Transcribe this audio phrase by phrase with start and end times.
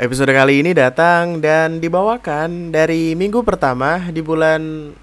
[0.00, 4.96] Episode kali ini datang dan dibawakan dari minggu pertama di bulan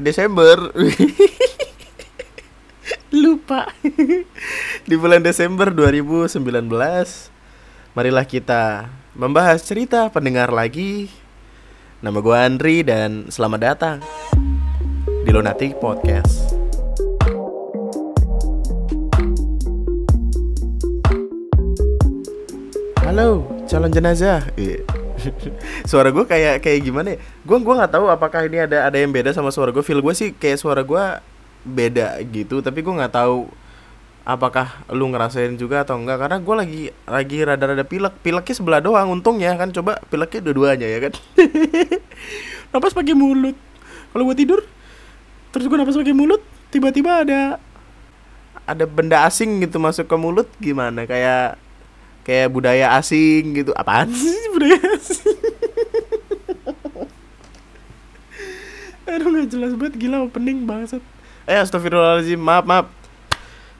[0.00, 0.72] Desember.
[3.20, 3.68] Lupa.
[4.88, 6.40] di bulan Desember 2019.
[7.92, 11.12] Marilah kita membahas cerita pendengar lagi.
[12.00, 14.00] Nama gue Andri dan selamat datang
[15.04, 16.56] di Lunatic Podcast.
[23.04, 24.46] Halo, calon jenazah.
[24.54, 24.86] Iya.
[25.90, 27.18] suara gue kayak kayak gimana ya?
[27.42, 29.82] Gue gua nggak tahu apakah ini ada ada yang beda sama suara gue.
[29.82, 31.04] Feel gue sih kayak suara gue
[31.66, 32.62] beda gitu.
[32.62, 33.50] Tapi gue nggak tahu
[34.26, 39.14] apakah lu ngerasain juga atau enggak karena gue lagi lagi rada-rada pilek pileknya sebelah doang
[39.14, 41.12] untungnya kan coba pileknya dua-duanya ya kan
[42.74, 43.54] napas pakai mulut
[44.10, 44.66] kalau gue tidur
[45.54, 46.42] terus gue napas pakai mulut
[46.74, 47.62] tiba-tiba ada
[48.66, 51.54] ada benda asing gitu masuk ke mulut gimana kayak
[52.26, 53.70] kayak budaya asing gitu.
[53.78, 55.38] Apaan sih budaya asing?
[59.14, 59.94] Aduh nggak jelas banget.
[60.02, 60.98] Gila opening bangsat
[61.46, 62.42] eh astagfirullahaladzim.
[62.42, 62.86] Maaf maaf.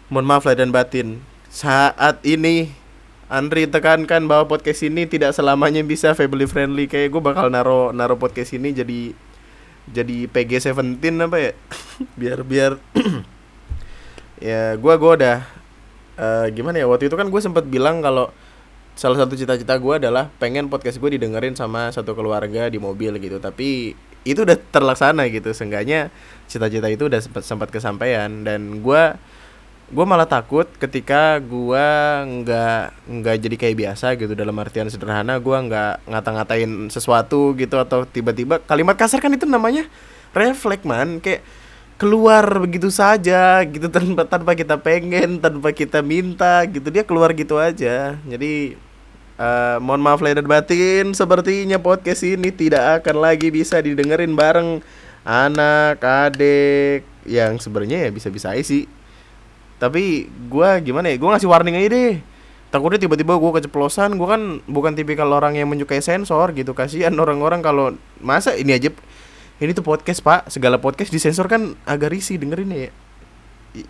[0.07, 1.19] Mohon maaf lahir dan batin.
[1.51, 2.71] Saat ini
[3.27, 6.87] Andri tekankan bahwa podcast ini tidak selamanya bisa family friendly.
[6.87, 9.11] Kayak gue bakal naro naro podcast ini jadi
[9.91, 11.53] jadi PG 17 apa ya?
[12.21, 12.73] Biar biar
[14.47, 15.43] ya gue gue udah
[16.19, 18.33] uh, gimana ya waktu itu kan gue sempat bilang kalau
[18.97, 23.37] salah satu cita-cita gue adalah pengen podcast gue didengerin sama satu keluarga di mobil gitu.
[23.37, 23.93] Tapi
[24.27, 26.11] itu udah terlaksana gitu seenggaknya
[26.51, 28.33] cita-cita itu udah sempat sempat kesampaian.
[28.43, 29.03] Dan gue
[29.87, 31.87] gue malah takut ketika gue
[32.43, 34.33] nggak nggak jadi kayak biasa gitu.
[34.33, 39.85] Dalam artian sederhana gue nggak ngata-ngatain sesuatu gitu atau tiba-tiba kalimat kasar kan itu namanya
[40.33, 41.21] refleks man.
[41.21, 41.45] Kayak
[41.97, 46.89] keluar begitu saja gitu tanpa tanpa kita pengen tanpa kita minta gitu.
[46.93, 48.17] Dia keluar gitu aja.
[48.21, 48.77] Jadi
[49.41, 54.85] uh, mohon maaf lahir dan batin sepertinya podcast ini tidak akan lagi bisa didengerin bareng
[55.27, 58.87] anak adik yang sebenarnya ya bisa-bisa sih.
[59.77, 62.17] Tapi gue gimana ya gue ngasih warning aja deh.
[62.67, 66.77] Takutnya tiba-tiba gue keceplosan gue kan bukan tipikal orang yang menyukai sensor gitu.
[66.77, 68.93] Kasihan orang-orang kalau masa ini aja
[69.61, 70.49] ini tuh podcast pak.
[70.53, 72.91] Segala podcast disensor kan agak risih dengerin ya.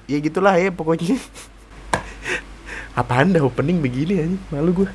[0.07, 1.19] Ya gitulah ya pokoknya.
[3.01, 4.91] Apa anda opening begini aja malu gue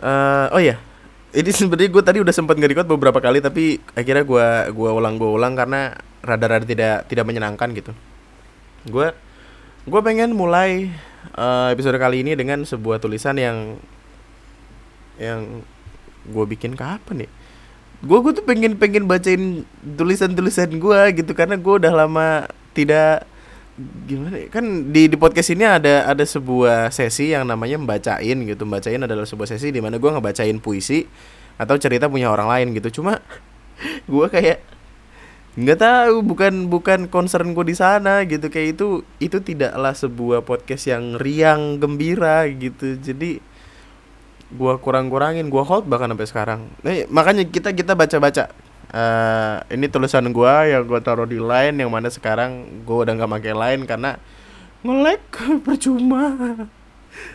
[0.00, 0.76] uh, oh ya
[1.36, 5.28] ini sebenarnya gue tadi udah sempat nge beberapa kali tapi akhirnya gue gua ulang gue
[5.28, 5.92] ulang karena
[6.24, 7.92] rada-rada tidak tidak menyenangkan gitu.
[8.88, 9.12] Gue
[9.84, 10.88] gue pengen mulai
[11.36, 13.76] uh, episode kali ini dengan sebuah tulisan yang
[15.20, 15.60] yang
[16.24, 17.30] gue bikin kapan ya
[18.04, 19.64] gue gue tuh pengen pengen bacain
[19.96, 22.44] tulisan tulisan gue gitu karena gue udah lama
[22.76, 23.24] tidak
[24.08, 28.64] gimana ya, kan di di podcast ini ada ada sebuah sesi yang namanya membacain gitu.
[28.64, 31.04] Membacain adalah sebuah sesi di mana gue ngebacain puisi
[31.60, 33.00] atau cerita punya orang lain gitu.
[33.00, 33.20] Cuma
[34.12, 34.64] gue kayak
[35.56, 38.48] nggak tahu bukan bukan concern gue di sana gitu.
[38.48, 38.88] Kayak itu
[39.20, 42.96] itu tidaklah sebuah podcast yang riang gembira gitu.
[42.96, 43.44] Jadi
[44.54, 46.60] gua kurang-kurangin gua hold bahkan sampai sekarang.
[46.86, 48.52] Nah, makanya kita kita baca-baca.
[48.86, 53.32] Uh, ini tulisan gua yang gua taruh di line yang mana sekarang gua udah nggak
[53.40, 54.10] pakai line karena
[54.86, 55.22] ngelek
[55.66, 56.30] percuma.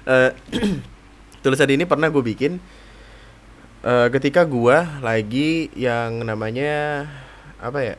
[0.07, 0.31] Uh,
[1.44, 2.61] tulisan ini pernah gue bikin
[3.81, 7.09] uh, ketika gua lagi yang namanya
[7.57, 7.95] apa ya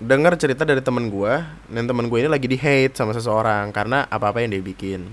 [0.00, 4.08] dengar cerita dari teman gua dan teman gue ini lagi di hate sama seseorang karena
[4.08, 5.04] apa apa yang dia bikin.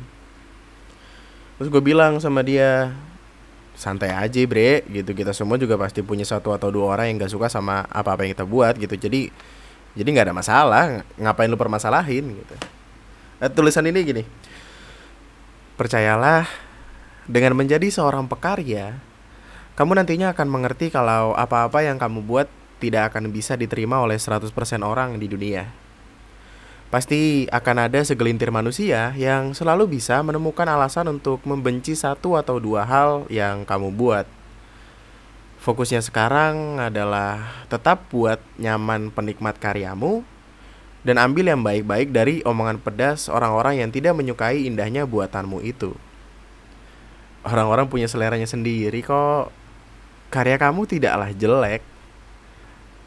[1.59, 2.95] Terus gue bilang sama dia
[3.79, 4.83] santai aja bre.
[4.91, 8.27] Gitu kita semua juga pasti punya satu atau dua orang yang gak suka sama apa-apa
[8.27, 8.99] yang kita buat gitu.
[8.99, 9.31] Jadi
[9.95, 10.83] jadi nggak ada masalah.
[11.15, 12.55] Ngapain lu permasalahin gitu.
[13.39, 14.23] Nah, tulisan ini gini.
[15.79, 16.43] Percayalah
[17.23, 18.99] dengan menjadi seorang pekarya
[19.79, 22.51] kamu nantinya akan mengerti kalau apa-apa yang kamu buat
[22.83, 24.51] tidak akan bisa diterima oleh 100%
[24.83, 25.71] orang di dunia
[26.89, 32.81] Pasti akan ada segelintir manusia yang selalu bisa menemukan alasan untuk membenci satu atau dua
[32.81, 34.25] hal yang kamu buat.
[35.61, 40.25] Fokusnya sekarang adalah tetap buat nyaman penikmat karyamu
[41.05, 45.93] dan ambil yang baik-baik dari omongan pedas orang-orang yang tidak menyukai indahnya buatanmu itu.
[47.45, 49.53] Orang-orang punya seleranya sendiri kok.
[50.33, 51.85] Karya kamu tidaklah jelek,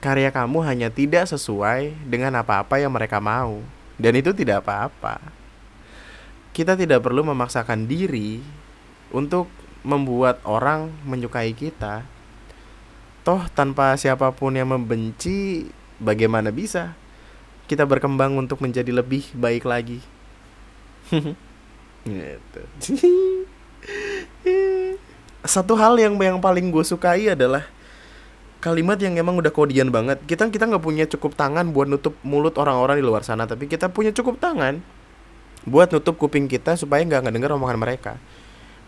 [0.02, 3.62] karya kamu hanya tidak sesuai dengan apa-apa yang mereka mau.
[3.94, 5.22] Dan itu tidak apa-apa.
[6.50, 8.42] Kita tidak perlu memaksakan diri
[9.14, 9.46] untuk
[9.86, 12.02] membuat orang menyukai kita.
[13.22, 15.70] Toh tanpa siapa pun yang membenci,
[16.02, 16.98] bagaimana bisa
[17.70, 20.02] kita berkembang untuk menjadi lebih baik lagi?
[22.02, 22.62] gitu.
[25.42, 27.66] satu hal yang yang paling gue sukai adalah
[28.62, 30.22] kalimat yang emang udah kodian banget.
[30.22, 33.90] Kita kita nggak punya cukup tangan buat nutup mulut orang-orang di luar sana tapi kita
[33.90, 34.78] punya cukup tangan
[35.66, 38.22] buat nutup kuping kita supaya nggak ngedenger omongan mereka.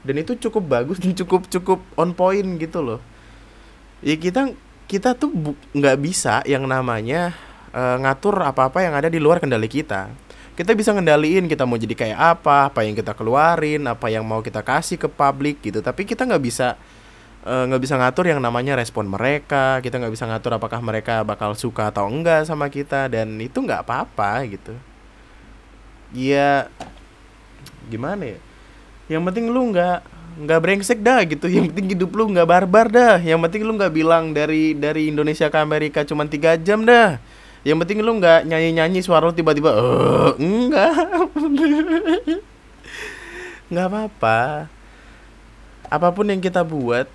[0.06, 3.02] Dan itu cukup bagus dan cukup cukup on point gitu loh.
[3.98, 4.54] Ya kita
[4.86, 5.34] kita tuh
[5.74, 7.34] nggak bisa yang namanya
[7.74, 10.14] uh, ngatur apa-apa yang ada di luar kendali kita.
[10.54, 14.38] Kita bisa ngendaliin kita mau jadi kayak apa apa yang kita keluarin apa yang mau
[14.38, 16.78] kita kasih ke publik gitu tapi kita nggak bisa
[17.44, 21.52] nggak uh, bisa ngatur yang namanya respon mereka kita nggak bisa ngatur apakah mereka bakal
[21.52, 24.72] suka atau enggak sama kita dan itu nggak apa-apa gitu.
[26.16, 26.72] Ya
[27.92, 28.40] gimana ya?
[29.12, 30.00] Yang penting lu nggak
[30.40, 31.44] nggak brengsek dah gitu.
[31.52, 33.20] Yang penting hidup lu nggak barbar dah.
[33.20, 37.20] Yang penting lu nggak bilang dari dari Indonesia ke Amerika cuma tiga jam dah.
[37.64, 40.92] Yang penting lu nggak nyanyi nyanyi suara lu tiba-tiba eh enggak.
[43.72, 44.68] Nggak apa-apa.
[45.88, 47.08] Apa pun yang kita buat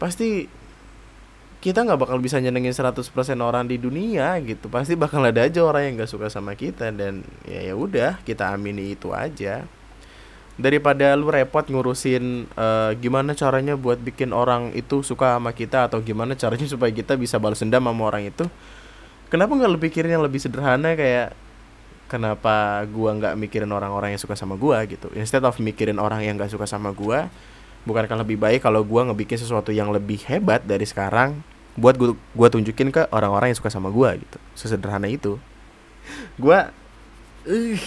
[0.00, 0.48] pasti
[1.60, 3.04] kita nggak bakal bisa nyenengin 100%
[3.36, 4.72] orang di dunia gitu.
[4.72, 8.48] Pasti bakal ada aja orang yang nggak suka sama kita dan ya ya udah kita
[8.48, 9.68] amini itu aja.
[10.56, 16.00] Daripada lu repot ngurusin uh, gimana caranya buat bikin orang itu suka sama kita atau
[16.00, 18.48] gimana caranya supaya kita bisa balas dendam sama orang itu
[19.28, 21.36] kenapa nggak lu pikirin yang lebih sederhana kayak
[22.08, 25.12] kenapa gua nggak mikirin orang-orang yang suka sama gua gitu?
[25.12, 27.28] Instead of mikirin orang yang nggak suka sama gua
[27.84, 31.40] bukankah lebih baik kalau gua ngebikin sesuatu yang lebih hebat dari sekarang
[31.78, 31.96] buat
[32.34, 34.38] gua tunjukin ke orang-orang yang suka sama gua gitu.
[34.58, 35.40] Sesederhana itu.
[36.36, 36.72] Gua
[37.48, 37.78] uh,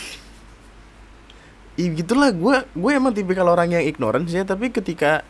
[1.77, 2.31] gitulah.
[2.33, 5.21] Gua gue emang tipikal orang yang ignorant sih tapi ketika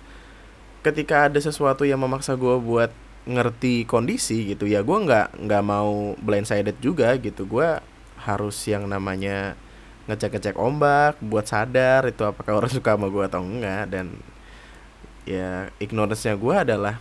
[0.84, 2.92] ketika ada sesuatu yang memaksa gue buat
[3.24, 7.48] ngerti kondisi gitu ya gue nggak nggak mau blindsided juga gitu.
[7.48, 7.80] Gue
[8.20, 9.56] harus yang namanya
[10.08, 14.20] ngecek ngecek ombak buat sadar itu apakah orang suka sama gue atau enggak dan
[15.24, 16.96] ya ignorance nya gue adalah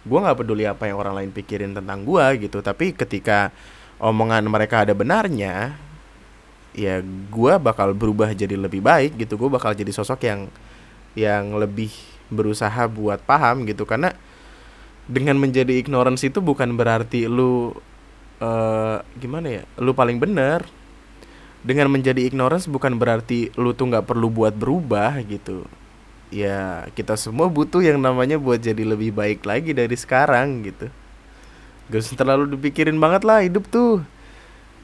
[0.00, 2.64] gue nggak peduli apa yang orang lain pikirin tentang gue gitu.
[2.64, 3.52] Tapi ketika
[4.00, 5.76] omongan mereka ada benarnya
[6.72, 9.36] ya gue bakal berubah jadi lebih baik gitu.
[9.36, 10.40] Gue bakal jadi sosok yang
[11.18, 11.92] yang lebih
[12.32, 13.84] berusaha buat paham gitu.
[13.84, 14.14] Karena
[15.10, 17.74] dengan menjadi ignorance itu bukan berarti lu
[18.40, 20.64] uh, gimana ya lu paling benar.
[21.60, 25.68] Dengan menjadi ignorance bukan berarti lu tuh nggak perlu buat berubah gitu
[26.30, 30.86] ya kita semua butuh yang namanya buat jadi lebih baik lagi dari sekarang gitu.
[31.90, 34.00] Gak usah terlalu dipikirin banget lah hidup tuh.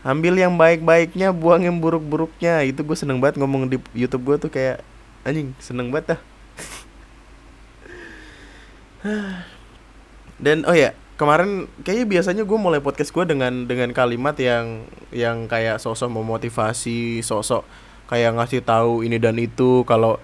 [0.02, 2.66] Ambil yang baik-baiknya buang yang buruk-buruknya.
[2.66, 4.82] Itu gue seneng banget ngomong di YouTube gue tuh kayak
[5.22, 6.20] anjing seneng banget dah.
[10.44, 14.84] Dan oh ya kemarin kayaknya biasanya gue mulai podcast gue dengan dengan kalimat yang
[15.14, 17.64] yang kayak sosok memotivasi sosok
[18.06, 20.20] kayak ngasih tahu ini dan itu kalau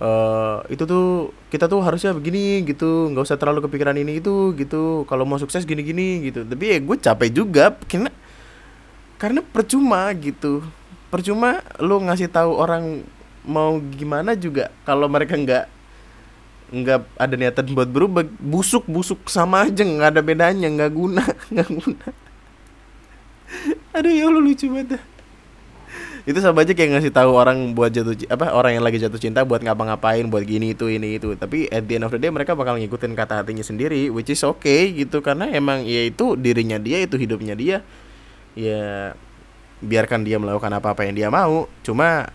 [0.00, 5.04] uh, itu tuh kita tuh harusnya begini gitu nggak usah terlalu kepikiran ini itu gitu.
[5.08, 6.44] Kalau mau sukses gini gini gitu.
[6.44, 8.10] Tapi ya gue capek juga karena
[9.16, 10.64] karena percuma gitu.
[11.08, 13.04] Percuma lu ngasih tahu orang
[13.46, 14.72] mau gimana juga.
[14.84, 15.64] Kalau mereka nggak
[16.66, 21.22] nggak ada niatan buat berubah busuk busuk sama aja nggak ada bedanya nggak guna
[21.54, 22.06] nggak guna.
[23.94, 24.98] Aduh ya lu lucu banget
[26.26, 29.46] itu sama aja kayak ngasih tahu orang buat jatuh apa orang yang lagi jatuh cinta
[29.46, 31.38] buat ngapa-ngapain buat gini itu ini itu.
[31.38, 34.42] Tapi at the end of the day mereka bakal ngikutin kata hatinya sendiri which is
[34.42, 35.22] okay gitu.
[35.22, 37.78] Karena emang ya itu dirinya dia itu hidupnya dia.
[38.58, 39.14] Ya
[39.78, 41.70] biarkan dia melakukan apa apa yang dia mau.
[41.86, 42.26] Cuma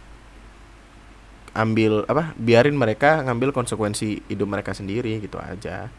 [1.52, 5.92] ambil apa biarin mereka ngambil konsekuensi hidup mereka sendiri gitu aja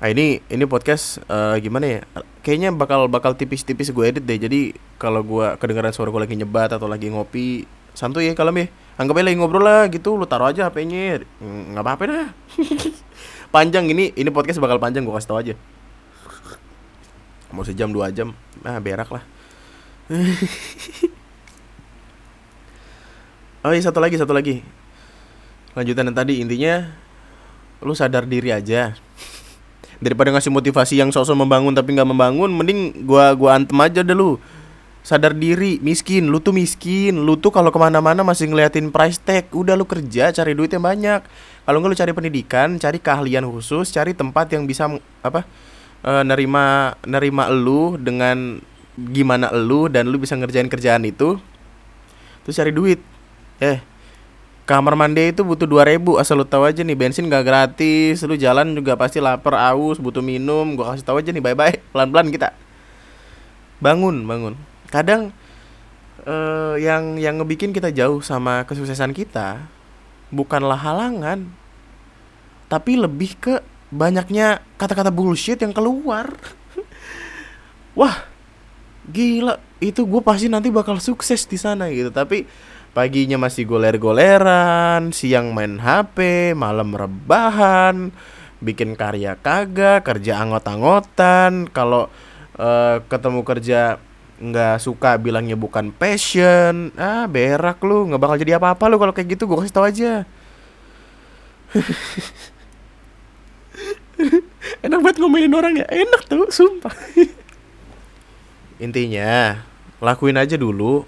[0.00, 2.00] nah ini ini podcast uh, gimana ya?
[2.40, 4.40] Kayaknya bakal bakal tipis-tipis gue edit deh.
[4.40, 4.60] Jadi
[4.96, 8.72] kalau gue kedengaran suara gue lagi nyebat atau lagi ngopi santuy ya kalau ya.
[8.96, 10.16] Anggap aja lagi ngobrol lah gitu.
[10.16, 12.28] Lu taruh aja hpnya nggak apa-apa dah.
[13.54, 15.54] Panjang ini ini podcast bakal panjang gue kasih tau aja.
[17.52, 18.32] Mau sejam dua jam.
[18.64, 19.24] Ah berak lah.
[23.60, 24.64] Oh iya satu lagi satu lagi.
[25.76, 26.88] Lanjutan yang tadi intinya
[27.84, 28.96] lu sadar diri aja
[30.00, 34.16] daripada ngasih motivasi yang sosok membangun tapi nggak membangun mending gua gua antem aja deh
[34.16, 34.40] lu.
[35.00, 36.28] Sadar diri miskin.
[36.28, 37.24] Lu tuh miskin.
[37.24, 39.48] Lu tuh kalau ke mana-mana masih ngeliatin price tag.
[39.52, 41.24] Udah lu kerja cari duit yang banyak.
[41.64, 44.90] Kalau nggak lu cari pendidikan cari keahlian khusus cari tempat yang bisa
[45.22, 45.46] apa
[46.02, 48.58] e, nerima nerima lu dengan
[48.96, 51.40] gimana lu dan lu bisa ngerjain kerjaan itu.
[52.44, 53.00] Terus cari duit.
[53.60, 53.89] Eh
[54.70, 58.38] kamar mandi itu butuh dua ribu asal lu tahu aja nih bensin gak gratis lu
[58.38, 62.14] jalan juga pasti lapar aus butuh minum gua kasih tahu aja nih bye bye pelan
[62.14, 62.54] pelan kita.
[63.82, 64.54] Bangun bangun.
[64.86, 65.34] Kadang
[66.22, 69.66] uh, yang yang ngebikin kita jauh sama kesuksesan kita
[70.30, 71.50] bukanlah halangan
[72.70, 73.58] tapi lebih ke
[73.90, 76.30] banyaknya kata-kata bullshit yang keluar.
[77.98, 78.22] Wah
[79.10, 82.14] gila itu gue pasti nanti bakal sukses di sana gitu.
[82.14, 88.10] Tapi paginya masih goler-goleran siang main HP malam rebahan
[88.60, 91.70] bikin karya kagak kerja angot-angotan.
[91.72, 92.12] Kalau
[92.60, 93.98] uh, ketemu kerja
[94.40, 99.36] nggak suka bilangnya bukan passion ah berak lu nggak bakal jadi apa-apa lu kalau kayak
[99.36, 100.24] gitu gue kasih tau aja.
[104.84, 106.92] Enak banget ngomelin orang ya enak tuh sumpah.
[108.84, 109.60] Intinya
[110.00, 111.04] lakuin aja dulu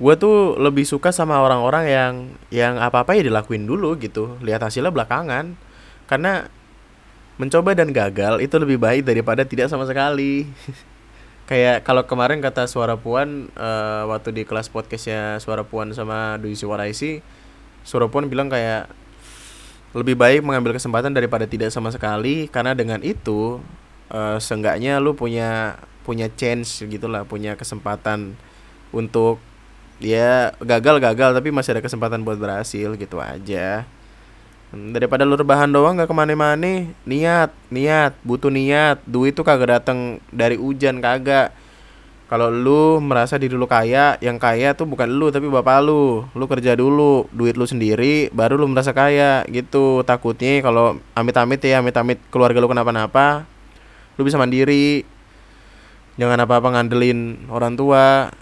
[0.00, 2.12] gue tuh lebih suka sama orang-orang yang
[2.48, 4.40] yang apa apa ya dilakuin dulu gitu.
[4.40, 5.56] Lihat hasilnya belakangan.
[6.08, 6.48] Karena
[7.40, 10.48] mencoba dan gagal itu lebih baik daripada tidak sama sekali.
[11.50, 16.54] Kayak kalau kemarin kata suara puan uh, waktu di kelas podcastnya suara puan sama Dwi
[16.54, 17.20] Suwaraisi
[17.82, 18.86] suara puan bilang kayak
[19.92, 23.60] lebih baik mengambil kesempatan daripada tidak sama sekali karena dengan itu
[24.08, 28.38] uh, seenggaknya lu punya punya chance gitulah punya kesempatan
[28.94, 29.42] untuk
[30.02, 33.86] ya gagal gagal tapi masih ada kesempatan buat berhasil gitu aja.
[34.72, 36.88] Hmm, daripada lu rebahan doang gak ke mana-mana.
[37.04, 39.04] Niat niat butuh niat.
[39.04, 41.54] Duit tuh kagak datang dari hujan kagak.
[42.32, 46.24] Kalau lu merasa diri lu kaya yang kaya tuh bukan lu tapi bapak lu.
[46.32, 50.00] Lu kerja dulu duit lu sendiri baru lu merasa kaya gitu.
[50.08, 53.44] Takutnya kalau amit-amit ya amit-amit keluarga lu kenapa-napa
[54.16, 55.04] lu bisa mandiri.
[56.16, 58.32] Jangan apa-apa ngandelin orang tua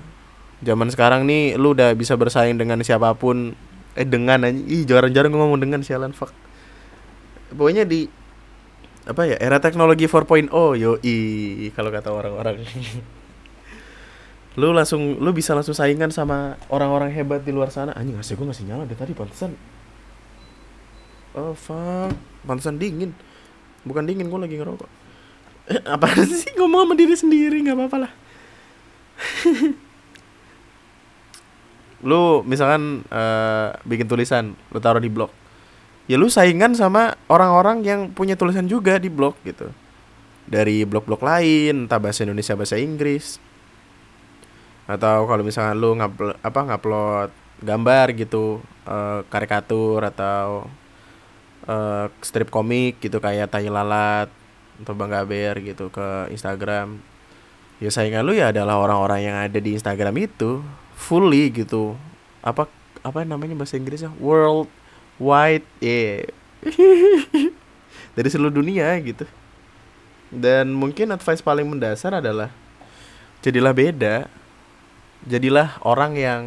[0.61, 3.57] zaman sekarang nih lu udah bisa bersaing dengan siapa pun.
[3.99, 6.31] Eh dengan aja ih jarang-jarang ngomong dengan sialan fuck.
[7.51, 8.07] Pokoknya di
[9.09, 12.63] apa ya era teknologi 4.0 yo i kalau kata orang-orang.
[14.59, 17.95] Lu langsung lu bisa langsung saingan sama orang-orang hebat di luar sana.
[17.95, 19.55] Anjing ngasih gue ngasih nyala deh tadi pantesan.
[21.35, 22.15] Oh fuck.
[22.47, 23.15] Pantesan dingin.
[23.87, 24.91] Bukan dingin gue lagi ngerokok.
[25.71, 26.51] Eh, apa sih?
[26.59, 28.13] Ngomong sama diri sendiri nggak apa-apa lah
[32.01, 35.31] lu misalkan uh, bikin tulisan lu taruh di blog.
[36.11, 39.71] Ya lu saingan sama orang-orang yang punya tulisan juga di blog gitu.
[40.51, 43.39] Dari blog-blog lain entah bahasa Indonesia bahasa Inggris.
[44.91, 47.31] Atau kalau misalnya lu ngupload apa ngupload
[47.63, 50.67] gambar gitu uh, karikatur atau
[51.71, 54.27] uh, strip komik gitu kayak tai lalat
[54.81, 56.99] atau bang gaber gitu ke Instagram.
[57.79, 60.65] Ya saingan lu ya adalah orang-orang yang ada di Instagram itu
[61.01, 61.97] fully gitu.
[62.45, 62.69] Apa
[63.01, 64.13] apa namanya bahasa Inggrisnya?
[64.21, 64.69] World
[65.17, 66.29] wide yeah.
[68.17, 69.25] dari seluruh dunia gitu.
[70.29, 72.53] Dan mungkin advice paling mendasar adalah
[73.41, 74.29] jadilah beda.
[75.25, 76.43] Jadilah orang yang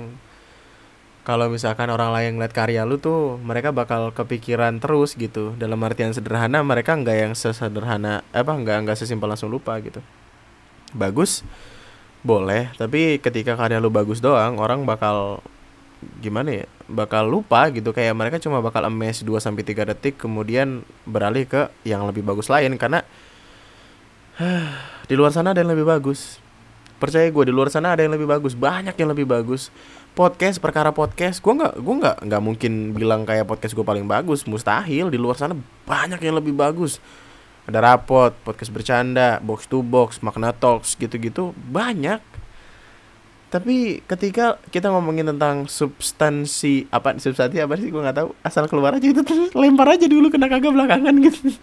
[1.24, 5.58] kalau misalkan orang lain ngeliat karya lu tuh mereka bakal kepikiran terus gitu.
[5.58, 10.00] Dalam artian sederhana mereka nggak yang sesederhana apa nggak nggak sesimpel langsung lupa gitu.
[10.94, 11.42] Bagus
[12.24, 15.44] boleh tapi ketika karya lu bagus doang orang bakal
[16.20, 17.96] gimana ya bakal lupa gitu.
[17.96, 22.51] Kayak mereka cuma bakal emes 2 sampai tiga detik kemudian beralih ke yang lebih bagus
[22.51, 22.75] lain.
[22.75, 23.03] Karena
[25.10, 26.39] di luar sana ada yang lebih bagus.
[27.00, 28.56] Percaya gue di luar sana ada yang lebih bagus.
[28.56, 29.72] Banyak yang lebih bagus.
[30.13, 34.46] Podcast perkara podcast gue nggak gue nggak nggak mungkin bilang kayak podcast gue paling bagus.
[34.48, 37.01] Mustahil di luar sana banyak yang lebih bagus
[37.63, 42.20] ada rapot podcast bercanda box to box makna talks gitu-gitu banyak.
[43.48, 48.29] Tapi ketika kita ngomongin tentang substansi apa substansi apa sih gue nggak tahu.
[48.41, 49.22] Asal keluar aja itu
[49.53, 51.53] lempar aja dulu kena kagak belakangan gitu.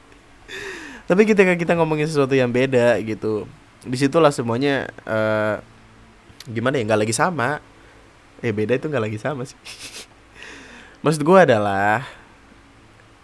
[1.10, 3.44] Tapi ketika kita ngomongin sesuatu yang beda gitu
[3.82, 5.58] di situlah semuanya uh,
[6.46, 7.58] gimana ya nggak lagi sama.
[8.40, 9.58] Eh beda itu nggak lagi sama sih.
[11.04, 12.19] Maksud gue adalah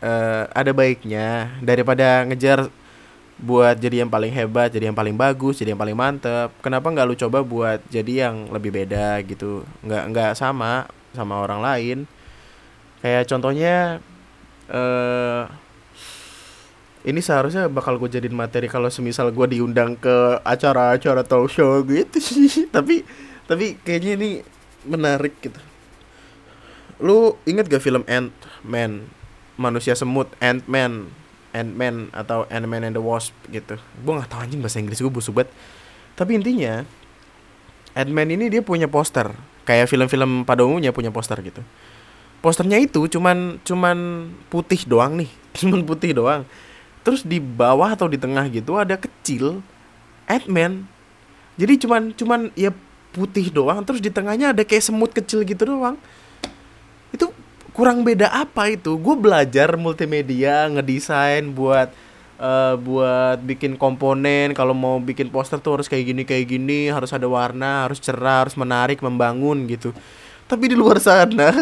[0.07, 2.71] uh, ada baiknya daripada ngejar
[3.37, 6.55] buat jadi yang paling hebat jadi yang paling bagus jadi yang paling mantep.
[6.63, 9.67] Kenapa nggak lu coba buat jadi yang lebih beda gitu?
[9.83, 11.99] Nggak nggak sama sama orang lain.
[13.05, 14.01] Kayak contohnya
[14.73, 15.45] uh,
[17.07, 22.19] ini seharusnya bakal gue jadiin materi kalau semisal gue diundang ke acara-acara talk show gitu
[22.19, 22.67] sih.
[22.75, 23.05] Tapi
[23.47, 24.31] tapi kayaknya ini
[24.83, 25.61] menarik gitu.
[26.99, 28.33] Lu inget gak film Ant
[28.67, 29.07] Man
[29.57, 31.09] manusia semut Ant Man
[31.57, 33.81] Ant Man atau Ant Man and the Wasp gitu.
[34.05, 35.51] Gue nggak tahu anjing bahasa Inggris gue busuk banget.
[36.13, 36.85] Tapi intinya
[37.97, 39.33] Ant Man ini dia punya poster.
[39.65, 41.65] Kayak film-film pada umumnya punya poster gitu.
[42.45, 45.31] Posternya itu cuman cuman putih doang nih.
[45.57, 46.45] Cuman putih doang.
[47.01, 49.65] Terus di bawah atau di tengah gitu ada kecil
[50.29, 50.85] Ant-Man.
[51.57, 52.77] Jadi cuman cuman ya
[53.17, 53.81] putih doang.
[53.89, 55.97] Terus di tengahnya ada kayak semut kecil gitu doang.
[57.09, 57.33] Itu
[57.76, 58.97] kurang beda apa itu?
[58.97, 61.92] Gue belajar multimedia ngedesain buat
[62.40, 64.56] uh, buat bikin komponen.
[64.56, 66.88] Kalau mau bikin poster tuh harus kayak gini kayak gini.
[66.88, 69.92] Harus ada warna harus cerah harus menarik membangun gitu.
[70.49, 71.52] Tapi di luar sana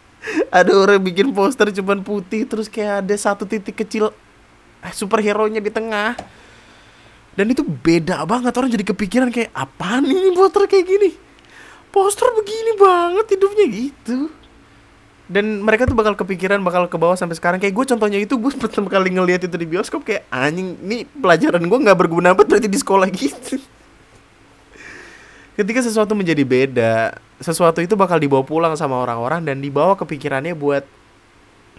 [0.58, 4.08] ada orang bikin poster cuman putih terus kayak ada satu titik kecil
[4.80, 6.16] eh, superhero nya di tengah.
[7.36, 8.56] Dan itu beda banget.
[8.56, 11.10] Orang jadi kepikiran kayak apa nih poster kayak gini?
[11.92, 13.66] Poster begini banget hidupnya.
[13.68, 14.37] Gitu
[15.28, 17.60] dan mereka tuh bakal kepikiran bakal ke bawah sampai sekarang.
[17.60, 21.60] Kayak gue contohnya itu gue pertama kali ngeliat itu di bioskop kayak anjing ini pelajaran
[21.60, 23.60] gue nggak berguna banget berarti di sekolah gitu.
[25.60, 30.82] Ketika sesuatu menjadi beda sesuatu itu bakal dibawa pulang sama orang-orang dan dibawa kepikirannya buat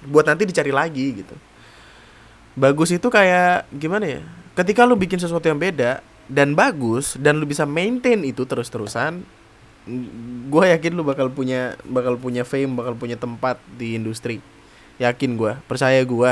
[0.05, 1.35] buat nanti dicari lagi gitu.
[2.53, 4.21] Bagus itu kayak gimana ya
[4.59, 9.23] ketika lu bikin sesuatu yang beda dan bagus dan lu bisa maintain itu terus-terusan
[10.49, 14.41] gue yakin lu bakal punya bakal punya fame bakal punya tempat di industri.
[14.99, 16.31] Yakin gue percaya gue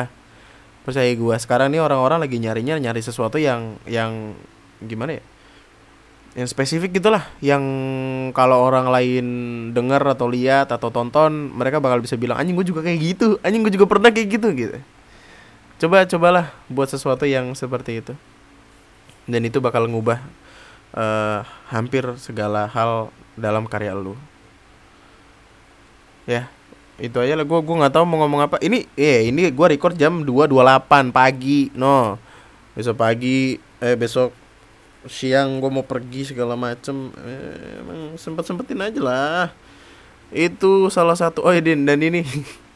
[0.87, 4.37] percaya gue sekarang nih orang-orang lagi nyarinya nyari sesuatu yang yang
[4.83, 5.23] gimana ya?
[6.37, 7.63] Yang spesifik gitulah yang
[8.31, 9.25] kalau orang lain
[9.73, 13.41] dengar atau lihat atau tonton mereka bakal bisa bilang anjing gue juga kayak gitu.
[13.41, 14.77] Anjing gue juga pernah kayak gitu gitu.
[15.77, 18.13] Coba cobalah buat sesuatu yang seperti itu.
[19.27, 20.23] Dan itu bakal ngubah
[20.95, 24.17] uh, hampir segala hal dalam karya lu.
[26.27, 26.51] Ya
[26.97, 27.45] itu aja lah.
[27.45, 28.57] Gue gue nggak tahu mau ngomong apa.
[28.59, 32.17] Ini eh ini gue record jam dua dua delapan pagi no.
[32.73, 34.33] Besok pagi eh besok
[35.05, 37.13] siang gue mau pergi segala macem.
[37.13, 39.45] Eh, emang sempet sempetin aja lah.
[40.33, 42.25] Itu salah satu oh ya dan ini.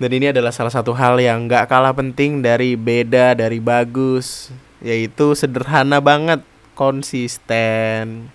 [0.00, 4.48] Dan ini adalah salah satu hal yang gak kalah penting dari beda dari bagus,
[4.80, 6.40] yaitu sederhana banget,
[6.72, 8.32] konsisten.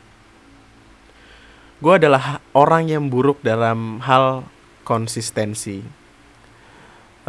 [1.86, 4.50] Gue adalah orang yang buruk dalam hal
[4.82, 5.86] konsistensi.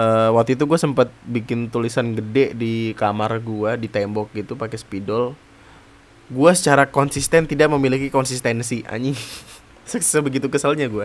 [0.00, 4.81] Uh, waktu itu gue sempet bikin tulisan gede di kamar gue di tembok gitu pakai
[4.81, 5.37] spidol.
[6.33, 9.16] Gue secara konsisten tidak memiliki konsistensi, anjing.
[9.85, 11.04] Sebegitu keselnya gue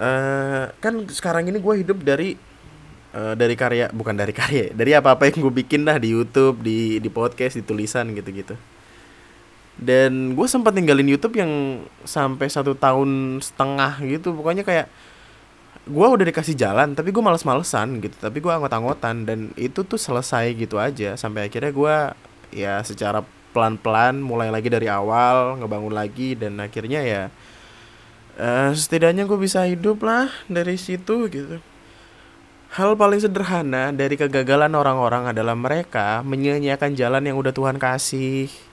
[0.00, 2.34] uh, kan sekarang ini gue hidup dari
[3.12, 6.64] uh, dari karya bukan dari karya dari apa apa yang gue bikin dah di YouTube
[6.64, 8.54] di di podcast di tulisan gitu gitu
[9.80, 14.36] dan gue sempat ninggalin YouTube yang sampai satu tahun setengah gitu.
[14.36, 14.92] Pokoknya kayak
[15.88, 18.12] gue udah dikasih jalan tapi gue males-malesan gitu.
[18.20, 21.16] Tapi gue anggot-anggotan dan itu tuh selesai gitu aja.
[21.16, 21.96] Sampai akhirnya gue
[22.52, 23.24] ya secara
[23.56, 27.22] pelan-pelan mulai lagi dari awal ngebangun lagi dan akhirnya ya
[28.36, 31.56] uh, setidaknya gue bisa hidup lah dari situ gitu.
[32.70, 38.69] Hal paling sederhana dari kegagalan orang-orang adalah mereka menyia-nyiakan jalan yang udah Tuhan kasih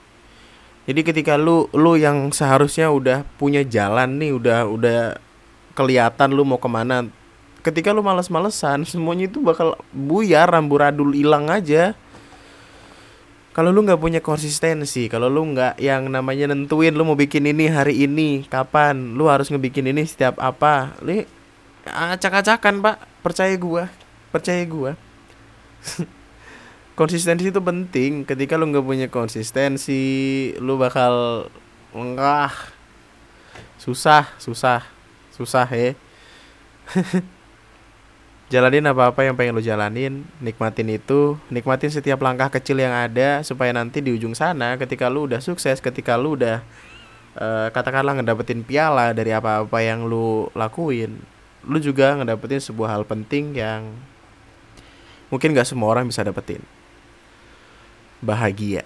[0.88, 5.00] jadi ketika lu lu yang seharusnya udah punya jalan nih udah udah
[5.76, 7.12] kelihatan lu mau ke mana
[7.60, 11.92] ketika lu males-malesan semuanya itu bakal buyar ramburadul hilang aja.
[13.52, 17.66] Kalau lu nggak punya konsistensi kalau lu nggak yang namanya nentuin lu mau bikin ini
[17.66, 20.94] hari ini kapan lu harus ngebikin ini setiap apa.
[21.02, 21.26] Lu
[21.84, 22.96] acak-acakan pak.
[23.18, 23.90] Percaya gua
[24.30, 24.92] percaya gua
[26.98, 28.26] konsistensi itu penting.
[28.26, 30.02] Ketika lu nggak punya konsistensi
[30.58, 31.46] lu bakal
[31.94, 32.50] enggak
[33.78, 34.82] susah susah
[35.30, 35.94] susah ya.
[38.48, 43.76] Jalanin apa-apa yang pengen lo jalanin, nikmatin itu, nikmatin setiap langkah kecil yang ada supaya
[43.76, 46.64] nanti di ujung sana ketika lu udah sukses, ketika lu udah
[47.36, 51.20] uh, katakanlah ngedapetin piala dari apa-apa yang lu lakuin,
[51.60, 53.92] lu juga ngedapetin sebuah hal penting yang
[55.28, 56.77] mungkin gak semua orang bisa dapetin.
[58.24, 58.82] Bahagia.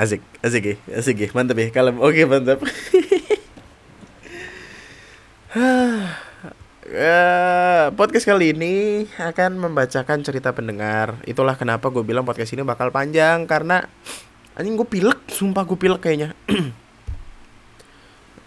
[0.00, 2.00] Asik, asik ya, asik ya, mantap ya, kalem.
[2.00, 2.64] Oke, mantap.
[5.50, 6.08] Uh,
[8.00, 11.20] podcast kali ini akan membacakan cerita pendengar.
[11.28, 13.84] Itulah kenapa gue bilang podcast ini bakal panjang karena
[14.56, 16.32] anjing gue pilek, sumpah gue pilek kayaknya.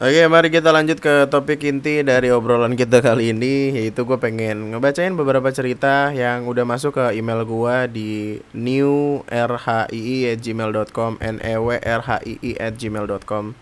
[0.01, 4.73] Oke, mari kita lanjut ke topik inti dari obrolan kita kali ini yaitu gue pengen
[4.73, 12.01] ngebacain beberapa cerita yang udah masuk ke email gue di newrhii@gmail.com n e w r
[12.01, 13.53] h i i at gmail.com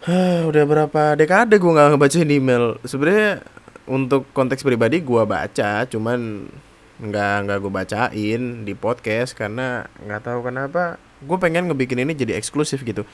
[0.48, 2.80] udah berapa dekade gue nggak ngebacain email.
[2.88, 3.44] Sebenarnya
[3.84, 6.48] untuk konteks pribadi gue baca cuman
[6.96, 12.40] nggak nggak gue bacain di podcast karena nggak tahu kenapa gue pengen ngebikin ini jadi
[12.40, 13.04] eksklusif gitu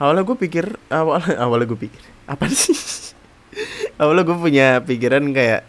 [0.00, 2.02] awalnya gue pikir awal awalnya gue pikir.
[2.28, 2.76] Apa sih?
[3.96, 5.64] Awalnya gue punya pikiran kayak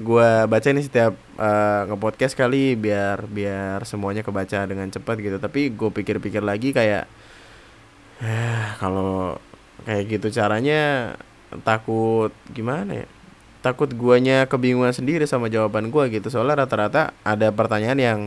[0.00, 5.36] gue baca ini setiap uh, ngepodcast kali biar biar semuanya kebaca dengan cepat gitu.
[5.38, 7.06] Tapi gue pikir-pikir lagi kayak
[8.24, 9.38] eh, kalau
[9.84, 11.14] kayak gitu caranya
[11.62, 13.08] takut gimana ya?
[13.60, 16.32] Takut guanya kebingungan sendiri sama jawaban gua gitu.
[16.32, 18.20] Soalnya rata-rata ada pertanyaan yang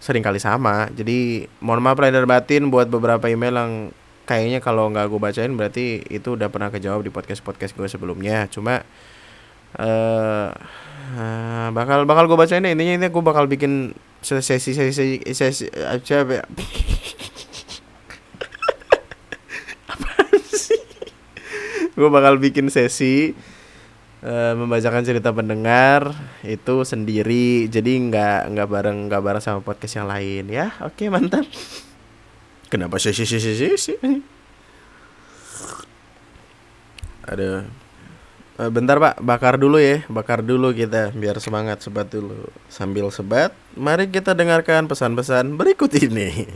[0.00, 0.88] sering kali sama.
[0.92, 3.72] Jadi mohon maaf lahir batin buat beberapa email yang
[4.24, 8.48] kayaknya kalau nggak gue bacain berarti itu udah pernah kejawab di podcast podcast gue sebelumnya.
[8.48, 8.82] Cuma
[9.74, 10.48] eh
[11.18, 13.92] uh, bakal bakal gue bacain deh intinya ini gue bakal bikin
[14.24, 16.44] sesi sesi sesi sesi apa ya
[21.94, 23.36] gue bakal bikin sesi
[24.26, 26.10] uh, membacakan cerita pendengar
[26.42, 27.70] itu sendiri.
[27.70, 30.44] Jadi nggak nggak bareng nggak bareng sama podcast yang lain.
[30.50, 31.46] Ya oke mantap
[32.74, 33.94] kenapa sesi sesi sesi
[37.24, 37.64] ada.
[38.54, 39.18] Uh, bentar pak.
[39.18, 40.04] Bakar dulu ya.
[40.06, 42.46] Bakar dulu kita biar semangat sebat dulu.
[42.70, 46.46] Sambil sebat mari kita dengarkan pesan-pesan berikut ini.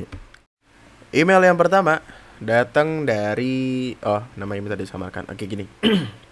[1.11, 2.05] Email yang pertama
[2.39, 5.67] datang dari oh namanya minta disamarkan oke gini.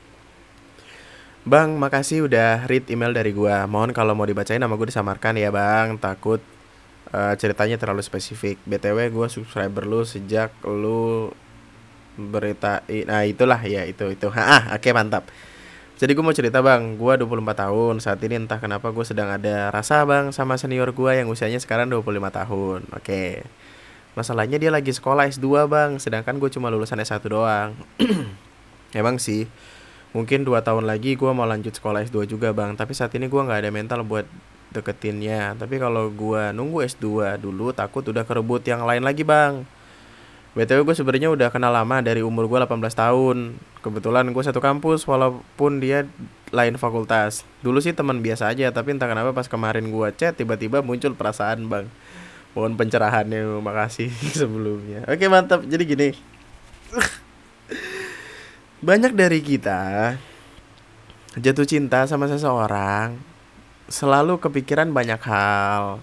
[1.47, 3.71] Bang, makasih udah read email dari gua.
[3.71, 5.95] Mohon kalau mau dibacain nama gue disamarkan ya, Bang.
[5.95, 6.43] Takut
[7.13, 8.59] uh, ceritanya terlalu spesifik.
[8.67, 11.31] BTW gua subscriber lu sejak lu
[12.17, 14.33] berita nah itulah ya itu itu.
[14.33, 15.29] Ah, oke okay, mantap.
[15.97, 19.73] Jadi gue mau cerita bang, gue 24 tahun Saat ini entah kenapa gue sedang ada
[19.73, 23.31] rasa bang sama senior gue yang usianya sekarang 25 tahun Oke okay.
[24.13, 27.73] Masalahnya dia lagi sekolah S2 bang Sedangkan gue cuma lulusan S1 doang
[29.01, 29.49] Emang sih
[30.13, 33.41] Mungkin dua tahun lagi gue mau lanjut sekolah S2 juga bang Tapi saat ini gue
[33.41, 34.29] gak ada mental buat
[34.77, 39.65] deketinnya Tapi kalau gue nunggu S2 dulu takut udah kerebut yang lain lagi bang
[40.57, 45.09] BTW gue sebenarnya udah kenal lama dari umur gue 18 tahun Kebetulan gue satu kampus
[45.09, 46.05] walaupun dia
[46.53, 50.85] lain fakultas Dulu sih teman biasa aja tapi entah kenapa pas kemarin gue chat tiba-tiba
[50.85, 51.89] muncul perasaan bang
[52.57, 54.09] Mohon pencerahannya, makasih
[54.41, 55.05] sebelumnya.
[55.13, 55.61] Oke, mantap.
[55.69, 56.09] Jadi gini.
[58.89, 60.17] Banyak dari kita
[61.37, 63.36] jatuh cinta sama seseorang
[63.87, 66.01] selalu kepikiran banyak hal.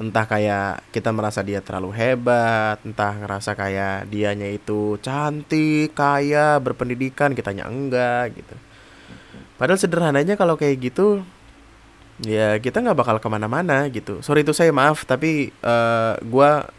[0.00, 7.36] Entah kayak kita merasa dia terlalu hebat, entah ngerasa kayak dianya itu cantik, kaya, berpendidikan,
[7.36, 8.56] kitanya enggak gitu.
[9.60, 11.22] Padahal sederhananya kalau kayak gitu
[12.20, 16.70] ya kita nggak bakal ke mana-mana gitu sorry itu saya maaf tapi uh, gua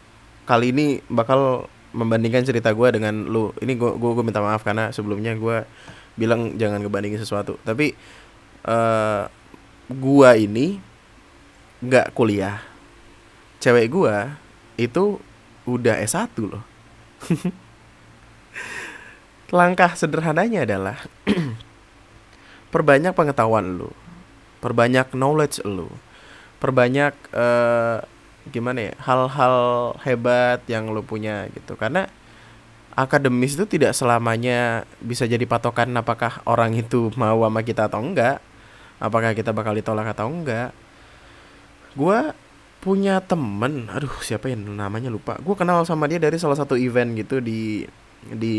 [0.48, 5.36] kali ini bakal membandingkan cerita gua dengan lu ini gua, gua minta maaf karena sebelumnya
[5.36, 5.68] gua
[6.16, 7.92] bilang jangan ngebandingin sesuatu tapi
[8.64, 9.26] uh,
[9.88, 10.80] gua ini
[11.84, 12.64] nggak kuliah
[13.64, 14.36] cewek gua
[14.76, 15.16] itu
[15.64, 16.64] udah S1 loh.
[19.56, 20.96] Langkah sederhananya adalah
[22.74, 23.90] perbanyak pengetahuan lu
[24.60, 25.88] perbanyak knowledge lu
[26.58, 28.00] perbanyak uh,
[28.48, 29.56] gimana ya hal-hal
[30.04, 31.76] hebat yang lu punya gitu.
[31.80, 32.08] Karena
[32.92, 38.44] akademis itu tidak selamanya bisa jadi patokan apakah orang itu mau sama kita atau enggak
[39.02, 40.70] apakah kita bakal ditolak atau enggak?
[41.94, 42.34] Gue
[42.82, 45.38] punya temen aduh siapa yang namanya lupa.
[45.40, 47.88] Gue kenal sama dia dari salah satu event gitu di
[48.24, 48.56] di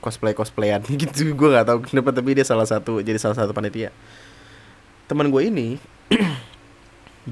[0.00, 1.36] cosplay cosplayan gitu.
[1.36, 3.92] Gue nggak tahu kenapa tapi dia salah satu jadi salah satu panitia.
[5.10, 5.68] Teman gue ini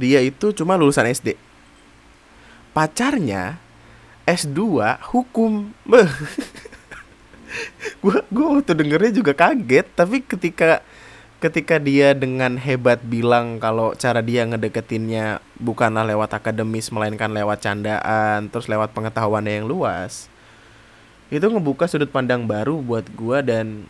[0.01, 1.49] dia itu cuma lulusan SD
[2.79, 3.59] pacarnya
[4.23, 4.61] S2
[5.11, 5.75] hukum.
[8.05, 10.85] Gue gue waktu dengernya juga kaget tapi ketika
[11.39, 18.51] ketika dia dengan hebat bilang kalau cara dia ngedeketinnya bukanlah lewat akademis melainkan lewat candaan
[18.51, 20.27] terus lewat pengetahuannya yang luas.
[21.31, 23.87] Itu ngebuka sudut pandang baru buat gue dan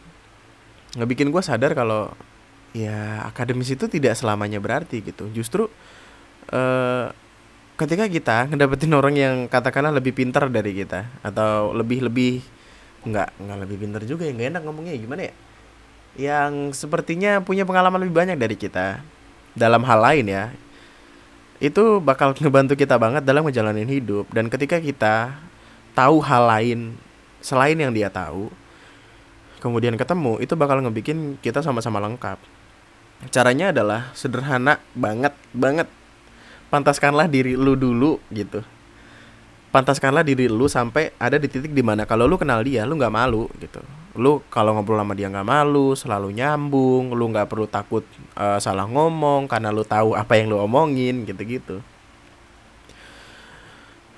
[0.93, 2.13] ngebikin gue sadar kalau
[2.77, 5.33] ya akademis itu tidak selamanya berarti gitu.
[5.33, 5.73] Justru
[6.53, 7.09] uh,
[7.81, 12.45] ketika kita ngedapetin orang yang katakanlah lebih pintar dari kita atau lebih lebih
[13.09, 15.35] nggak nggak lebih pintar juga ya nggak enak ngomongnya gimana ya
[16.15, 19.03] yang sepertinya punya pengalaman lebih banyak dari kita
[19.53, 20.45] dalam hal lain ya.
[21.59, 24.31] Itu bakal ngebantu kita banget dalam ngejalanin hidup.
[24.31, 25.37] Dan ketika kita
[25.93, 26.95] tahu hal lain
[27.43, 28.51] selain yang dia tahu
[29.59, 32.39] kemudian ketemu itu bakal ngebikin kita sama-sama lengkap.
[33.35, 35.91] Caranya adalah sederhana banget banget.
[36.71, 38.63] Pantaskanlah diri lu dulu gitu
[39.69, 43.15] pantaskanlah diri lu sampai ada di titik di mana kalau lu kenal dia lu nggak
[43.15, 43.81] malu gitu.
[44.19, 48.03] Lu kalau ngobrol sama dia nggak malu selalu nyambung lu nggak perlu takut
[48.35, 51.79] uh, salah ngomong karena lu tahu apa yang lu omongin gitu gitu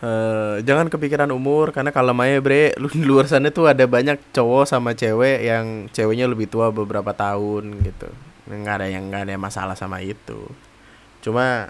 [0.00, 4.16] Uh, jangan kepikiran umur karena kalau Maya bre lu di luar sana tuh ada banyak
[4.32, 8.08] cowok sama cewek yang ceweknya lebih tua beberapa tahun gitu.
[8.48, 10.48] Nggak ada yang nggak ada masalah sama itu.
[11.20, 11.68] Cuma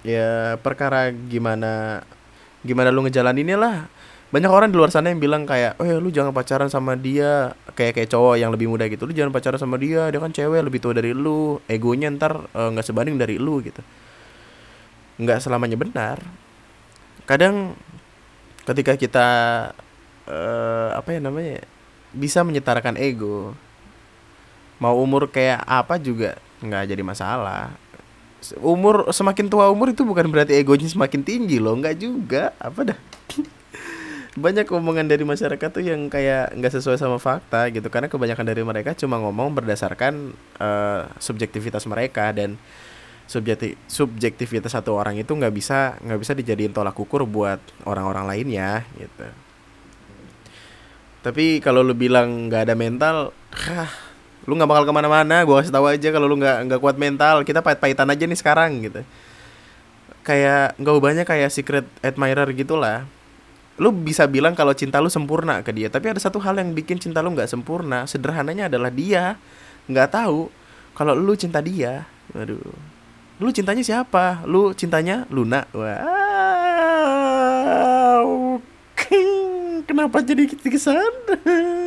[0.00, 2.00] ya perkara gimana
[2.62, 3.76] gimana lu ngejalaninnya lah.
[4.32, 7.52] Banyak orang di luar sana yang bilang kayak oh ya lu jangan pacaran sama dia.
[7.76, 10.60] Kayak kayak cowok yang lebih muda gitu lu jangan pacaran sama dia dia kan cewek
[10.64, 11.60] lebih tua dari lu.
[11.68, 13.84] Egonya ntar eh, nggak sebanding dari lu gitu.
[15.20, 16.18] Nggak selamanya benar.
[17.28, 17.76] Kadang
[18.64, 19.28] ketika kita
[20.26, 21.60] eh, apa ya namanya
[22.12, 23.56] bisa menyetarakan ego
[24.82, 27.74] mau umur kayak apa juga nggak jadi masalah
[28.58, 32.54] umur semakin tua umur itu bukan berarti egonya semakin tinggi loh nggak juga.
[32.58, 32.98] Apa dah?
[34.42, 37.86] Banyak omongan dari masyarakat tuh yang kayak nggak sesuai sama fakta gitu.
[37.92, 42.58] Karena kebanyakan dari mereka cuma ngomong berdasarkan uh, subjektivitas mereka dan
[43.30, 48.84] subjekti subjektivitas satu orang itu nggak bisa nggak bisa dijadiin tolak ukur buat orang-orang lainnya
[48.98, 49.26] gitu.
[51.22, 53.92] Tapi kalau lu bilang nggak ada mental hah,
[54.42, 57.46] lu nggak bakal ke mana-mana gue kasih tahu aja kalau lu nggak nggak kuat mental
[57.46, 59.00] kita pahit-pahitan aja nih sekarang gitu.
[60.26, 63.06] Kayak nggak ubahnya kayak secret admirer gitulah.
[63.78, 66.98] Lu bisa bilang kalau cinta lu sempurna ke dia tapi ada satu hal yang bikin
[66.98, 69.38] cinta lu nggak sempurna sederhananya adalah dia.
[69.86, 70.50] Nggak tahu
[70.98, 72.60] kalau lu cinta dia aduh
[73.42, 74.46] lu cintanya siapa?
[74.46, 75.66] Lu cintanya Luna.
[75.74, 75.92] Wow.
[79.82, 81.81] Kenapa jadi ke sana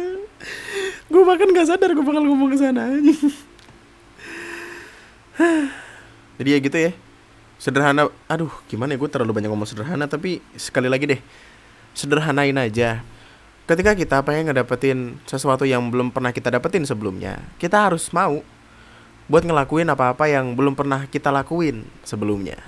[1.15, 2.91] gue bahkan nggak sadar gue bakal ngomong ke sana.
[6.35, 6.91] Jadi ya gitu ya.
[7.55, 11.21] Sederhana aduh gimana ya gue terlalu banyak ngomong sederhana tapi sekali lagi deh
[11.95, 12.99] sederhanain aja.
[13.65, 18.43] Ketika kita pengen ngedapetin sesuatu yang belum pernah kita dapetin sebelumnya kita harus mau
[19.25, 22.59] buat ngelakuin apa-apa yang belum pernah kita lakuin sebelumnya.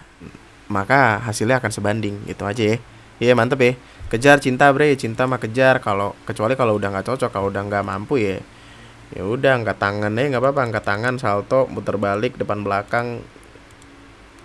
[0.71, 2.77] Maka hasilnya akan sebanding gitu aja ya.
[3.19, 3.73] Iya mantep ya
[4.07, 7.83] kejar cinta bre cinta mah kejar kalau kecuali kalau udah nggak cocok kalau udah nggak
[7.83, 8.37] mampu ya
[9.15, 13.23] ya udah angkat tangan ya nggak apa-apa angkat tangan salto muter balik depan belakang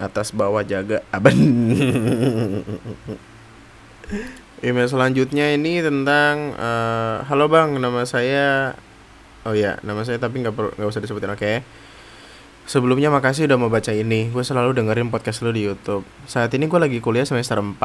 [0.02, 1.38] atas bawah jaga aben
[4.62, 8.78] Email selanjutnya ini tentang uh, halo bang, nama saya
[9.42, 11.42] oh ya nama saya tapi nggak nggak usah disebutin oke.
[11.42, 11.66] Okay?
[12.66, 14.30] Sebelumnya makasih udah mau baca ini.
[14.30, 16.06] Gue selalu dengerin podcast lo di YouTube.
[16.30, 17.78] Saat ini gue lagi kuliah semester 4.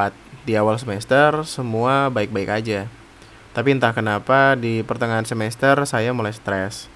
[0.46, 2.86] Di awal semester semua baik-baik aja.
[3.58, 6.88] Tapi entah kenapa di pertengahan semester saya mulai stres.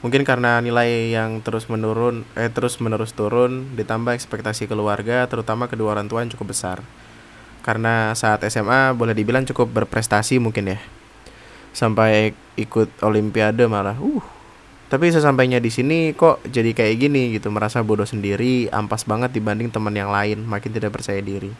[0.00, 5.98] Mungkin karena nilai yang terus menurun, eh terus menerus turun, ditambah ekspektasi keluarga, terutama kedua
[5.98, 6.80] orang tua yang cukup besar
[7.68, 10.78] karena saat SMA boleh dibilang cukup berprestasi mungkin ya
[11.76, 14.24] sampai ikut olimpiade malah uh
[14.88, 19.68] tapi sesampainya di sini kok jadi kayak gini gitu merasa bodoh sendiri ampas banget dibanding
[19.68, 21.52] teman yang lain makin tidak percaya diri.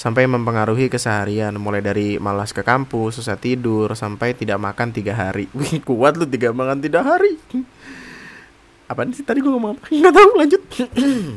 [0.00, 5.44] Sampai mempengaruhi keseharian mulai dari malas ke kampus susah tidur sampai tidak makan tiga hari.
[5.58, 7.36] Wih kuat lu tiga makan tiga hari.
[8.88, 9.84] Apa sih tadi gue ngomong apa?
[9.92, 10.62] Nggak tahu lanjut.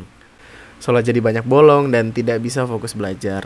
[0.81, 3.43] Soalnya jadi banyak bolong dan tidak bisa fokus belajar.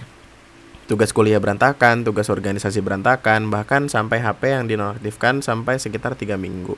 [0.85, 6.77] Tugas kuliah berantakan, tugas organisasi berantakan, bahkan sampai HP yang dinonaktifkan sampai sekitar tiga minggu.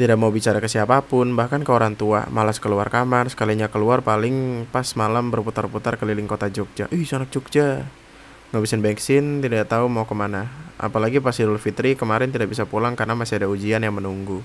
[0.00, 4.00] Tidak mau bicara ke siapa pun, bahkan ke orang tua, malas keluar kamar, sekalinya keluar
[4.00, 6.88] paling pas malam berputar-putar keliling kota Jogja.
[6.88, 7.84] Ih, anak Jogja.
[8.56, 10.48] Ngabisin bensin, tidak tahu mau ke mana.
[10.80, 14.40] Apalagi pas Idul Fitri kemarin tidak bisa pulang karena masih ada ujian yang menunggu.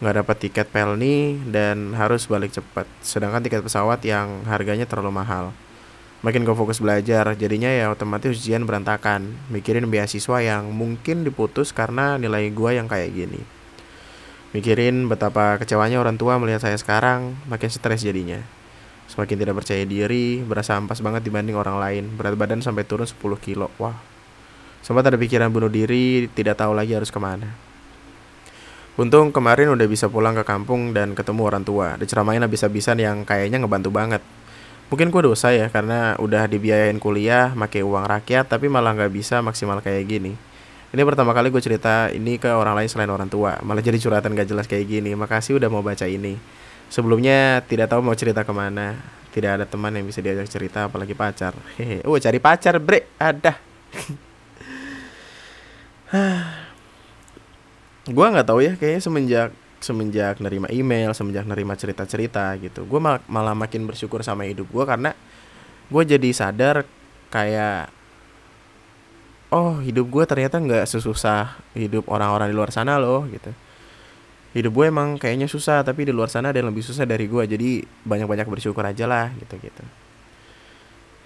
[0.00, 2.88] Nggak dapat tiket pelni dan harus balik cepat.
[3.04, 5.52] Sedangkan tiket pesawat yang harganya terlalu mahal
[6.18, 12.18] makin gue fokus belajar jadinya ya otomatis ujian berantakan mikirin beasiswa yang mungkin diputus karena
[12.18, 13.57] nilai gue yang kayak gini
[14.56, 18.40] mikirin betapa kecewanya orang tua melihat saya sekarang makin stres jadinya.
[19.08, 22.04] Semakin tidak percaya diri berasa ampas banget dibanding orang lain.
[22.16, 23.72] Berat badan sampai turun 10 kilo.
[23.80, 23.96] Wah.
[24.84, 27.48] Sempat ada pikiran bunuh diri tidak tahu lagi harus ke mana.
[28.98, 31.96] Untung kemarin udah bisa pulang ke kampung dan ketemu orang tua.
[31.96, 34.20] Diceramain habis-habisan yang kayaknya ngebantu banget.
[34.88, 39.44] Mungkin gue dosa ya karena udah dibiayain kuliah pakai uang rakyat tapi malah nggak bisa
[39.44, 40.47] maksimal kayak gini
[40.88, 43.60] ini pertama kali gue cerita ini ke orang lain selain orang tua.
[43.60, 45.12] Malah jadi curhatan gak jelas kayak gini.
[45.12, 46.40] Makasih udah mau baca ini.
[46.88, 48.96] Sebelumnya tidak tahu mau cerita ke mana.
[49.28, 51.52] Tidak ada teman yang bisa diajak cerita apalagi pacar.
[51.76, 52.00] Hehe.
[52.08, 53.04] Oh cari pacar bre.
[53.20, 53.52] Ada.
[58.08, 62.88] Gue nggak tahu ya kayaknya semenjak semenjak nerima email semenjak nerima cerita cerita gitu.
[62.88, 65.12] Gue mal malah makin bersyukur sama hidup gue karena
[65.92, 66.88] gue jadi sadar
[67.28, 67.97] kayak
[69.54, 73.52] oh hidup gue ternyata nggak sesusah hidup orang-orang di luar sana loh gitu.
[74.56, 77.42] Hidup gue emang kayaknya susah tapi di luar sana ada yang lebih susah dari gue
[77.44, 79.84] jadi banyak-banyak bersyukur aja lah gitu gitu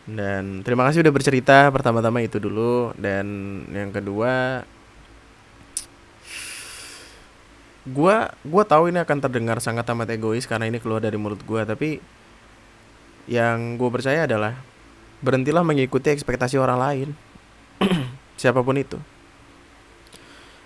[0.03, 3.27] dan terima kasih udah bercerita pertama-tama itu dulu dan
[3.71, 4.67] yang kedua
[7.87, 11.63] gua gua tahu ini akan terdengar sangat amat egois karena ini keluar dari mulut gua
[11.63, 12.03] tapi
[13.31, 14.59] yang gue percaya adalah
[15.23, 17.09] berhentilah mengikuti ekspektasi orang lain
[18.41, 18.99] siapa pun itu.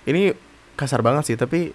[0.07, 0.33] Ini
[0.77, 1.73] kasar banget sih tapi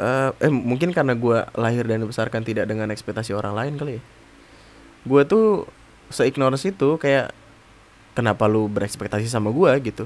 [0.00, 4.02] uh, eh mungkin karena gue lahir dan dibesarkan tidak dengan ekspektasi orang lain kali ya.
[5.06, 5.64] Gue tuh
[6.10, 7.32] seignorance itu kayak
[8.16, 10.04] kenapa lu berekspektasi sama gue gitu?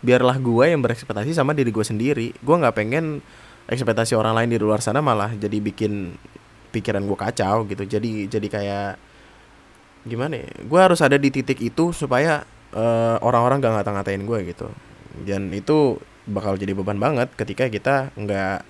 [0.00, 2.32] Biarlah gue yang berekspektasi sama diri gue sendiri.
[2.40, 3.20] Gue nggak pengen
[3.66, 6.14] ekspektasi orang lain di luar sana malah jadi bikin
[6.70, 7.82] pikiran gue kacau gitu.
[7.84, 8.92] Jadi jadi kayak
[10.06, 10.48] gimana ya?
[10.64, 14.68] Gue harus ada di titik itu supaya uh, orang-orang gak ngata-ngatain gue gitu.
[15.22, 18.66] Dan itu bakal jadi beban banget ketika kita nggak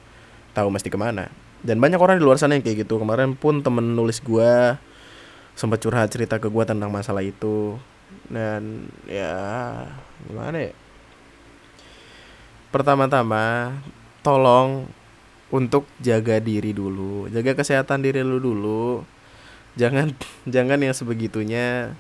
[0.53, 1.33] tahu mesti ke mana.
[1.65, 3.01] Dan banyak orang di luar sana yang kayak gitu.
[3.01, 4.77] Kemarin pun temen nulis gue
[5.57, 7.81] sempat curhat cerita ke gue tentang masalah itu.
[8.29, 9.35] Dan ya
[10.29, 10.73] gimana ya?
[12.71, 13.73] Pertama-tama
[14.21, 14.87] tolong
[15.49, 17.31] untuk jaga diri dulu.
[17.33, 19.03] Jaga kesehatan diri lu dulu.
[19.81, 20.13] Jangan
[20.55, 21.97] jangan yang sebegitunya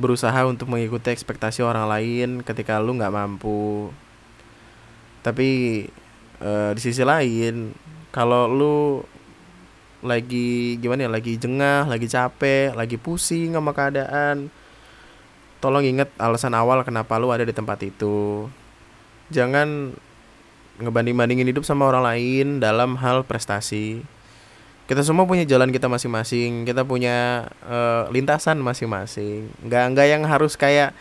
[0.00, 3.92] berusaha untuk mengikuti ekspektasi orang lain ketika lu nggak mampu.
[5.20, 5.48] Tapi
[6.42, 7.76] uh, di sisi lain
[8.12, 8.76] kalau lu
[10.02, 14.50] lagi gimana ya lagi jengah lagi capek lagi pusing sama keadaan
[15.62, 18.50] tolong inget alasan awal kenapa lu ada di tempat itu.
[19.30, 19.94] Jangan
[20.82, 24.02] ngebanding bandingin hidup sama orang lain dalam hal prestasi
[24.90, 29.50] kita semua punya jalan kita masing-masing kita punya uh, lintasan masing-masing.
[29.62, 30.94] Nggak nggak yang harus kayak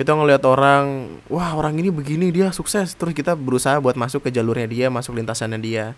[0.00, 2.96] kita ngelihat orang wah orang ini begini dia sukses.
[2.96, 5.92] Terus kita berusaha buat masuk ke jalurnya dia masuk lintasannya dia.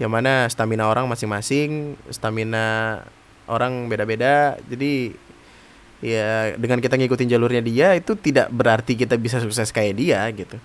[0.00, 3.00] Yang mana stamina orang masing-masing stamina
[3.48, 4.56] orang beda-beda.
[4.68, 5.12] Jadi
[6.00, 10.56] ya dengan kita ngikutin jalurnya dia itu tidak berarti kita bisa sukses kayak dia gitu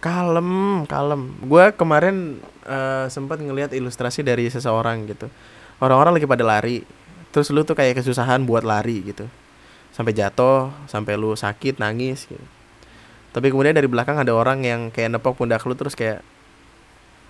[0.00, 1.36] kalem kalem.
[1.44, 5.28] Gue kemarin uh, sempat ngelihat ilustrasi dari seseorang gitu.
[5.78, 6.82] Orang-orang lagi pada lari.
[7.30, 9.28] Terus lu tuh kayak kesusahan buat lari gitu.
[9.92, 12.42] Sampai jatuh sampai lu sakit nangis gitu.
[13.30, 16.24] Tapi kemudian dari belakang ada orang yang kayak nepok pundak lu terus kayak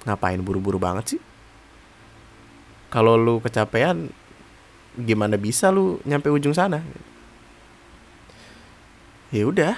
[0.08, 1.20] ngapain buru-buru banget sih?
[2.88, 4.08] Kalau lu kecapean
[4.96, 6.80] gimana bisa lu nyampe ujung sana?
[9.30, 9.76] Ya udah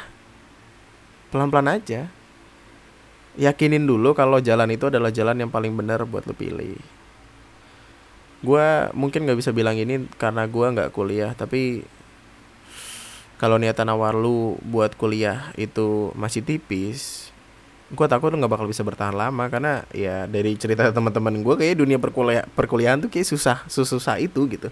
[1.34, 2.08] pelan-pelan aja
[3.40, 6.76] yakinin dulu kalau jalan itu adalah jalan yang paling benar buat lo pilih.
[8.42, 11.86] Gue mungkin nggak bisa bilang ini karena gue nggak kuliah tapi
[13.38, 17.30] kalau niatan awal lu buat kuliah itu masih tipis
[17.92, 19.48] gue takut lu nggak bakal bisa bertahan lama.
[19.52, 24.48] Karena ya dari cerita teman-teman gue kayak dunia perkuliah perkuliahan tuh kayak susah susah itu
[24.48, 24.68] gitu.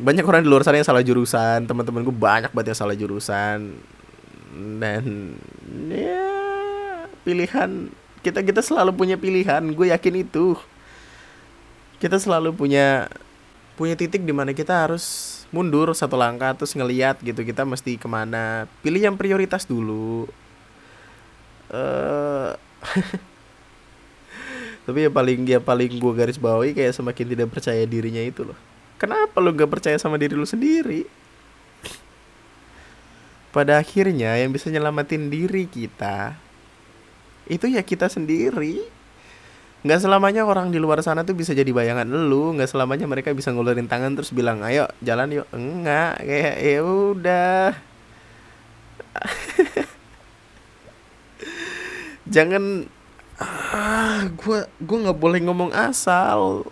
[0.00, 3.76] Banyak orang di luar sana yang salah jurusan teman-teman gue banyak banget yang salah jurusan
[4.50, 5.38] dan
[5.86, 6.26] ya
[7.22, 7.86] pilihan
[8.20, 10.58] kita kita selalu punya pilihan gue yakin itu.
[12.00, 13.08] Kita selalu punya
[13.78, 18.08] punya titik di mana kita harus mundur satu langkah terus ngeliat gitu kita mesti ke
[18.10, 18.66] mana.
[18.84, 20.28] Pilih yang prioritas dulu.
[21.70, 22.58] Uh,
[24.84, 28.58] tapi ya paling ya paling gue garis bawahi kayak semakin tidak percaya dirinya itu loh.
[29.00, 31.19] Kenapa lu gak percaya sama diri lu sendiri
[33.50, 36.38] pada akhirnya yang bisa nyelamatin diri kita
[37.50, 38.86] itu ya kita sendiri.
[39.82, 43.50] Nggak selamanya orang di luar sana tuh bisa jadi bayangan lu nggak selamanya mereka bisa
[43.50, 45.50] ngulurin tangan terus bilang ayo jalan yuk.
[45.50, 47.74] Enggak kayak ya udah.
[52.34, 52.86] Jangan
[53.40, 56.70] ah gue gue nggak boleh ngomong asal.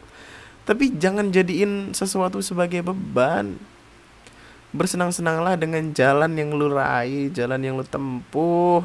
[0.68, 3.56] Tapi jangan jadiin sesuatu sebagai beban
[4.72, 8.84] bersenang-senanglah dengan jalan yang lu raih jalan yang lu tempuh.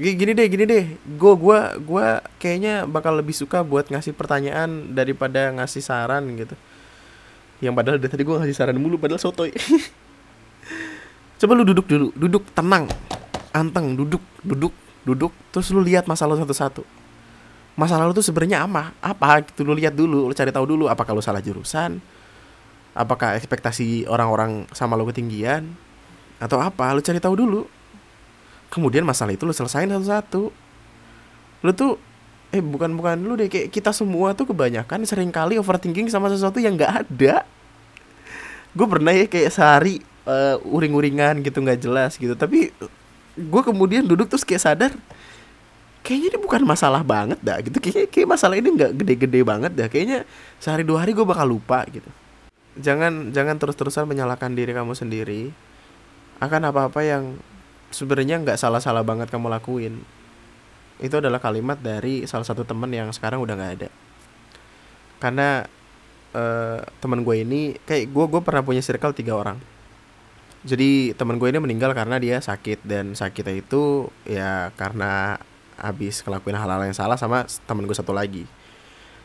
[0.00, 0.84] Gini deh gini deh.
[1.20, 6.56] Gue gua gua kayaknya bakal lebih suka buat ngasih pertanyaan daripada ngasih saran gitu.
[7.60, 9.52] Yang padahal dari tadi gue ngasih saran mulu padahal sotoy.
[11.38, 12.88] Coba lu duduk dulu duduk tenang
[13.52, 14.72] anteng duduk duduk
[15.04, 16.82] duduk terus lu lihat masalah satu-satu.
[17.76, 21.12] Masalah lu tuh sebenarnya apa apa gitu lu lihat dulu lu cari tahu dulu apakah
[21.12, 22.00] lu salah jurusan
[22.92, 25.72] apakah ekspektasi orang-orang sama lu ketinggian
[26.36, 27.62] atau apa lu cari tahu dulu.
[28.72, 30.48] Kemudian masalah itu lu selesain satu-satu.
[31.64, 32.00] Lu tuh
[32.52, 36.60] eh bukan bukan lu deh kayak kita semua tuh kebanyakan sering kali overthinking sama sesuatu
[36.60, 37.44] yang nggak ada.
[38.72, 42.32] Gue pernah ya kayak sehari uh, uring-uringan gitu nggak jelas gitu.
[42.36, 42.72] Tapi
[43.36, 44.92] gue kemudian duduk terus kayak sadar
[46.02, 47.76] kayaknya ini bukan masalah banget dah gitu.
[47.80, 49.88] Kayak kayak masalah ini nggak gede-gede banget dah.
[49.88, 50.28] Kayaknya
[50.60, 52.08] sehari dua hari gue bakal lupa gitu
[52.78, 55.52] jangan jangan terus-terusan menyalahkan diri kamu sendiri.
[56.40, 57.38] Akan apa-apa yang
[57.92, 60.00] sebenarnya nggak salah-salah banget kamu lakuin.
[61.02, 63.88] Itu adalah kalimat dari salah satu temen yang sekarang udah nggak ada.
[65.20, 65.48] Karena
[66.34, 69.58] uh, teman gue ini kayak gue gue pernah punya circle tiga orang.
[70.62, 75.34] Jadi teman gue ini meninggal karena dia sakit dan sakitnya itu ya karena
[75.74, 78.46] habis ngelakuin hal-hal yang salah sama teman gue satu lagi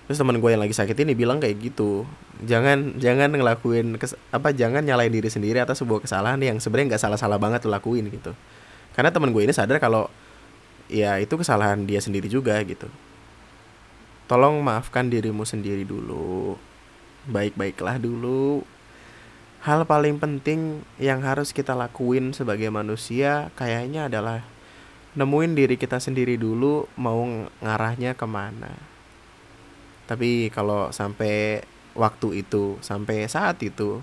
[0.08, 2.08] terus teman gue yang lagi sakit ini bilang kayak gitu
[2.48, 7.04] jangan jangan ngelakuin kes, apa jangan nyalain diri sendiri atas sebuah kesalahan yang sebenarnya nggak
[7.04, 8.32] salah-salah banget lo lakuin gitu.
[8.94, 10.10] Karena teman gue ini sadar kalau
[10.90, 12.88] ya itu kesalahan dia sendiri juga gitu.
[14.32, 16.56] Tolong maafkan dirimu sendiri dulu
[17.28, 18.64] baik-baiklah dulu.
[19.66, 24.46] Hal paling penting yang harus kita lakuin sebagai manusia kayaknya adalah
[25.18, 27.26] nemuin diri kita sendiri dulu mau
[27.60, 28.97] ngarahnya ke mana
[30.08, 31.62] tapi kalau sampai
[31.94, 34.00] waktu itu sampai saat itu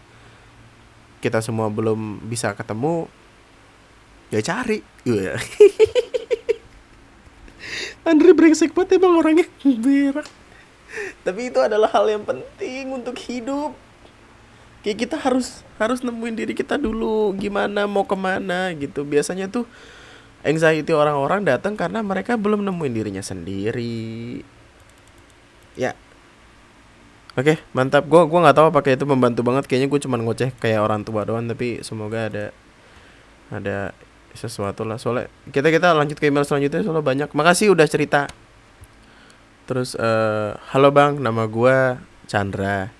[1.25, 3.09] kita semua belum bisa ketemu
[4.29, 4.85] ya cari.
[5.09, 5.41] Ya
[8.05, 9.49] Andre brengsek banget emang orangnya.
[9.65, 10.29] Berak
[11.25, 13.75] tapi itu adalah hal yang penting untuk hidup.
[14.85, 17.33] Kayak kita harus harus nemuin diri kita dulu.
[17.35, 19.03] Gimana mau ke mana gitu.
[19.03, 19.65] Biasanya tuh
[20.45, 24.45] anxiety orang-orang datang karena mereka belum nemuin dirinya sendiri
[25.75, 25.93] ya.
[27.35, 28.07] Oke mantap.
[28.07, 29.67] Gue gua nggak tahu pakai itu membantu banget.
[29.67, 32.55] Kayaknya gue cuma ngoceh kayak orang tua doang tapi semoga ada
[33.51, 33.91] ada
[34.35, 34.99] sesuatu lah.
[35.03, 37.29] Soalnya kita kita lanjut ke email selanjutnya soalnya banyak.
[37.35, 38.31] Makasih udah cerita.
[39.67, 41.99] Terus uh, halo bang nama gue
[42.31, 42.95] Chandra.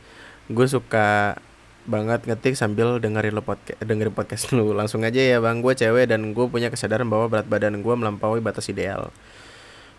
[0.51, 1.39] Gue suka
[1.85, 4.75] banget ngetik sambil dengerin lo podcast dengerin podcast lu.
[4.75, 5.63] Langsung aja ya bang.
[5.63, 9.15] Gue cewek dan gue punya kesadaran bahwa berat badan gue melampaui batas ideal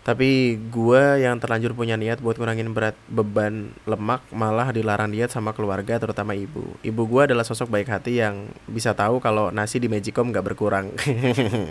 [0.06, 5.50] tapi gue yang terlanjur punya niat buat ngurangin berat beban lemak malah dilarang diet sama
[5.50, 6.62] keluarga terutama ibu.
[6.86, 10.94] Ibu gue adalah sosok baik hati yang bisa tahu kalau nasi di Magicom gak berkurang.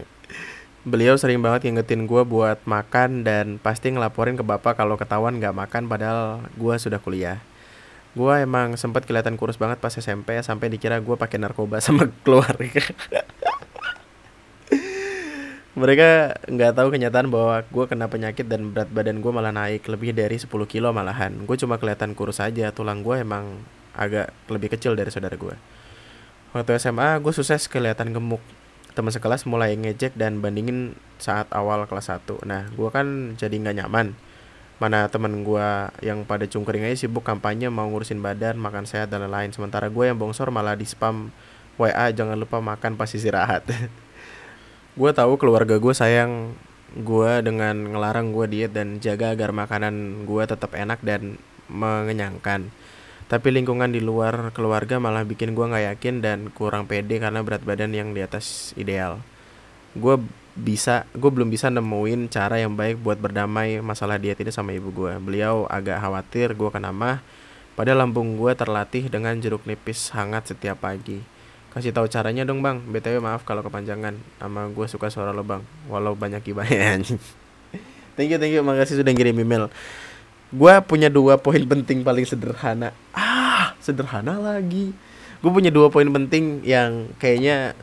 [0.92, 5.56] Beliau sering banget ngingetin gue buat makan dan pasti ngelaporin ke bapak kalau ketahuan gak
[5.56, 7.40] makan padahal gue sudah kuliah.
[8.20, 12.84] Gue emang sempat kelihatan kurus banget pas SMP sampai dikira gue pakai narkoba sama keluarga
[15.76, 20.16] mereka nggak tahu kenyataan bahwa gue kena penyakit dan berat badan gue malah naik lebih
[20.16, 21.36] dari 10 kilo malahan.
[21.44, 23.60] Gue cuma kelihatan kurus aja tulang gue emang
[23.92, 25.56] agak lebih kecil dari saudara gue
[26.56, 28.40] waktu SMA gue sukses kelihatan gemuk.
[28.96, 33.84] Teman sekelas mulai ngejek dan bandingin saat awal kelas 1 nah gue kan jadi nggak
[33.84, 34.16] nyaman.
[34.80, 35.68] Mana temen gue
[36.04, 39.52] yang pada cungkring aja sibuk kampanye mau ngurusin badan makan sehat dan lain-lain.
[39.52, 41.36] Sementara gue yang bongsor malah di spam
[41.76, 43.68] WA jangan lupa makan pas istirahat
[44.96, 46.56] gue tahu keluarga gue sayang.
[46.96, 51.36] Gue dengan ngelarang gue diet dan jaga agar makanan gue tetap enak dan
[51.68, 52.72] mengenyangkan.
[53.28, 57.68] Tapi lingkungan di luar keluarga malah bikin gue nggak yakin dan kurang pede karena berat
[57.68, 59.20] badan yang di atas ideal.
[59.92, 60.24] Gue
[60.56, 64.88] bisa gue belum bisa nemuin cara yang baik buat berdamai masalah diet ini sama ibu
[64.88, 67.20] gue beliau agak khawatir gue kena mah
[67.76, 71.20] padahal lambung gue terlatih dengan jeruk nipis hangat setiap pagi
[71.76, 72.80] kasih tahu caranya dong bang.
[72.80, 74.16] Btw maaf kalau kepanjangan.
[74.40, 75.60] Sama gue suka suara lo bang.
[75.92, 77.04] Walau banyak gibahnya
[78.16, 78.64] thank you thank you.
[78.64, 79.68] Makasih sudah ngirim email.
[80.56, 82.96] Gue punya dua poin penting paling sederhana.
[83.12, 84.96] Ah sederhana lagi.
[85.44, 87.76] Gue punya dua poin penting yang kayaknya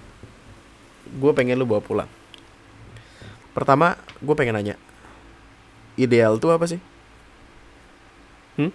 [1.12, 2.10] gue pengen lo bawa pulang.
[3.52, 4.80] Pertama gue pengen nanya
[5.96, 6.80] ideal tuh apa sih
[8.56, 8.72] hmm?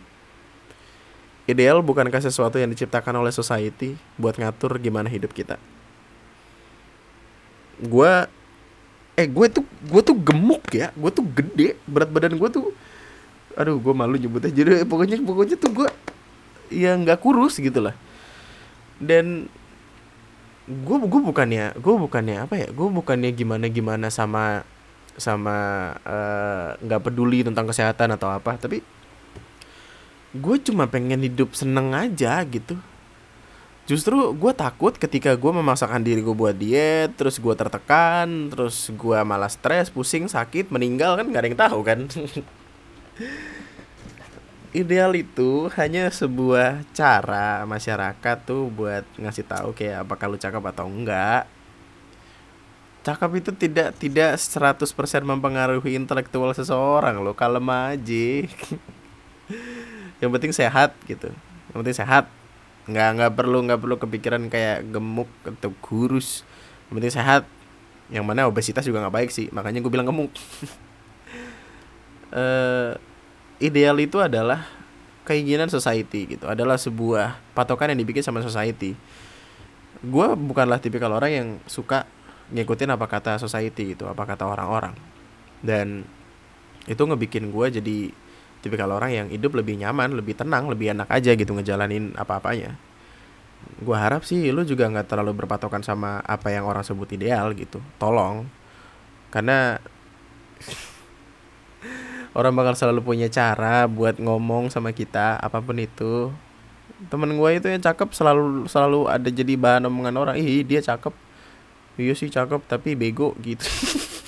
[1.48, 5.56] Ideal bukankah sesuatu yang diciptakan oleh society buat ngatur gimana hidup kita?
[7.80, 8.28] Gua
[9.18, 12.70] eh gue tuh gue tuh gemuk ya, gue tuh gede, berat badan gue tuh
[13.58, 15.90] aduh gue malu nyebutnya jadi pokoknya pokoknya tuh gue
[16.70, 17.96] ya nggak kurus gitu lah.
[19.00, 19.48] Dan
[20.68, 22.68] gue gue bukannya gue bukannya apa ya?
[22.76, 24.68] Gue bukannya gimana gimana sama
[25.16, 25.58] sama
[26.06, 28.60] eh, nggak uh, peduli tentang kesehatan atau apa.
[28.60, 28.84] Tapi
[30.36, 32.76] gue cuma pengen hidup seneng aja gitu.
[33.88, 39.20] Justru gue takut ketika gue memaksakan diri gue buat diet terus gue tertekan terus gue
[39.24, 42.00] malah stres pusing sakit meninggal kan gak ada yang tahu kan?
[44.76, 50.86] Ideal itu hanya sebuah cara masyarakat tuh buat ngasih tahu kayak apakah lu cakep atau
[50.92, 51.48] enggak.
[53.08, 54.84] Cakep itu tidak tidak 100%
[55.24, 58.44] mempengaruhi intelektual seseorang lo kalem aja
[60.18, 61.30] yang penting sehat gitu.
[61.74, 62.26] Yang penting sehat.
[62.88, 66.42] Nggak nggak perlu nggak perlu kepikiran kayak gemuk atau kurus.
[66.90, 67.44] Yang penting sehat.
[68.08, 69.52] Yang mana obesitas juga nggak baik sih.
[69.54, 70.32] Makanya gue bilang gemuk.
[72.32, 72.96] Uh,
[73.68, 74.66] ideal itu adalah
[75.28, 76.48] keinginan society gitu.
[76.48, 78.96] Adalah sebuah patokan yang dibikin sama society.
[80.02, 82.08] Gue bukanlah tipikal orang yang suka
[82.48, 84.96] ngikutin apa kata society gitu apa kata orang-orang.
[85.60, 86.08] Dan
[86.88, 87.98] itu ngebikin gue jadi
[88.62, 92.78] tipikal orang yang hidup lebih nyaman, lebih tenang, lebih enak aja gitu ngejalanin apa-apanya.
[93.68, 97.84] gue harap sih lu juga nggak terlalu berpatokan sama apa yang orang sebut ideal gitu
[98.00, 98.48] tolong.
[99.34, 99.78] Karena
[102.38, 106.32] orang bakal selalu punya cara buat ngomong sama kita apa pun itu.
[107.12, 111.14] Temen gue itu yang cakep selalu selalu ada jadi bahan omongan orang ih dia cakep.
[111.98, 113.66] Iya sih cakep tapi bego gitu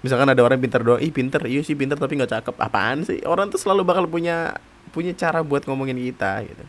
[0.00, 2.54] misalkan ada orang pintar doang ih pinter iya sih pinter tapi nggak cakep.
[2.56, 3.20] Apaan sih?
[3.24, 4.56] Orang tuh selalu bakal punya
[4.90, 6.64] punya cara buat ngomongin kita gitu.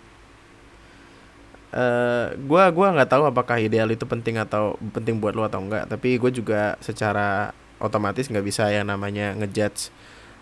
[1.72, 5.88] Uh, gua gua nggak tahu apakah ideal itu penting atau penting buat lo atau enggak
[5.88, 9.88] tapi gue juga secara otomatis nggak bisa yang namanya ngejudge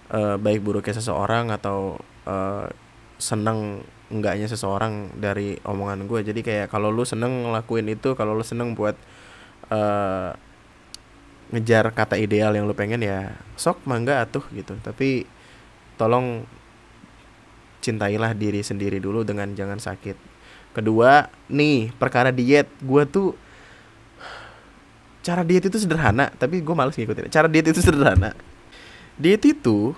[0.10, 2.66] uh, baik buruknya seseorang atau uh,
[3.22, 8.42] seneng enggaknya seseorang dari omongan gue jadi kayak kalau lu seneng ngelakuin itu kalau lu
[8.42, 8.98] seneng buat
[9.70, 10.34] uh,
[11.50, 14.78] ngejar kata ideal yang lu pengen ya sok mangga atuh gitu.
[14.82, 15.26] Tapi
[15.98, 16.46] tolong
[17.82, 20.18] cintailah diri sendiri dulu dengan jangan sakit.
[20.76, 22.70] Kedua nih perkara diet.
[22.80, 23.34] Gue tuh
[25.26, 27.34] cara diet itu sederhana tapi gue males ngikutin.
[27.34, 28.38] Cara diet itu sederhana.
[29.20, 29.98] Diet itu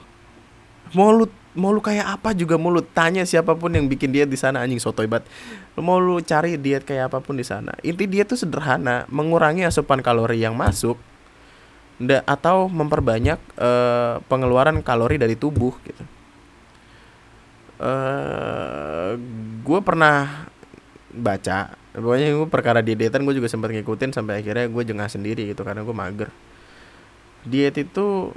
[0.95, 4.31] mau lu mau lu kayak apa juga mau lu tanya siapa pun yang bikin diet
[4.31, 5.27] di sana anjing sotoy banget.
[5.75, 7.75] Mau lu cari diet kayak apa pun di sana.
[7.83, 10.95] Inti diet tuh sederhana mengurangi asupan kalori yang masuk
[12.09, 16.03] atau memperbanyak uh, pengeluaran kalori dari tubuh gitu.
[17.81, 19.17] Uh,
[19.65, 20.45] gue pernah
[21.11, 25.61] baca pokoknya gue perkara dietan gue juga sempat ngikutin sampai akhirnya gue jengah sendiri gitu
[25.65, 26.29] karena gue mager.
[27.41, 28.31] Diet itu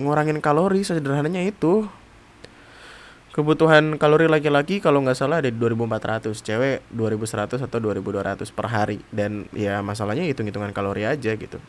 [0.00, 1.88] ngurangin kalori sederhananya itu.
[3.30, 8.98] Kebutuhan kalori laki-laki kalau nggak salah ada di 2400 cewek 2100 atau 2200 per hari.
[9.08, 11.62] Dan ya masalahnya hitung-hitungan kalori aja gitu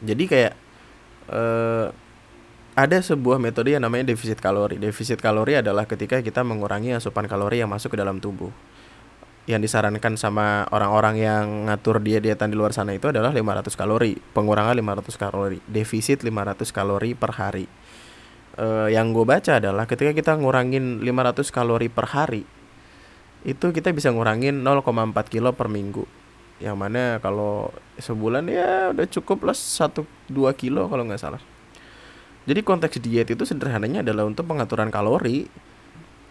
[0.00, 0.52] jadi kayak
[1.28, 1.86] eh,
[2.78, 4.80] ada sebuah metode yang namanya defisit kalori.
[4.80, 8.48] Defisit kalori adalah ketika kita mengurangi asupan kalori yang masuk ke dalam tubuh.
[9.44, 14.16] Yang disarankan sama orang-orang yang ngatur dia dietan di luar sana itu adalah 500 kalori.
[14.16, 15.58] Pengurangan 500 kalori.
[15.66, 17.66] Defisit 500 kalori per hari.
[18.60, 22.42] Uh, yang gue baca adalah ketika kita ngurangin 500 kalori per hari
[23.46, 24.84] itu kita bisa ngurangin 0,4
[25.32, 26.04] kilo per minggu
[26.60, 30.04] yang mana kalau sebulan ya udah cukup lah 1-2
[30.60, 31.40] kilo kalau nggak salah.
[32.44, 35.48] Jadi konteks diet itu sederhananya adalah untuk pengaturan kalori.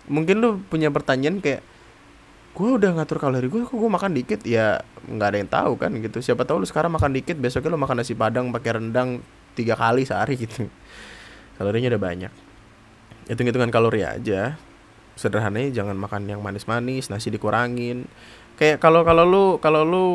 [0.09, 1.65] Mungkin lu punya pertanyaan kayak
[2.53, 4.41] gue udah ngatur kalori gue kok gue makan dikit?
[4.45, 6.21] Ya nggak ada yang tahu kan gitu.
[6.21, 9.25] Siapa tahu lu sekarang makan dikit besoknya lu makan nasi padang pakai rendang
[9.57, 10.69] tiga kali sehari gitu.
[11.57, 12.31] Kalorinya udah banyak.
[13.29, 14.57] Hitung-hitungan kalori aja.
[15.17, 18.07] Sederhananya jangan makan yang manis-manis nasi dikurangin
[18.59, 20.05] kayak kalau kalau lu kalau lu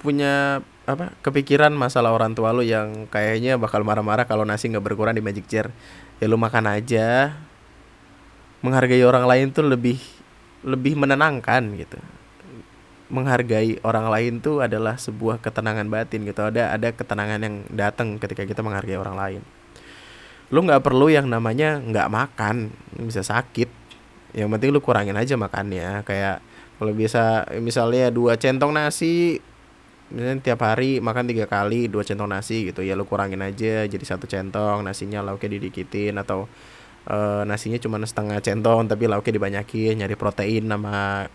[0.00, 5.14] punya apa kepikiran masalah orang tua lu yang kayaknya bakal marah-marah kalau nasi nggak berkurang
[5.14, 5.68] di magic chair
[6.20, 7.36] ya lu makan aja.
[8.60, 9.96] Menghargai orang lain tuh lebih
[10.60, 11.96] lebih menenangkan gitu.
[13.08, 16.44] Menghargai orang lain tuh adalah sebuah ketenangan batin gitu.
[16.44, 19.42] Ada ada ketenangan yang datang ketika kita menghargai orang lain.
[20.52, 22.68] Lu nggak perlu yang namanya nggak makan
[23.00, 23.72] bisa sakit.
[24.36, 26.04] Yang penting lu kurangin aja makannya.
[26.04, 26.44] Kayak
[26.80, 29.36] kalau bisa misalnya dua centong nasi
[30.08, 34.00] misalnya tiap hari makan tiga kali dua centong nasi gitu ya lu kurangin aja jadi
[34.00, 36.48] satu centong nasinya lauknya didikitin atau
[37.04, 41.28] uh, nasinya cuma setengah centong tapi lauknya dibanyakin nyari protein sama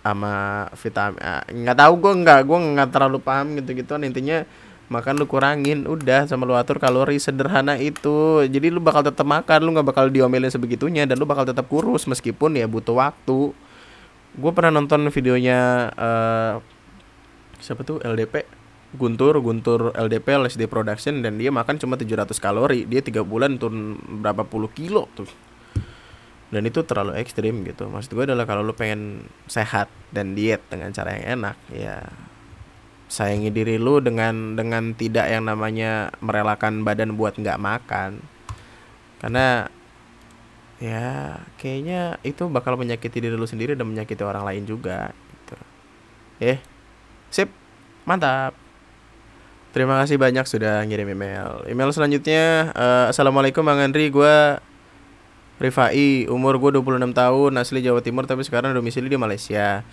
[0.00, 4.48] sama vitamin ah, nggak tahu gue nggak gue nggak terlalu paham gitu gituan intinya
[4.90, 8.42] makan lu kurangin udah sama lu atur kalori sederhana itu.
[8.42, 12.10] Jadi lu bakal tetap makan lu nggak bakal diomelin sebegitunya dan lu bakal tetap kurus
[12.10, 13.54] meskipun ya butuh waktu
[14.40, 16.54] gue pernah nonton videonya uh,
[17.60, 18.00] siapa tuh?
[18.00, 18.48] LDP
[18.90, 22.88] Guntur Guntur LDP LSD Production dan dia makan cuma 700 kalori.
[22.88, 25.28] Dia tiga bulan turun berapa puluh kilo tuh.
[26.50, 27.86] Dan itu terlalu ekstrim gitu.
[27.86, 32.02] Maksud gue adalah kalau lu pengen sehat dan diet dengan cara yang enak ya
[33.10, 38.18] sayangi diri lu dengan dengan tidak yang namanya merelakan badan buat nggak makan.
[39.22, 39.70] Karena
[40.80, 45.56] ya kayaknya itu bakal menyakiti diri lu sendiri dan menyakiti orang lain juga gitu.
[46.40, 46.58] eh
[47.28, 47.52] sip.
[48.08, 48.56] Mantap.
[49.70, 51.62] Terima kasih banyak sudah ngirim email.
[51.70, 54.10] Email selanjutnya uh, assalamualaikum bang Andri.
[54.10, 54.58] Gue
[55.60, 59.84] Rifai, umur gue 26 tahun, asli Jawa Timur tapi sekarang domisili di Malaysia.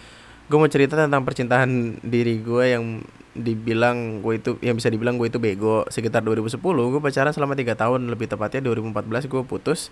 [0.47, 3.03] Gue mau cerita tentang percintaan diri gue yang
[3.35, 5.83] dibilang gue itu yang bisa dibilang gue itu bego.
[5.91, 8.07] Sekitar 2010 gue pacaran selama tiga tahun.
[8.07, 9.91] Lebih tepatnya 2014 gue putus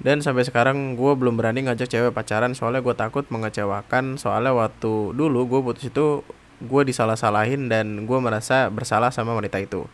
[0.00, 4.16] dan sampai sekarang gue belum berani ngajak cewek pacaran soalnya gue takut mengecewakan.
[4.16, 6.24] Soalnya waktu dulu gue putus itu
[6.64, 9.84] gue disalah-salahin dan gue merasa bersalah sama wanita itu.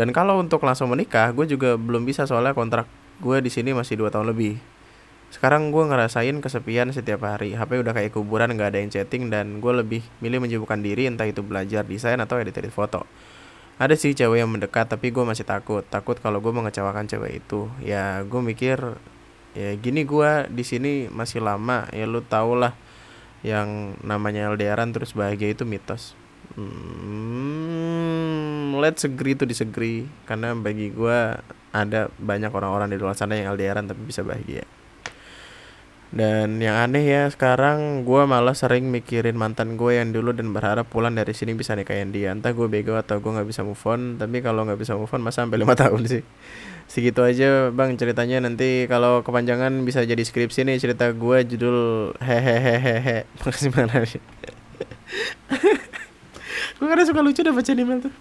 [0.00, 2.88] Dan kalau untuk langsung menikah gue juga belum bisa soalnya kontrak
[3.20, 4.56] gue di sini masih dua tahun lebih.
[5.28, 7.52] Sekarang gue ngerasain kesepian setiap hari.
[7.52, 11.28] HP udah kayak kuburan nggak ada yang chatting dan gue lebih milih menyibukkan diri entah
[11.28, 13.04] itu belajar desain atau edit edit foto.
[13.76, 15.84] Ada sih cewek yang mendekat tapi gue masih takut.
[15.84, 17.68] Takut kalau gue mengecewakan cewek itu.
[17.84, 18.96] Ya gue mikir
[19.54, 21.86] ya gini gue di sini masih lama.
[21.94, 22.74] Ya lu tau lah
[23.46, 26.18] yang namanya LDRan terus bahagia itu mitos.
[26.58, 27.94] Hmm,
[28.78, 30.10] let's agree to disagree.
[30.28, 31.38] Karena bagi gue
[31.74, 34.66] ada banyak orang-orang di luar sana yang LDRan tapi bisa bahagia.
[36.14, 40.86] Dan yang aneh ya sekarang gue malah sering mikirin mantan gue yang dulu dan berharap
[40.86, 42.30] pulang dari sini bisa nikahin dia.
[42.30, 45.26] Entah gue bego atau gue nggak bisa move on tapi kalau nggak bisa move on
[45.26, 46.22] masa sampai lima tahun sih
[46.94, 48.38] segitu aja bang ceritanya.
[48.38, 51.78] Nanti kalau kepanjangan bisa jadi skripsi nih cerita gue judul
[52.22, 53.26] hehehehehe.
[53.42, 54.22] Makasih banget
[56.78, 58.14] gue kadang suka lucu deh baca email tuh.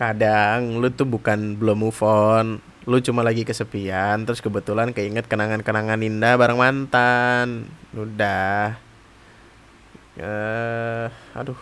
[0.00, 2.58] Kadang lu tuh bukan belum move on.
[2.88, 7.70] Lu cuma lagi kesepian terus kebetulan keinget kenangan-kenangan indah bareng mantan.
[7.94, 8.74] Udah.
[10.18, 11.60] Uh, aduh.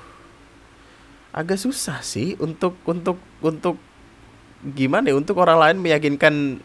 [1.30, 3.78] Agak susah sih untuk untuk untuk
[4.60, 6.60] gimana ya untuk orang lain meyakinkan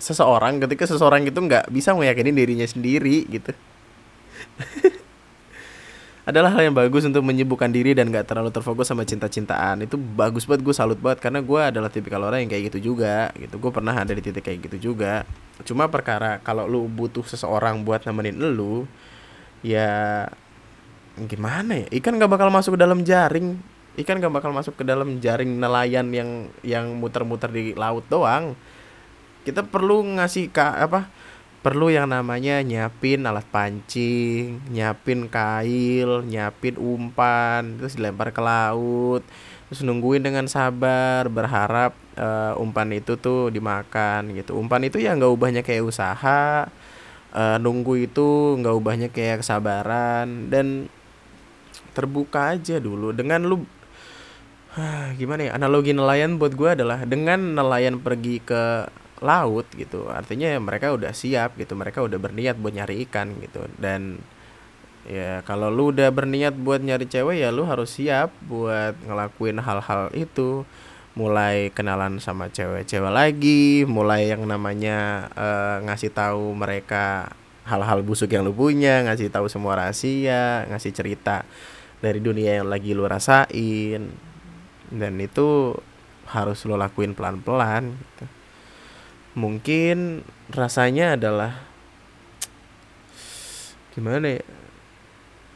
[0.00, 3.52] seseorang ketika seseorang itu nggak bisa meyakini dirinya sendiri gitu.
[6.22, 9.82] Adalah hal yang bagus untuk menyibukkan diri dan gak terlalu terfokus sama cinta-cintaan.
[9.82, 13.34] Itu bagus banget gue salut banget karena gue adalah tipikal orang yang kayak gitu juga
[13.34, 13.58] gitu.
[13.58, 15.26] Gue pernah ada di titik kayak gitu juga.
[15.66, 18.86] Cuma perkara kalau lu butuh seseorang buat nemenin lu
[19.66, 20.30] ya
[21.26, 21.86] gimana ya?
[21.90, 23.58] Ikan gak bakal masuk ke dalam jaring
[24.00, 26.30] ikan gak bakal masuk ke dalam jaring nelayan yang
[26.64, 28.56] yang muter-muter di laut doang.
[29.42, 31.10] Kita perlu ngasih ka apa
[31.62, 39.22] perlu yang namanya nyiapin alat pancing, nyiapin kail, nyiapin umpan, terus dilempar ke laut,
[39.70, 44.58] terus nungguin dengan sabar, berharap uh, umpan itu tuh dimakan gitu.
[44.58, 46.66] Umpan itu ya nggak ubahnya kayak usaha,
[47.30, 50.50] uh, nunggu itu nggak ubahnya kayak kesabaran.
[50.50, 50.90] Dan
[51.94, 53.14] terbuka aja dulu.
[53.14, 53.56] Dengan lu
[55.20, 55.50] gimana ya?
[55.56, 58.88] Analogi nelayan buat gue adalah dengan nelayan pergi ke
[59.22, 63.68] laut gitu artinya mereka udah siap gitu mereka udah berniat buat nyari ikan gitu.
[63.76, 64.18] Dan
[65.04, 70.08] ya kalau lu udah berniat buat nyari cewek ya lu harus siap buat ngelakuin hal-hal
[70.16, 70.64] itu.
[71.12, 77.28] Mulai kenalan sama cewek-cewek lagi mulai yang namanya uh, ngasih tahu mereka
[77.68, 81.44] hal-hal busuk yang lu punya ngasih tahu semua rahasia ngasih cerita
[82.00, 84.31] dari dunia yang lagi lu rasain
[84.92, 85.76] dan itu
[86.28, 88.24] harus lo lakuin pelan-pelan gitu.
[89.32, 90.20] Mungkin
[90.52, 91.56] rasanya adalah
[93.96, 94.44] gimana ya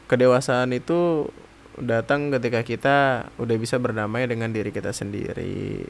[0.09, 1.29] kedewasaan itu
[1.77, 2.97] datang ketika kita
[3.37, 5.85] udah bisa berdamai dengan diri kita sendiri.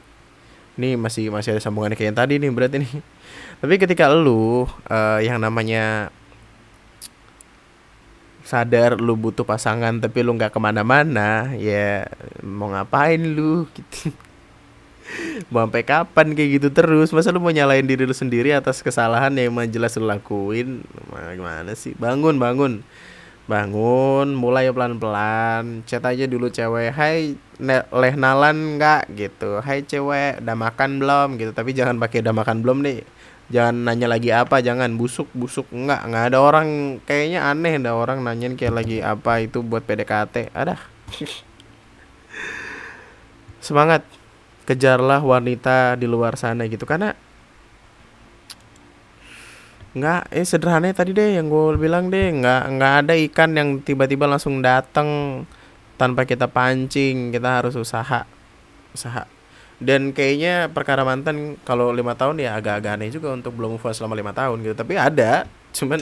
[0.77, 2.93] Ini masih masih ada sambungan kayak yang tadi nih berarti nih
[3.57, 6.13] tapi ketika lu uh, yang namanya
[8.47, 12.07] sadar lu butuh pasangan tapi lu nggak ke mana-mana ya
[12.39, 13.67] mau ngapain lu?
[13.75, 14.15] Gitu.
[15.47, 17.15] Mau sampai kapan kayak gitu terus?
[17.15, 20.83] Masa lu mau nyalain diri lu sendiri atas kesalahan yang emang jelas lu lakuin?
[21.11, 21.95] Gimana sih?
[21.95, 22.83] Bangun bangun.
[23.47, 25.87] Bangun mulai pelan-pelan.
[25.87, 26.91] Chat aja dulu cewek.
[26.91, 29.07] Hai leh nalan nggak?
[29.15, 29.63] Gitu.
[29.63, 30.43] Hai cewek.
[30.43, 31.39] Udah makan belum?
[31.39, 31.51] Gitu.
[31.55, 33.16] Tapi jangan pakai udah makan belum nih
[33.47, 35.67] jangan nanya lagi apa jangan busuk busuk.
[35.71, 36.99] Nggak nggak ada orang.
[37.07, 40.75] Kayaknya aneh ada orang nanyain kayak lagi apa itu buat PDKT ada.
[43.65, 44.03] Semangat.
[44.67, 46.83] Kejarlah wanita di luar sana gitu.
[46.83, 47.15] Karena
[49.97, 52.27] nggak eh sederhana tadi deh yang gue bilang deh.
[52.35, 55.43] Nggak nggak ada ikan yang tiba-tiba langsung datang
[55.95, 57.31] tanpa kita pancing.
[57.31, 58.27] Kita harus usaha.
[58.91, 59.36] Usaha
[59.77, 64.17] dan kayaknya perkara mantan kalau lima tahun ya agak-agak aneh juga untuk belum move selama
[64.17, 64.73] lima tahun gitu.
[64.73, 66.01] Tapi ada cuman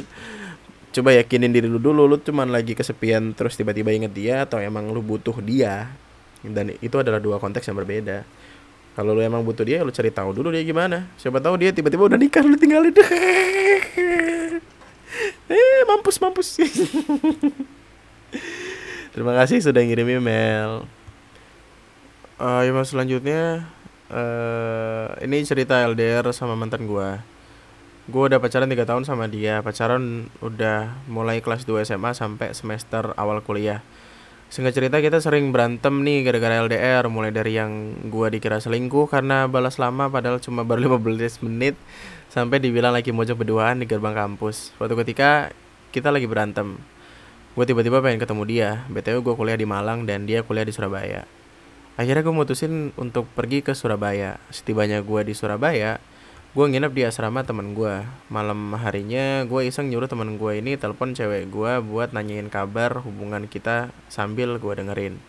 [0.95, 4.87] coba yakinin diri lu dulu lu cuman lagi kesepian terus tiba-tiba inget dia atau emang
[4.95, 5.91] lu butuh dia.
[6.39, 8.23] Dan itu adalah dua konteks yang berbeda.
[8.95, 11.11] Kalau lu emang butuh dia lu cari tahu dulu dia gimana.
[11.19, 12.95] Siapa tahu dia tiba-tiba udah nikah lu tinggalin.
[15.45, 16.59] Eh mampus mampus.
[19.15, 20.83] Terima kasih sudah ngirim email
[22.39, 23.67] uh, email selanjutnya
[24.11, 27.23] uh, ini cerita LDR sama mantan gua.
[28.05, 29.65] Gue udah pacaran tiga tahun sama dia.
[29.65, 33.81] Pacaran udah mulai kelas 2 SMA sampai semester awal kuliah.
[34.53, 39.49] Singkat cerita kita sering berantem nih gara-gara LDR Mulai dari yang gua dikira selingkuh karena
[39.49, 41.73] balas lama padahal cuma baru 15 menit
[42.29, 44.69] Sampai dibilang lagi mojok berduaan di gerbang kampus.
[44.77, 45.49] Suatu ketika
[45.89, 46.77] kita lagi berantem.
[47.57, 48.69] Gue tiba-tiba pengen ketemu dia.
[48.91, 51.25] BTW gue kuliah di Malang dan dia kuliah di Surabaya
[51.95, 54.39] Akhirnya gue mutusin untuk pergi ke Surabaya.
[54.51, 55.99] Setibanya gue di Surabaya
[56.55, 61.11] gue nginep di asrama temen gue malam harinya gue iseng nyuruh temen gue ini telepon
[61.11, 65.19] cewek gue buat nanyain kabar hubungan kita sambil gue dengerin.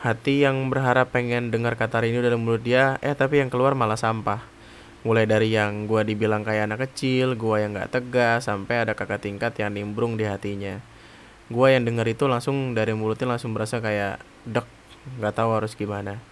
[0.00, 4.00] Hati yang berharap pengen dengar kata Rini dalam mulut dia eh tapi yang keluar malah
[4.00, 4.40] sampah.
[5.04, 9.20] Mulai dari yang gue dibilang kayak anak kecil gue yang gak tegas sampai ada kakak
[9.20, 10.80] tingkat yang nimbrung di hatinya.
[11.52, 14.79] Gue yang denger itu langsung dari mulutnya langsung berasa kayak dek
[15.18, 16.22] nggak tahu harus gimana.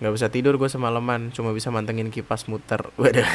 [0.00, 2.80] Nggak bisa tidur gue semalaman cuma bisa mantengin kipas muter.
[3.00, 3.28] Waduh.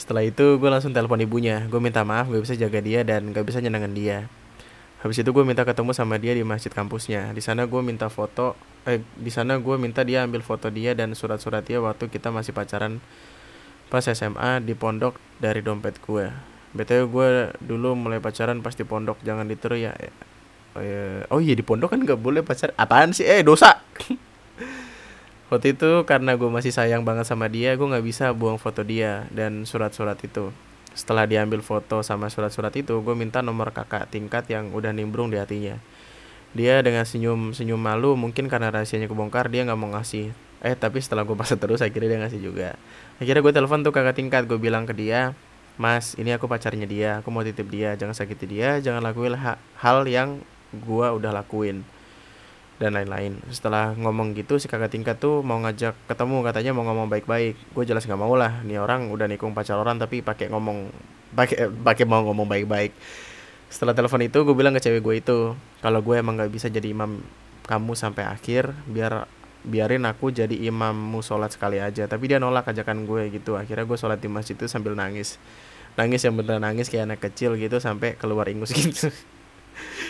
[0.00, 1.68] Setelah itu gue langsung telepon ibunya.
[1.68, 4.18] Gue minta maaf gak bisa jaga dia dan gak bisa nyenangin dia.
[5.04, 7.36] Habis itu gue minta ketemu sama dia di masjid kampusnya.
[7.36, 8.56] Di sana gue minta foto
[8.88, 12.56] eh di sana gue minta dia ambil foto dia dan surat-surat dia waktu kita masih
[12.56, 12.96] pacaran
[13.92, 16.32] pas SMA di pondok dari dompet gue
[16.72, 17.28] btw gue
[17.60, 19.92] dulu mulai pacaran pas di pondok jangan diteru ya
[20.76, 23.80] oh iya, oh iya di pondok kan nggak boleh pacar apaan sih eh dosa
[25.50, 29.26] Waktu itu karena gue masih sayang banget sama dia, gue nggak bisa buang foto dia
[29.34, 30.54] dan surat-surat itu.
[30.94, 35.42] Setelah diambil foto sama surat-surat itu, gue minta nomor kakak tingkat yang udah nimbrung di
[35.42, 35.74] hatinya.
[36.54, 40.30] Dia dengan senyum-senyum malu, mungkin karena rahasianya kebongkar, dia nggak mau ngasih.
[40.62, 42.78] Eh, tapi setelah gue pasang terus, akhirnya dia ngasih juga.
[43.18, 45.34] Akhirnya gue telepon tuh kakak tingkat, gue bilang ke dia,
[45.82, 49.98] Mas, ini aku pacarnya dia, aku mau titip dia, jangan sakiti dia, jangan lakuin hal
[50.06, 50.38] yang
[50.74, 51.82] gue udah lakuin
[52.80, 53.36] dan lain-lain.
[53.52, 57.54] Setelah ngomong gitu si kakak tingkat tuh mau ngajak ketemu katanya mau ngomong baik-baik.
[57.76, 60.88] Gue jelas nggak mau lah nih orang udah nikung pacar orang tapi pakai ngomong
[61.36, 62.96] pakai pakai mau ngomong baik-baik.
[63.68, 65.38] Setelah telepon itu gue bilang ke cewek gue itu
[65.84, 67.20] kalau gue emang nggak bisa jadi imam
[67.68, 69.28] kamu sampai akhir biar
[69.60, 72.08] biarin aku jadi imammu sholat sekali aja.
[72.08, 73.60] Tapi dia nolak ajakan gue gitu.
[73.60, 75.36] Akhirnya gue sholat di masjid itu sambil nangis.
[76.00, 79.12] Nangis yang bener nangis kayak anak kecil gitu sampai keluar ingus gitu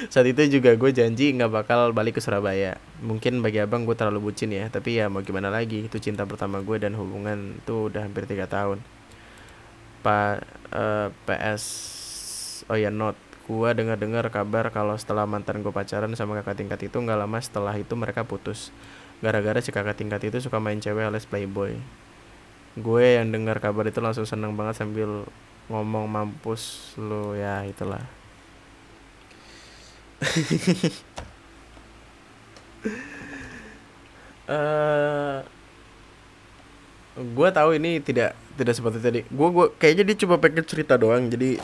[0.08, 2.80] saat itu juga gue janji nggak bakal balik ke Surabaya.
[3.04, 5.84] Mungkin bagi abang gue terlalu bucin ya tapi ya mau gimana lagi?
[5.84, 8.80] Itu cinta pertama gue dan hubungan tuh udah hampir tiga tahun.
[10.00, 10.34] Pak
[10.72, 11.64] uh, eh, PS
[12.72, 13.18] oh ya not.
[13.44, 17.36] Gue dengar dengar kabar kalau setelah mantan gue pacaran sama kakak tingkat itu nggak lama
[17.42, 18.72] setelah itu mereka putus.
[19.20, 21.76] Gara-gara si kakak tingkat itu suka main cewek alias playboy.
[22.78, 25.28] Gue yang dengar kabar itu langsung seneng banget sambil
[25.70, 28.19] ngomong mampus lo ya itulah
[34.50, 35.40] uh,
[37.16, 39.20] gue tahu ini tidak tidak seperti tadi.
[39.28, 41.58] Gue gue kayaknya dia coba pengen cerita doang jadi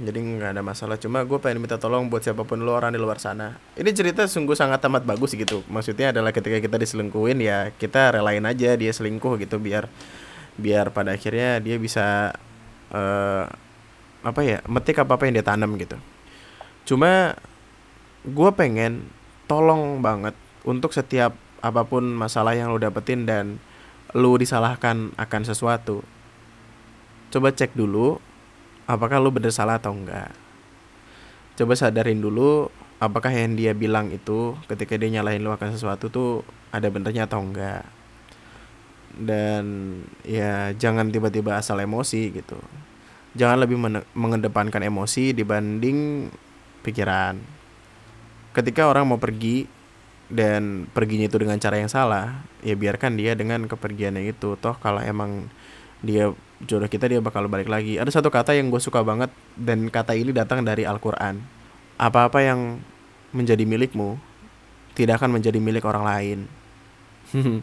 [0.00, 0.96] jadi nggak ada masalah.
[0.96, 3.58] Cuma gue pengen minta tolong buat siapa pun lo orang di luar sana.
[3.74, 5.62] Ini cerita sungguh sangat amat bagus gitu.
[5.70, 9.86] Maksudnya adalah ketika kita diselingkuhin ya kita relain aja dia selingkuh gitu biar
[10.58, 12.34] biar pada akhirnya dia bisa
[12.90, 13.46] uh,
[14.20, 15.96] apa ya metik apa apa yang dia tanam gitu.
[16.86, 17.36] Cuma
[18.26, 19.08] gue pengen
[19.48, 20.36] tolong banget
[20.68, 21.32] untuk setiap
[21.64, 23.60] apa pun masalah yang lo dapetin dan
[24.12, 26.04] lo disalahkan akan sesuatu.
[27.32, 28.20] Coba cek dulu
[28.84, 30.32] apakah lo bener salah atau enggak.
[31.56, 32.68] Coba sadarin dulu
[33.00, 36.44] apakah yang dia bilang itu ketika dia nyalahin lo akan sesuatu tuh
[36.74, 37.86] ada benernya atau enggak.
[39.16, 39.64] Dan
[40.28, 42.60] ya jangan tiba-tiba asal emosi gitu.
[43.32, 43.78] Jangan lebih
[44.12, 46.28] mengedepankan emosi dibanding
[46.82, 47.59] pikiran
[48.50, 49.66] ketika orang mau pergi
[50.30, 54.54] dan perginya itu dengan cara yang salah ya biarkan dia dengan kepergiannya itu.
[54.58, 55.50] Toh kalau emang
[56.00, 56.32] dia
[56.64, 57.98] jodoh kita dia bakal balik lagi.
[57.98, 59.28] Ada satu kata yang gue suka banget
[59.58, 61.42] dan kata ini datang dari Al-Quran.
[62.00, 62.80] Apa-apa yang
[63.34, 64.16] menjadi milikmu
[64.94, 66.38] tidak akan menjadi milik orang lain.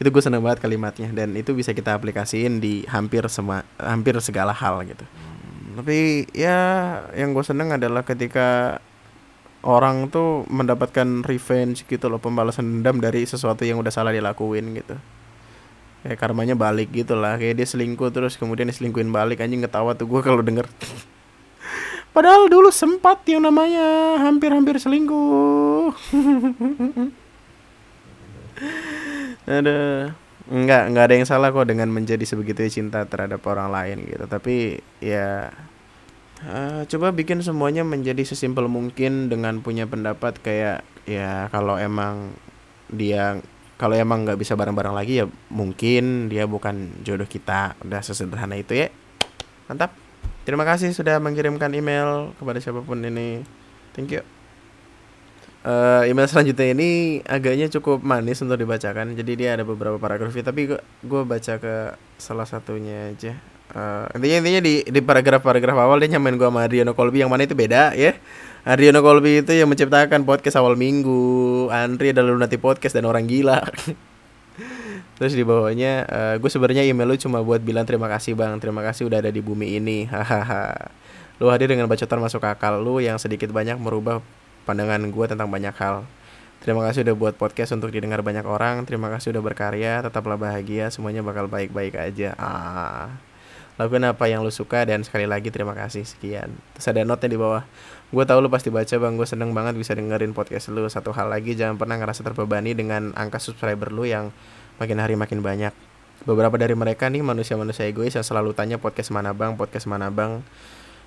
[0.00, 4.50] Itu gue seneng banget kalimatnya dan itu bisa kita aplikasiin di hampir sema hampir segala
[4.50, 5.06] hal gitu.
[5.78, 6.58] Tapi ya
[7.14, 8.82] yang gue seneng adalah ketika
[9.64, 14.94] orang tuh mendapatkan revenge gitu loh pembalasan dendam dari sesuatu yang udah salah dilakuin gitu.
[16.04, 17.40] Kayak karmanya balik gitu lah.
[17.40, 19.40] Kayak dia selingkuh terus kemudian diselingkuhin balik.
[19.40, 20.68] Anjing ngetawa tuh gue kalau denger.
[22.14, 25.96] Padahal dulu sempat yang namanya hampir-hampir selingkuh.
[29.48, 30.12] Ada
[30.44, 34.24] nggak nggak ada yang salah kok dengan menjadi sebegitu cinta terhadap orang lain gitu.
[34.28, 35.50] Tapi ya
[36.44, 42.36] Uh, coba bikin semuanya menjadi sesimpel mungkin dengan punya pendapat kayak ya kalau emang
[42.92, 43.40] dia
[43.80, 47.80] kalau emang nggak bisa bareng-bareng lagi ya mungkin dia bukan jodoh kita.
[47.80, 48.92] Udah sesederhana itu ya.
[49.72, 49.96] Mantap.
[50.44, 53.40] Terima kasih sudah mengirimkan email kepada siapa pun ini.
[53.96, 54.22] Thank you.
[55.64, 59.16] Uh, email selanjutnya ini agaknya cukup manis untuk dibacakan.
[59.16, 64.60] Jadi dia ada beberapa paragraf tapi gue baca ke salah satunya aja Uh, intinya intinya
[64.62, 68.14] di di paragraf-paragraf awal dia nyamain gua sama Adriano Colby yang mana itu beda ya.
[68.62, 71.68] Adriano Colby itu yang menciptakan podcast awal minggu.
[71.74, 73.60] Andri adalah Lunati Podcast dan orang gila.
[75.18, 78.54] terus di bawahnya uh, gue sebenarnya email lu cuma buat bilang terima kasih bang.
[78.62, 80.06] Terima kasih udah ada di bumi ini.
[80.12, 80.94] Hahaha.
[81.42, 84.22] Lu hadir dengan bacotan masuk akal lu yang sedikit banyak merubah
[84.70, 86.06] pandangan gue tentang banyak hal.
[86.62, 88.86] Terima kasih udah buat podcast untuk didengar banyak orang.
[88.86, 90.00] Terima kasih udah berkarya.
[90.00, 90.88] Tetaplah bahagia.
[90.94, 92.32] Semuanya bakal baik-baik aja.
[92.38, 93.33] Ah
[93.74, 97.34] lakukan apa yang lu suka dan sekali lagi terima kasih sekian terus ada note di
[97.34, 97.66] bawah
[98.14, 101.26] gue tau lu pasti baca bang gue seneng banget bisa dengerin podcast lu satu hal
[101.26, 104.30] lagi jangan pernah ngerasa terbebani dengan angka subscriber lu yang
[104.78, 105.74] makin hari makin banyak.
[106.24, 110.40] Beberapa dari mereka nih manusia-manusia egois yang selalu tanya podcast mana bang, podcast mana bang.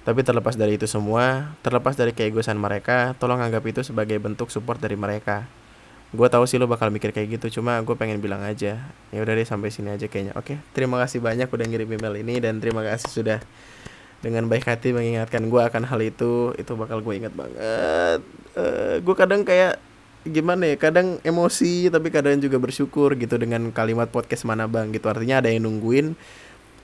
[0.07, 4.80] Tapi terlepas dari itu semua, terlepas dari keegoisan mereka, tolong anggap itu sebagai bentuk support
[4.80, 5.43] dari mereka.
[6.16, 8.80] Gue tahu sih lo bakal mikir kayak gitu, cuma gue pengen bilang aja.
[9.12, 10.32] Ya udah deh sampai sini aja kayaknya.
[10.39, 13.39] Oke, terima kasih banyak udah ngirim email ini dan terima kasih sudah
[14.24, 16.55] dengan baik hati mengingatkan gue akan hal itu.
[16.55, 17.60] Itu bakal gue ingat banget.
[18.55, 19.84] Uh, gue kadang kayak
[20.28, 25.08] gimana ya kadang emosi tapi kadang juga bersyukur gitu dengan kalimat podcast mana bang gitu
[25.08, 26.20] artinya ada yang nungguin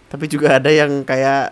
[0.08, 1.52] tapi juga ada yang kayak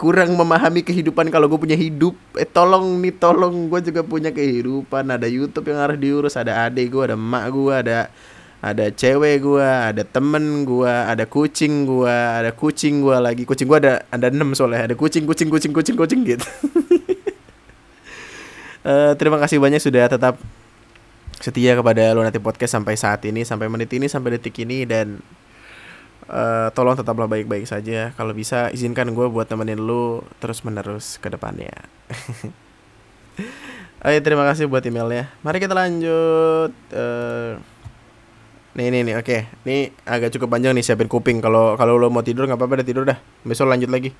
[0.00, 2.16] kurang memahami kehidupan kalau gue punya hidup.
[2.40, 3.68] Eh tolong nih tolong.
[3.68, 5.12] Gue juga punya kehidupan.
[5.12, 7.98] Ada YouTube yang harus diurus ada adik gue ada emak gue ada
[8.64, 13.44] ada cewek gue ada temen gue ada kucing gue ada kucing gue lagi.
[13.44, 14.88] Kucing gue ada ada enam soalnya.
[14.88, 16.48] Ada kucing kucing kucing kucing kucing gitu.
[18.80, 20.40] Uh, terima kasih banyak sudah tetap
[21.44, 24.88] setia kepada Lunati Podcast sampai saat ini, sampai menit ini, sampai detik ini.
[24.88, 25.20] Dan
[26.30, 28.14] uh, tolong tetaplah baik-baik saja.
[28.14, 31.74] Kalau bisa izinkan gue buat temenin lu terus menerus ke depannya.
[34.00, 35.28] Oke, terima kasih buat emailnya.
[35.44, 36.72] Mari kita lanjut.
[36.88, 37.60] Uh,
[38.72, 39.28] nih nih nih, oke.
[39.28, 39.40] Okay.
[39.68, 41.44] Nih agak cukup panjang nih siapin kuping.
[41.44, 43.20] Kalau kalau lo mau tidur nggak apa-apa, udah tidur dah.
[43.44, 44.16] Besok lanjut lagi.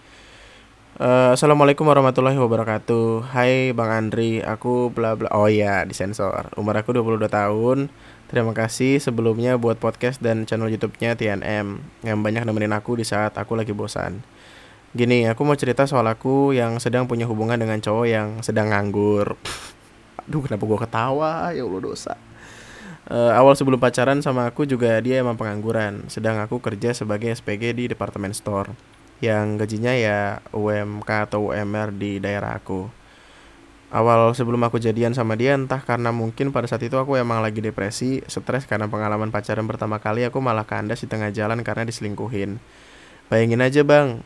[1.01, 6.93] Uh, Assalamualaikum warahmatullahi wabarakatuh Hai Bang Andri Aku bla bla Oh iya disensor Umur aku
[6.93, 7.89] 22 tahun
[8.31, 13.35] Terima kasih sebelumnya buat podcast dan channel youtube-nya TNM Yang banyak nemenin aku di saat
[13.35, 14.22] aku lagi bosan.
[14.95, 19.35] Gini aku mau cerita soal aku yang sedang punya hubungan dengan cowok yang sedang nganggur.
[20.31, 21.51] Aduh kenapa gue ketawa?
[21.51, 22.14] Ya Allah dosa.
[23.11, 27.74] Uh, Awal sebelum pacaran sama aku juga dia emang pengangguran Sedang aku kerja sebagai SPG
[27.74, 28.70] di departemen store.
[29.18, 33.00] Yang gajinya ya UMK atau UMR di daerah aku.
[33.91, 37.59] Awal sebelum aku jadian sama dia entah karena mungkin pada saat itu aku emang lagi
[37.59, 42.62] depresi, stres karena pengalaman pacaran pertama kali aku malah kandas di tengah jalan karena diselingkuhin.
[43.26, 44.22] Bayangin aja bang,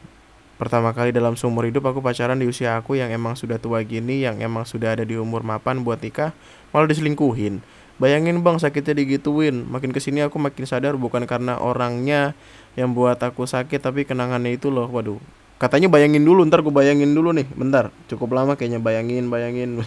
[0.61, 4.29] pertama kali dalam seumur hidup aku pacaran di usia aku yang emang sudah tua gini,
[4.29, 6.37] yang emang sudah ada di umur mapan buat nikah,
[6.69, 7.65] malah diselingkuhin.
[7.95, 12.35] Bayangin bang sakitnya digituin Makin ke sini aku makin sadar bukan karena orangnya
[12.75, 15.23] yang buat aku sakit Tapi kenangannya itu loh waduh
[15.65, 17.49] Katanya bayangin dulu ntar gue bayangin dulu nih.
[17.57, 18.85] Bentar cukup lama kayaknya.
[18.85, 19.81] Bayangin bayangin.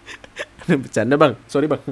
[0.80, 1.36] Bercanda bang.
[1.44, 1.84] Sorry bang.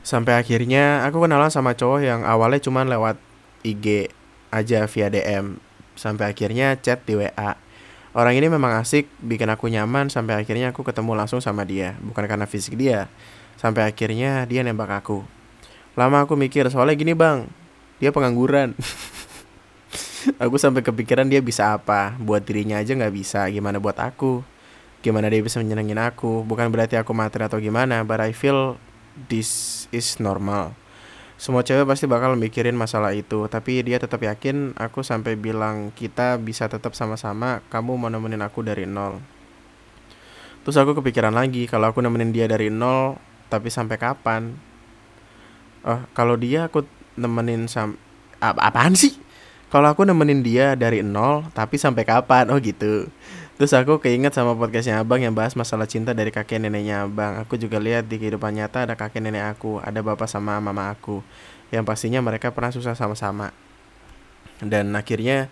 [0.00, 3.20] Sampai akhirnya aku kenalan sama cowok yang awalnya cuma lewat
[3.66, 4.08] IG
[4.54, 5.58] aja via DM
[5.98, 7.58] Sampai akhirnya chat di WA
[8.16, 10.08] Orang ini memang asik, bikin aku nyaman.
[10.08, 12.00] Sampai akhirnya aku ketemu langsung sama dia.
[12.00, 13.12] Bukan karena fisik dia,
[13.60, 15.20] Sampai akhirnya dia nembak aku.
[15.96, 17.48] Lama aku mikir, soalnya gini bang,
[18.00, 18.76] dia pengangguran.
[20.42, 22.14] aku sampai kepikiran dia bisa apa.
[22.18, 24.42] Buat dirinya aja nggak bisa, gimana buat aku.
[25.00, 26.42] Gimana dia bisa menyenangin aku.
[26.42, 28.80] Bukan berarti aku materi atau gimana, but I feel
[29.30, 30.74] this is normal.
[31.36, 36.40] Semua cewek pasti bakal mikirin masalah itu, tapi dia tetap yakin aku sampai bilang kita
[36.40, 39.20] bisa tetap sama-sama, kamu mau nemenin aku dari nol.
[40.64, 44.56] Terus aku kepikiran lagi, kalau aku nemenin dia dari nol, tapi sampai kapan
[45.86, 46.82] oh kalau dia aku
[47.14, 47.94] nemenin sam
[48.36, 49.16] Ap apaan sih
[49.72, 52.48] kalau aku nemenin dia dari nol tapi sampai kapan?
[52.54, 53.10] Oh gitu.
[53.56, 57.40] Terus aku keinget sama podcastnya abang yang bahas masalah cinta dari kakek neneknya abang.
[57.40, 61.24] Aku juga lihat di kehidupan nyata ada kakek nenek aku ada bapak sama mama aku
[61.72, 63.50] yang pastinya mereka pernah susah sama-sama.
[64.60, 65.48] Dan akhirnya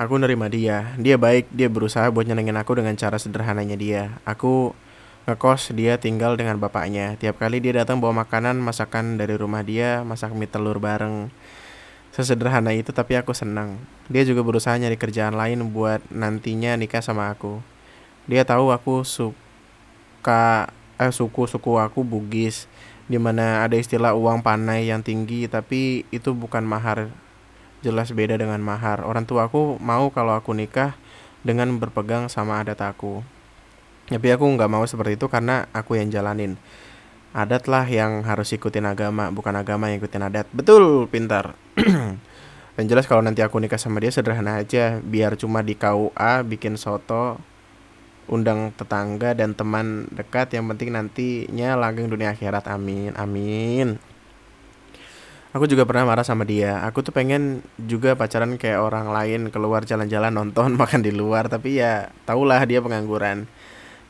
[0.00, 0.96] aku nerima dia.
[0.96, 4.02] Dia baik dia berusaha buat nyenengin aku dengan cara sederhananya dia.
[4.24, 4.72] Aku
[5.24, 7.16] ngekos dia tinggal dengan bapaknya.
[7.20, 11.32] Tiap kali dia datang bawa makanan masakan dari rumah dia, masak mie telur bareng.
[12.14, 13.74] Sesederhana itu tapi aku senang.
[14.06, 17.58] Dia juga berusaha nyari kerjaan lain buat nantinya nikah sama aku.
[18.30, 22.70] Dia tahu aku suka eh suku-suku aku Bugis
[23.10, 27.10] di mana ada istilah uang panai yang tinggi tapi itu bukan mahar
[27.84, 30.96] jelas beda dengan mahar orang tua aku mau kalau aku nikah
[31.44, 33.20] dengan berpegang sama adat aku
[34.08, 36.56] tapi aku nggak mau seperti itu karena aku yang jalanin
[37.34, 40.46] adat lah yang harus ikutin agama bukan agama yang ikutin adat.
[40.54, 41.58] Betul pintar.
[42.74, 45.02] Dan jelas kalau nanti aku nikah sama dia sederhana aja.
[45.02, 47.38] Biar cuma di KUA bikin soto
[48.24, 50.54] undang tetangga dan teman dekat.
[50.54, 52.70] Yang penting nantinya langgeng dunia akhirat.
[52.70, 53.98] Amin amin.
[55.54, 56.82] Aku juga pernah marah sama dia.
[56.82, 61.46] Aku tuh pengen juga pacaran kayak orang lain keluar jalan-jalan nonton makan di luar.
[61.46, 63.46] Tapi ya tahulah dia pengangguran.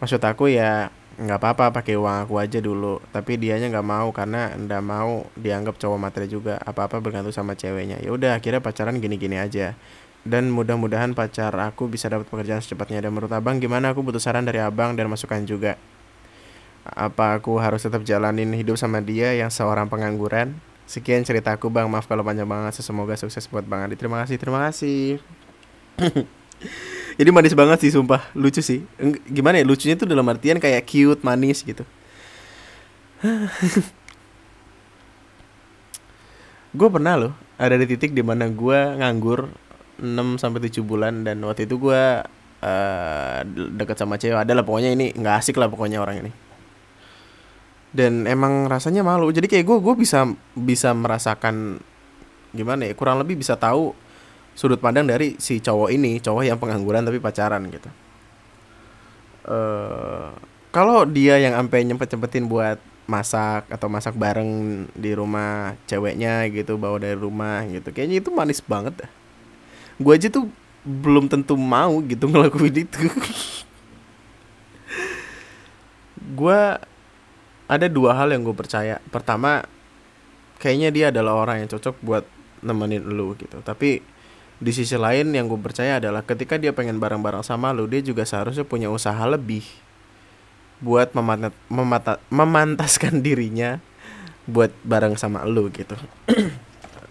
[0.00, 2.98] Maksud aku ya nggak apa-apa pakai uang aku aja dulu.
[3.14, 6.58] Tapi dianya nggak mau karena ndak mau dianggap cowok materi juga.
[6.62, 8.02] Apa-apa bergantung sama ceweknya.
[8.02, 9.78] Ya udah akhirnya pacaran gini-gini aja.
[10.24, 13.04] Dan mudah-mudahan pacar aku bisa dapat pekerjaan secepatnya.
[13.04, 13.92] Dan menurut abang gimana?
[13.92, 15.76] Aku butuh saran dari abang dan masukan juga.
[16.84, 20.56] Apa aku harus tetap jalanin hidup sama dia yang seorang pengangguran?
[20.84, 21.88] Sekian ceritaku bang.
[21.88, 22.80] Maaf kalau panjang banget.
[22.80, 23.96] Semoga sukses buat bang Adi.
[23.96, 25.20] Terima kasih terima kasih
[27.18, 28.82] Jadi manis banget sih sumpah, lucu sih.
[29.30, 29.64] Gimana ya?
[29.64, 31.86] Lucunya tuh dalam artian kayak cute, manis gitu.
[36.74, 39.46] gue pernah loh ada di titik di mana gue nganggur
[40.02, 42.02] 6 sampai tujuh bulan dan waktu itu gue
[42.60, 43.38] uh,
[43.78, 44.42] deket sama cewek.
[44.42, 46.32] Adalah pokoknya ini nggak asik lah pokoknya orang ini.
[47.94, 49.30] Dan emang rasanya malu.
[49.30, 50.26] Jadi kayak gue gue bisa
[50.58, 51.78] bisa merasakan
[52.50, 52.92] gimana ya?
[52.98, 53.94] Kurang lebih bisa tahu
[54.54, 57.90] sudut pandang dari si cowok ini cowok yang pengangguran tapi pacaran gitu.
[59.44, 60.32] Uh,
[60.70, 66.80] kalau dia yang sampai nyempet nyempetin buat masak atau masak bareng di rumah ceweknya gitu
[66.80, 69.10] bawa dari rumah gitu kayaknya itu manis banget dah.
[70.00, 70.48] Gue aja tuh
[70.84, 72.98] belum tentu mau gitu ngelakuin itu.
[76.34, 76.60] Gue
[77.68, 78.98] ada dua hal yang gue percaya.
[79.12, 79.64] Pertama
[80.62, 82.24] kayaknya dia adalah orang yang cocok buat
[82.64, 83.60] nemenin lu gitu.
[83.60, 84.13] Tapi
[84.62, 88.22] di sisi lain yang gue percaya adalah ketika dia pengen bareng-bareng sama lu dia juga
[88.22, 89.66] seharusnya punya usaha lebih
[90.82, 93.80] buat memantat, memata, memantaskan dirinya
[94.44, 95.96] buat bareng sama lu gitu.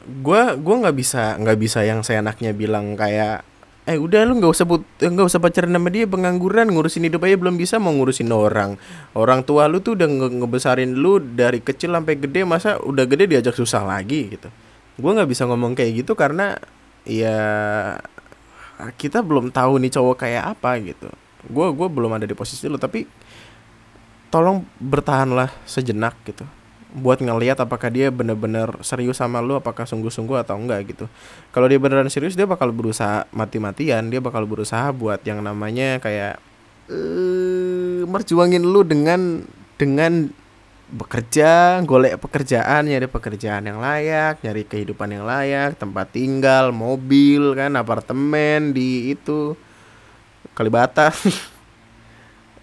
[0.03, 3.47] Gue gue nggak bisa nggak bisa yang seenaknya bilang kayak
[3.87, 7.39] eh udah lu nggak usah but nggak usah pacaran sama dia pengangguran ngurusin hidup aja
[7.39, 8.75] belum bisa mau ngurusin orang.
[9.15, 13.31] Orang tua lu tuh udah nge ngebesarin lu dari kecil sampai gede masa udah gede
[13.31, 14.51] diajak susah lagi gitu.
[14.99, 16.59] Gue nggak bisa ngomong kayak gitu karena
[17.03, 17.37] ya
[18.97, 21.09] kita belum tahu nih cowok kayak apa gitu.
[21.47, 23.07] Gue gue belum ada di posisi lo tapi
[24.31, 26.43] tolong bertahanlah sejenak gitu.
[26.93, 31.05] Buat ngelihat apakah dia bener-bener serius sama lu apakah sungguh-sungguh atau enggak gitu.
[31.53, 36.37] Kalau dia beneran serius dia bakal berusaha mati-matian dia bakal berusaha buat yang namanya kayak
[36.89, 39.45] uh, merjuangin lu dengan
[39.77, 40.42] dengan
[40.93, 47.73] bekerja, golek pekerjaan, nyari pekerjaan yang layak, nyari kehidupan yang layak, tempat tinggal, mobil kan,
[47.73, 49.57] apartemen di itu
[50.53, 51.09] Kalibata.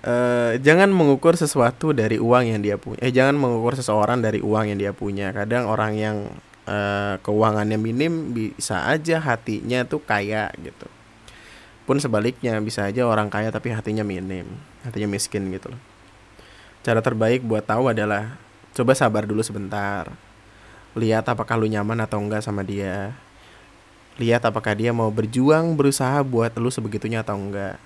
[0.07, 3.03] uh, jangan mengukur sesuatu dari uang yang dia punya.
[3.03, 5.35] Eh jangan mengukur seseorang dari uang yang dia punya.
[5.35, 6.17] Kadang orang yang
[6.71, 10.87] uh, keuangannya minim bisa aja hatinya tuh kaya gitu.
[11.83, 14.47] Pun sebaliknya bisa aja orang kaya tapi hatinya minim,
[14.87, 15.90] hatinya miskin gitu loh
[16.81, 18.37] cara terbaik buat tahu adalah
[18.73, 20.09] coba sabar dulu sebentar.
[20.97, 23.15] Lihat apakah lu nyaman atau enggak sama dia.
[24.19, 27.79] Lihat apakah dia mau berjuang berusaha buat lu sebegitunya atau enggak.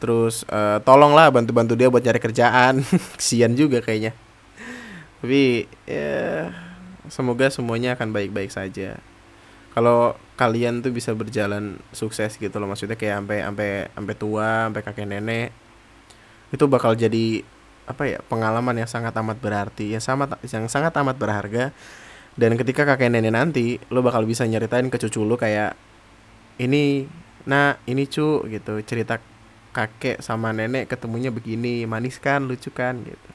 [0.00, 2.80] Terus uh, tolonglah bantu-bantu dia buat cari kerjaan.
[3.18, 4.16] Kesian juga kayaknya.
[5.20, 6.48] Tapi ya
[7.12, 8.96] semoga semuanya akan baik-baik saja.
[9.70, 14.82] Kalau kalian tuh bisa berjalan sukses gitu loh maksudnya kayak sampai sampai sampai tua, sampai
[14.82, 15.50] kakek nenek
[16.50, 17.46] itu bakal jadi
[17.90, 21.74] apa ya pengalaman yang sangat amat berarti yang sama yang sangat amat berharga.
[22.38, 25.74] Dan ketika kakek nenek nanti lo bakal bisa nyeritain ke cucu lo kayak
[26.62, 27.10] ini
[27.44, 28.78] nah ini cu gitu.
[28.86, 29.18] Cerita
[29.74, 32.46] kakek sama nenek ketemunya begini manis kan?
[32.46, 33.02] Lucu kan?
[33.02, 33.30] gitu.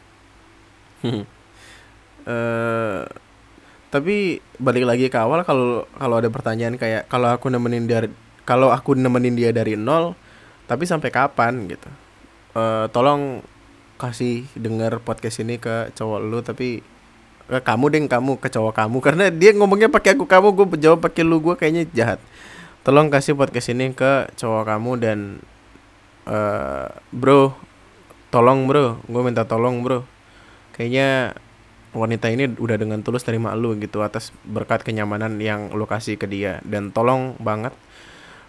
[2.26, 3.04] Uh,
[3.94, 8.10] tapi balik lagi ke awal kalau kalau ada pertanyaan kayak kalau aku nemenin dia
[8.44, 10.16] kalau aku nemenin dia dari nol
[10.66, 11.70] tapi sampai kapan?
[11.70, 11.90] gitu.
[12.56, 13.44] Uh, tolong
[13.96, 16.84] kasih denger podcast ini ke cowok lu tapi
[17.46, 18.98] ke kamu deh kamu ke cowok kamu.
[19.06, 22.20] Karena dia ngomongnya pakai aku kamu gue jawab pakai lu gue kayaknya jahat.
[22.86, 25.20] Tolong kasih podcast ini ke cowok kamu dan
[26.30, 27.56] uh, bro
[28.30, 29.00] tolong bro.
[29.08, 30.06] Gue minta tolong bro.
[30.76, 31.40] Kayaknya
[31.96, 36.28] wanita ini udah dengan tulus terima lu gitu atas berkat kenyamanan yang lu kasih ke
[36.28, 36.60] dia.
[36.68, 37.72] Dan tolong banget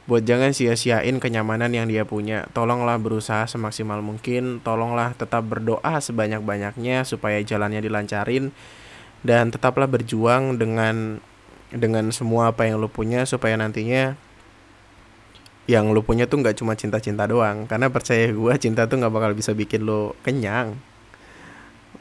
[0.06, 2.46] buat jangan sia-siain kenyamanan yang dia punya.
[2.54, 8.54] Tolonglah berusaha semaksimal mungkin, tolonglah tetap berdoa sebanyak-banyaknya supaya jalannya dilancarin.
[9.26, 11.18] Dan tetaplah berjuang dengan
[11.74, 14.14] dengan semua apa yang lu punya supaya nantinya
[15.66, 17.66] yang lu punya tuh nggak cuma cinta-cinta doang.
[17.66, 20.78] Karena percaya gue cinta tuh nggak bakal bisa bikin lu kenyang.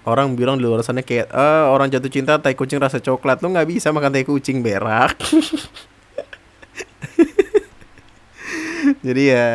[0.05, 3.41] Orang bilang di luar sana kayak eh, orang jatuh cinta tai kucing rasa coklat.
[3.41, 5.17] Lu nggak bisa makan tai kucing berak
[9.05, 9.45] jadi ya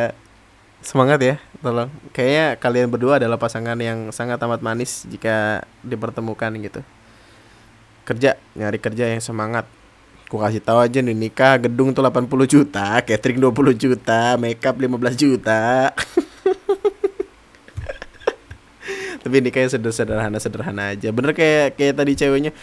[0.79, 6.79] semangat ya tolong kayaknya kalian berdua adalah pasangan yang sangat amat manis jika dipertemukan gitu
[8.07, 9.67] kerja nyari kerja yang semangat
[10.31, 15.11] Gue kasih tahu aja nih nikah gedung tuh 80 juta, catering 20 juta, makeup 15
[15.19, 15.91] juta.
[19.27, 21.11] Tapi ini kayak sederhana sederhana aja.
[21.11, 22.55] Bener kayak kayak tadi ceweknya.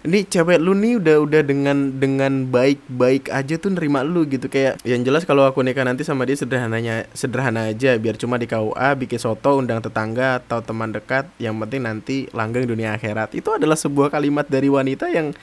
[0.00, 4.48] Ini cewek lu nih udah udah dengan dengan baik-baik aja tuh nerima lu gitu.
[4.48, 8.00] Kayak yang jelas kalau aku nikah nanti sama dia sederhananya sederhana aja.
[8.00, 11.28] Biar cuma di KUA bikin soto undang tetangga atau teman dekat.
[11.36, 13.36] Yang penting nanti langgeng dunia akhirat.
[13.36, 15.36] Itu adalah sebuah kalimat dari wanita yang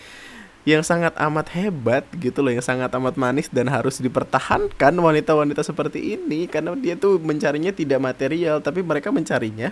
[0.65, 2.49] yang sangat amat hebat gitu loh.
[2.49, 6.49] Yang sangat amat manis dan harus dipertahankan wanita-wanita seperti ini.
[6.49, 9.69] Karena dia tuh mencarinya tidak material tapi mereka mencarinya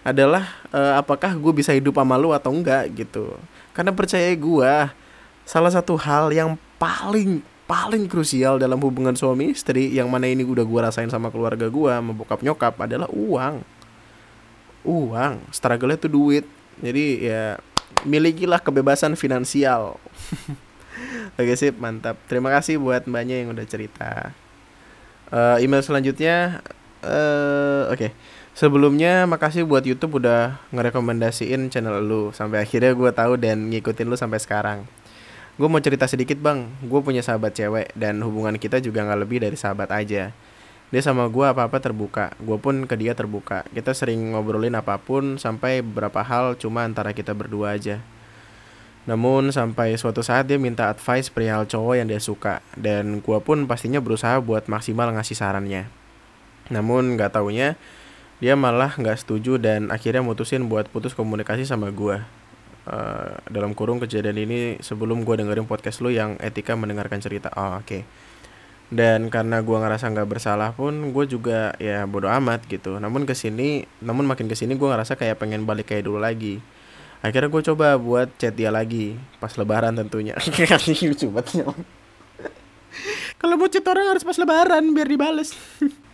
[0.00, 3.36] adalah uh, apakah gue bisa hidup sama lu atau enggak gitu
[3.76, 4.72] karena percaya gue
[5.44, 10.64] salah satu hal yang paling paling krusial dalam hubungan suami istri yang mana ini udah
[10.64, 13.60] gue rasain sama keluarga gue membokap nyokap adalah uang
[14.86, 16.48] uang struggle itu duit
[16.80, 17.42] jadi ya
[18.08, 20.00] milikilah kebebasan finansial
[21.36, 22.16] Oke sip mantap.
[22.24, 24.32] Terima kasih buat mbaknya yang udah cerita.
[25.28, 26.64] Uh, email selanjutnya,
[27.04, 27.98] uh, oke.
[27.98, 28.10] Okay.
[28.56, 34.16] Sebelumnya makasih buat YouTube udah ngerekomendasiin channel lu sampai akhirnya gue tahu dan ngikutin lu
[34.16, 34.88] sampai sekarang.
[35.60, 39.44] Gue mau cerita sedikit bang, gue punya sahabat cewek dan hubungan kita juga nggak lebih
[39.44, 40.32] dari sahabat aja.
[40.88, 43.60] Dia sama gue apa-apa terbuka, gue pun ke dia terbuka.
[43.76, 48.00] Kita sering ngobrolin apa pun sampai beberapa hal cuma antara kita berdua aja.
[49.04, 53.68] Namun sampai suatu saat dia minta advice perihal cowok yang dia suka dan gua pun
[53.68, 55.92] pastinya berusaha buat maksimal ngasih sarannya.
[56.72, 57.76] Namun nggak taunya
[58.42, 62.24] dia malah nggak setuju dan akhirnya mutusin buat putus komunikasi sama gua.
[62.86, 67.50] Uh, dalam kurung kejadian ini sebelum gua dengerin podcast lu yang etika mendengarkan cerita.
[67.58, 67.86] Oh oke.
[67.86, 68.02] Okay.
[68.86, 73.02] Dan karena gua ngerasa nggak bersalah pun gue juga ya bodoh amat gitu.
[73.02, 76.62] Namun ke sini, namun makin ke sini gue ngerasa kayak pengen balik kayak dulu lagi
[77.26, 80.38] akhirnya gue coba buat chat dia lagi pas lebaran tentunya
[81.10, 81.64] lucu banget
[83.40, 85.56] kalau mau chat orang harus pas lebaran biar dibales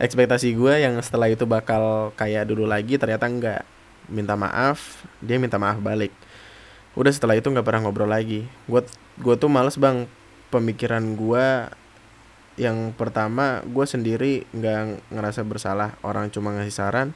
[0.00, 3.62] ekspektasi gue yang setelah itu bakal kayak dulu lagi ternyata enggak.
[4.08, 6.10] Minta maaf dia minta maaf balik.
[6.96, 8.48] Udah setelah itu nggak pernah ngobrol lagi.
[8.64, 8.82] Gue
[9.20, 10.08] gue tuh males bang.
[10.50, 11.46] Pemikiran gue
[12.58, 15.94] yang pertama gue sendiri nggak ngerasa bersalah.
[16.00, 17.08] Orang cuma ngasih saran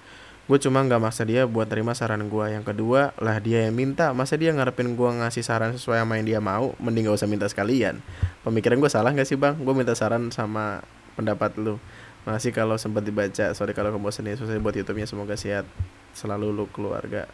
[0.45, 4.13] gue cuma nggak maksa dia buat terima saran gue yang kedua lah dia yang minta.
[4.13, 6.77] Masa dia ngarepin gue ngasih saran sesuai sama yang dia mau?
[6.77, 8.05] Mending gak usah minta sekalian.
[8.45, 9.57] Pemikiran gue salah nggak sih bang?
[9.57, 10.85] Gue minta saran sama
[11.17, 11.81] pendapat lu
[12.25, 13.53] masih kalau sempat dibaca.
[13.53, 14.37] Sorry kalau kebosan ya.
[14.37, 15.09] Susah buat youtube-nya.
[15.09, 15.69] Semoga sehat
[16.17, 17.29] selalu lu keluarga.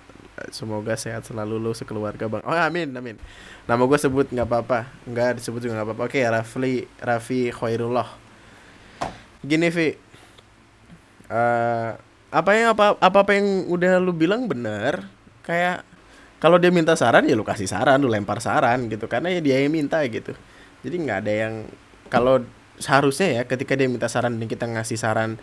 [0.50, 2.42] Semoga sehat selalu lu sekeluarga bang.
[2.42, 3.16] Oh amin amin.
[3.68, 4.88] Nama gue sebut nggak apa-apa.
[5.06, 6.02] Nggak disebut juga nggak apa-apa.
[6.10, 8.30] Oke Rafli Raffi Khairullah
[9.40, 9.96] gini Vi
[11.32, 11.96] uh,
[12.30, 15.08] apa yang apa apa apa yang udah lu bilang bener
[15.40, 15.82] kayak
[16.40, 19.04] kalau dia minta saran ya lu kasih saran lu lempar saran gitu.
[19.08, 20.32] Karena ya dia yang minta gitu.
[20.80, 21.54] Jadi nggak ada yang
[22.08, 22.40] kalau
[22.80, 25.36] seharusnya ya ketika dia minta saran dan kita ngasih saran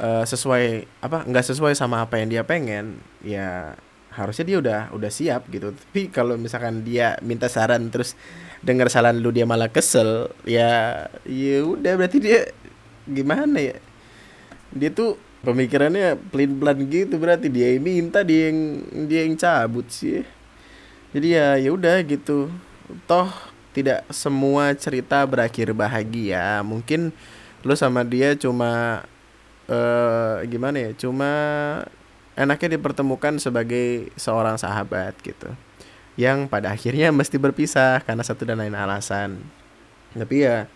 [0.00, 3.76] uh, sesuai apa nggak sesuai sama apa yang dia pengen ya
[4.18, 5.70] harusnya dia udah udah siap gitu.
[5.70, 8.18] Tapi kalau misalkan dia minta saran terus
[8.64, 12.50] dengar saran lu dia malah kesel ya ya udah berarti dia
[13.06, 13.76] gimana ya?
[14.74, 18.58] Dia tuh pemikirannya pelin pelan gitu berarti dia yang minta dia yang
[19.06, 20.26] dia yang cabut sih.
[21.14, 22.50] Jadi ya ya udah gitu.
[23.06, 23.30] Toh
[23.72, 26.60] tidak semua cerita berakhir bahagia.
[26.64, 27.12] Mungkin
[27.66, 29.02] lo sama dia cuma
[29.68, 31.30] uh, gimana ya cuma
[32.38, 35.50] enaknya dipertemukan sebagai seorang sahabat gitu.
[36.18, 39.38] Yang pada akhirnya mesti berpisah karena satu dan lain alasan.
[40.14, 40.66] Tapi ya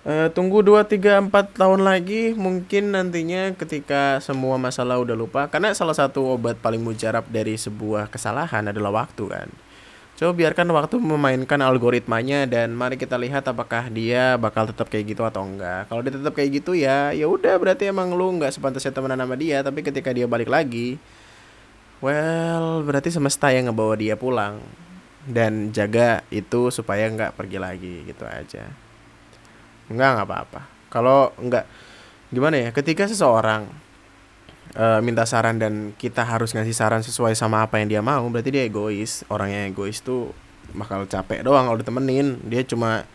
[0.00, 5.44] Uh, tunggu 2 3 4 tahun lagi mungkin nantinya ketika semua masalah udah lupa.
[5.52, 9.52] Karena salah satu obat paling mujarab dari sebuah kesalahan adalah waktu kan.
[10.20, 15.24] Coba biarkan waktu memainkan algoritmanya dan mari kita lihat apakah dia bakal tetap kayak gitu
[15.24, 15.88] atau enggak.
[15.88, 19.32] Kalau dia tetap kayak gitu ya, ya udah berarti emang lu nggak sepantasnya temenan sama
[19.40, 21.00] dia, tapi ketika dia balik lagi,
[22.04, 24.60] well berarti semesta yang ngebawa dia pulang
[25.24, 28.68] dan jaga itu supaya nggak pergi lagi gitu aja.
[29.88, 30.60] Enggak, nggak apa-apa.
[30.92, 31.64] Kalau enggak
[32.28, 32.68] gimana ya?
[32.76, 33.72] Ketika seseorang
[34.76, 38.50] uh, minta saran dan kita harus ngasih saran sesuai sama apa yang dia mau, berarti
[38.54, 39.22] dia egois.
[39.30, 40.30] Orang yang egois tuh
[40.76, 42.38] bakal capek doang kalau ditemenin.
[42.46, 43.06] Dia cuma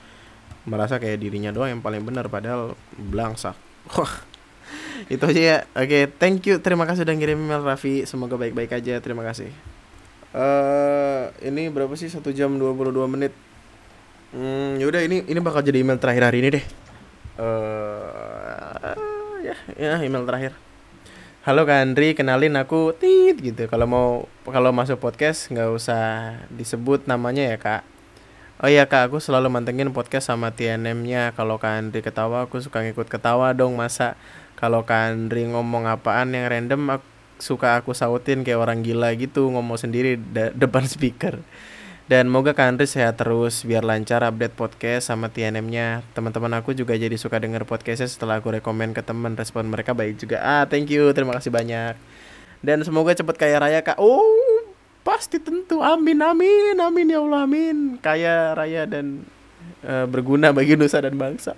[0.66, 3.56] merasa kayak dirinya doang yang paling benar padahal belangsak.
[3.96, 4.36] Wah.
[5.14, 5.58] itu aja ya.
[5.78, 6.58] Oke, okay, thank you.
[6.60, 8.04] Terima kasih udah ngirim email Raffi.
[8.10, 8.98] Semoga baik-baik aja.
[9.00, 9.50] Terima kasih.
[10.36, 12.12] Uh, ini berapa sih?
[12.12, 13.32] Satu jam 22 menit.
[14.36, 16.66] Hmm, yaudah ini ini bakal jadi email terakhir hari ini deh.
[17.40, 18.96] Uh,
[19.48, 20.52] ya, ya email terakhir.
[21.46, 22.98] Halo Kak Andri kenalin aku.
[22.98, 23.70] Tit gitu.
[23.70, 24.08] Kalau mau
[24.50, 27.86] kalau masuk podcast nggak usah disebut namanya ya kak.
[28.58, 32.82] Oh iya kak aku selalu mantengin podcast sama TNM-nya kalau Kak Andri ketawa aku suka
[32.82, 34.18] ngikut ketawa dong masa.
[34.58, 37.06] Kalau Kak Andri ngomong apaan yang random aku
[37.38, 40.18] suka aku sautin kayak orang gila gitu ngomong sendiri
[40.56, 41.46] depan speaker
[42.06, 46.06] dan moga Kak Andri sehat terus biar lancar update podcast sama TNM-nya.
[46.14, 50.22] Teman-teman aku juga jadi suka denger podcastnya setelah aku rekomend ke teman respon mereka baik
[50.22, 50.38] juga.
[50.46, 51.10] Ah, thank you.
[51.18, 51.98] Terima kasih banyak.
[52.62, 53.98] Dan semoga cepat kaya raya Kak.
[53.98, 54.70] Oh,
[55.02, 55.82] pasti tentu.
[55.82, 57.98] Amin amin amin ya Allah amin.
[57.98, 59.26] Kaya raya dan
[59.82, 61.58] uh, berguna bagi nusa dan bangsa.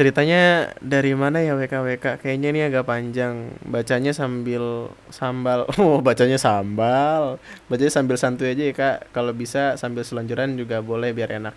[0.00, 3.52] Ceritanya dari mana ya WKWK kayaknya ini agak panjang.
[3.68, 5.68] Bacanya sambil sambal.
[5.76, 7.36] Oh bacanya sambal.
[7.68, 9.12] Bacanya sambil santuy aja ya kak.
[9.12, 11.52] Kalau bisa sambil selonjoran juga boleh biar enak.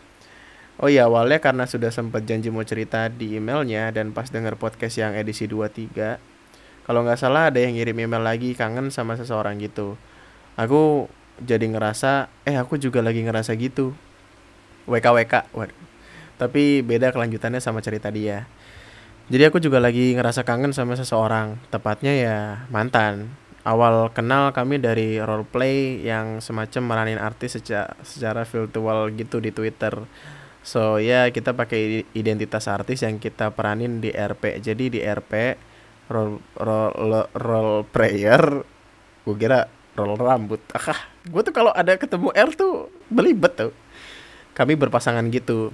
[0.83, 4.99] Oh iya awalnya karena sudah sempat janji mau cerita di emailnya dan pas denger podcast
[4.99, 6.19] yang edisi 23
[6.83, 9.95] kalau nggak salah ada yang ngirim email lagi kangen sama seseorang gitu.
[10.59, 11.07] Aku
[11.39, 13.95] jadi ngerasa eh aku juga lagi ngerasa gitu.
[14.83, 15.92] WKWK waduh
[16.43, 18.43] tapi beda kelanjutannya sama cerita dia.
[19.31, 21.55] Jadi aku juga lagi ngerasa kangen sama seseorang.
[21.71, 22.37] Tepatnya ya
[22.67, 23.31] mantan.
[23.63, 29.55] Awal kenal kami dari role play yang semacam meranin artis secara, secara virtual gitu di
[29.55, 29.95] Twitter.
[30.63, 35.59] So ya kita pakai identitas artis yang kita peranin di RP jadi di RP
[36.11, 38.63] role role role player
[39.23, 40.59] gue kira role rambut.
[40.75, 43.71] Ah gue tuh kalau ada ketemu R tuh belibet tuh.
[44.51, 45.71] Kami berpasangan gitu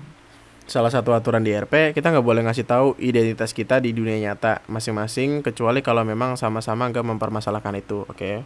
[0.70, 4.62] salah satu aturan di RP kita nggak boleh ngasih tahu identitas kita di dunia nyata
[4.70, 8.14] masing-masing kecuali kalau memang sama-sama nggak mempermasalahkan itu oke?
[8.14, 8.46] Okay?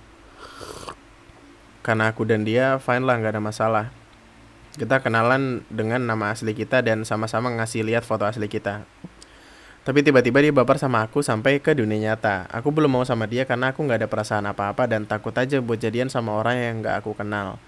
[1.84, 3.86] karena aku dan dia fine lah nggak ada masalah.
[4.74, 8.88] Kita kenalan dengan nama asli kita dan sama-sama ngasih lihat foto asli kita.
[9.84, 12.48] Tapi tiba-tiba dia baper sama aku sampai ke dunia nyata.
[12.50, 15.78] Aku belum mau sama dia karena aku nggak ada perasaan apa-apa dan takut aja buat
[15.78, 17.60] jadian sama orang yang nggak aku kenal.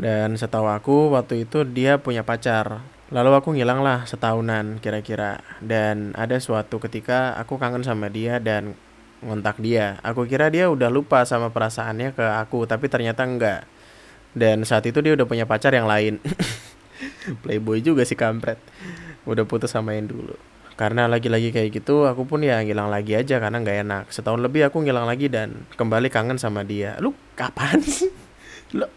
[0.00, 2.80] Dan setahu aku waktu itu dia punya pacar
[3.12, 8.72] Lalu aku ngilang lah setahunan kira-kira dan ada suatu ketika aku kangen sama dia dan
[9.20, 10.00] ngontak dia.
[10.00, 13.68] Aku kira dia udah lupa sama perasaannya ke aku tapi ternyata enggak.
[14.32, 16.24] Dan saat itu dia udah punya pacar yang lain.
[17.44, 18.56] Playboy juga sih kampret.
[19.28, 20.32] Udah putus sama yang dulu.
[20.80, 24.04] Karena lagi-lagi kayak gitu aku pun ya ngilang lagi aja karena nggak enak.
[24.08, 26.96] Setahun lebih aku ngilang lagi dan kembali kangen sama dia.
[26.96, 28.08] Lu kapan sih?
[28.72, 28.88] Lu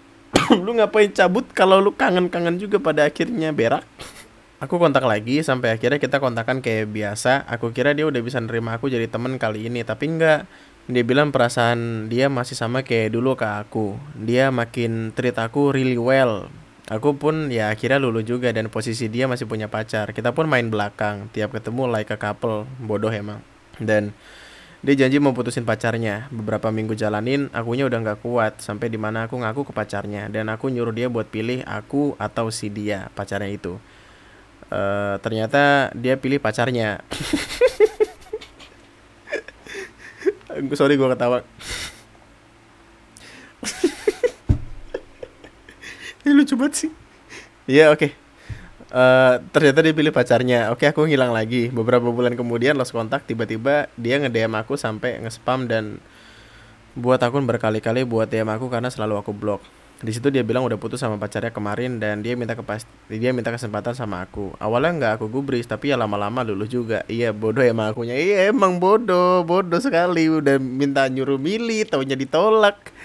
[0.66, 3.86] lu ngapain cabut kalau lu kangen-kangen juga pada akhirnya berak?
[4.64, 7.44] Aku kontak lagi sampai akhirnya kita kontakan kayak biasa.
[7.52, 10.48] Aku kira dia udah bisa nerima aku jadi temen kali ini tapi enggak.
[10.86, 14.00] Dia bilang perasaan dia masih sama kayak dulu ke aku.
[14.16, 16.48] Dia makin treat aku really well.
[16.86, 20.14] Aku pun ya akhirnya lulu juga dan posisi dia masih punya pacar.
[20.14, 22.70] Kita pun main belakang tiap ketemu like a couple.
[22.78, 23.42] Bodoh emang.
[23.82, 24.14] Dan
[24.86, 26.30] dia janji mau putusin pacarnya.
[26.30, 28.62] Beberapa minggu jalanin, akunya udah nggak kuat.
[28.62, 30.30] Sampai di mana aku ngaku ke pacarnya.
[30.30, 33.82] Dan aku nyuruh dia buat pilih aku atau si dia, pacarnya itu.
[34.70, 37.02] Uh, ternyata dia pilih pacarnya.
[40.78, 41.42] Sorry gue ketawa.
[46.22, 46.94] Ini lucu banget sih.
[47.66, 48.06] Iya yeah, oke.
[48.06, 48.25] Okay.
[48.96, 50.72] Uh, ternyata dia pilih pacarnya.
[50.72, 51.68] Oke, aku ngilang lagi.
[51.68, 56.00] Beberapa bulan kemudian lost kontak, tiba-tiba dia nge-DM aku sampai nge-spam dan
[56.96, 59.60] buat akun berkali-kali buat DM aku karena selalu aku blok.
[60.00, 63.52] Di situ dia bilang udah putus sama pacarnya kemarin dan dia minta kepas dia minta
[63.52, 64.56] kesempatan sama aku.
[64.64, 67.04] Awalnya nggak aku gubris tapi ya lama-lama lulus juga.
[67.12, 68.16] Iya bodoh emang akunya.
[68.16, 72.96] Iya emang bodoh, bodoh sekali udah minta nyuruh milih, taunya ditolak.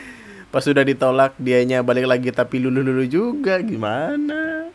[0.54, 4.70] Pas sudah ditolak dianya balik lagi tapi lulu-lulu juga gimana?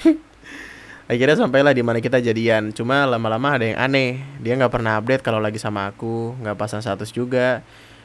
[1.04, 2.72] akhirnya sampailah di mana kita jadian.
[2.72, 4.22] Cuma lama-lama ada yang aneh.
[4.40, 7.64] Dia nggak pernah update kalau lagi sama aku nggak pasang status juga.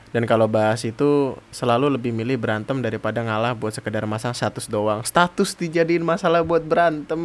[0.10, 5.06] Dan kalau bahas itu selalu lebih milih berantem daripada ngalah buat sekedar masang status doang.
[5.06, 7.22] Status dijadiin masalah buat berantem.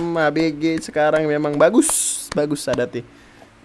[0.00, 1.88] ABG sekarang memang bagus.
[2.32, 3.04] Bagus sadati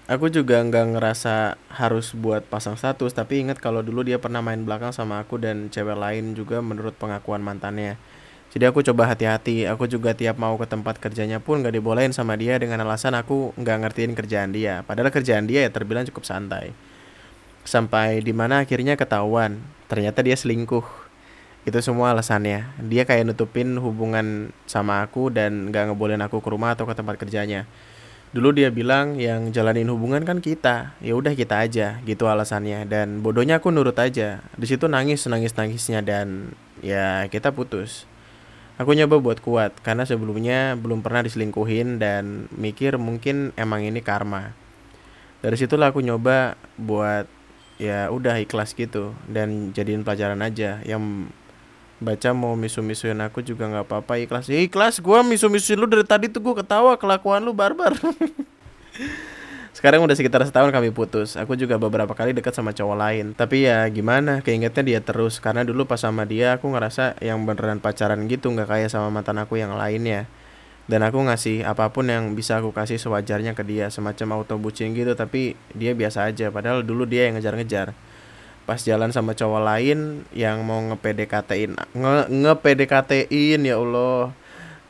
[0.05, 3.13] aku juga nggak ngerasa harus buat pasang status.
[3.13, 6.93] Tapi ingat kalau dulu dia pernah main belakang sama aku dan cewek lain juga menurut
[6.97, 7.97] pengakuan mantannya
[8.55, 9.67] jadi aku coba hati-hati.
[9.67, 13.51] Aku juga tiap mau ke tempat kerjanya pun gak dibolehin sama dia dengan alasan aku
[13.59, 14.79] nggak ngertiin kerjaan dia.
[14.87, 16.71] Padahal kerjaan dia ya terbilang cukup santai.
[17.67, 19.59] Sampai di mana akhirnya ketahuan.
[19.91, 20.87] Ternyata dia selingkuh.
[21.67, 22.79] Itu semua alasannya.
[22.87, 27.19] Dia kayak nutupin hubungan sama aku dan gak ngebolehin aku ke rumah atau ke tempat
[27.19, 27.67] kerjanya.
[28.31, 30.95] Dulu dia bilang yang jalanin hubungan kan kita.
[31.03, 34.39] Ya udah kita aja gitu alasannya dan bodohnya aku nurut aja.
[34.55, 38.07] Di situ nangis nangis-nangisnya dan ya kita putus.
[38.75, 44.51] Aku nyoba buat kuat karena sebelumnya belum pernah diselingkuhin dan mikir mungkin emang ini karma.
[45.39, 47.29] dari situlah aku nyoba buat
[47.77, 50.83] ya udah ikhlas gitu dan jadiin pelajaran aja.
[50.83, 51.31] Yang
[52.03, 54.51] baca mau misu-misuin aku juga nggak apa-apa ikhlas.
[54.51, 57.95] Ya ikhlas gue misu-misuin lu dari tadi tuh gue ketawa kelakuan lu barbar
[59.75, 61.35] sekarang udah sekitar setahun kami putus.
[61.35, 63.25] Aku juga beberapa kali dekat sama cowok lain.
[63.35, 64.39] Tapi ya gimana?
[64.39, 65.43] Keingetnya dia terus.
[65.43, 69.35] Karena dulu pas sama dia aku ngerasa yang beneran pacaran gitu nggak kayak sama mantan
[69.35, 70.31] aku yang lainnya.
[70.87, 74.95] Dan aku ngasih apa pun yang bisa aku kasih sewajarnya ke dia semacam auto bucin
[74.95, 76.47] gitu tapi dia biasa aja.
[76.55, 77.91] Padahal dulu dia yang ngejar-ngejar.
[78.63, 84.31] Pas jalan sama cowok lain yang mau nge-PDKT-in nge, nge-PDKT-in ya Allah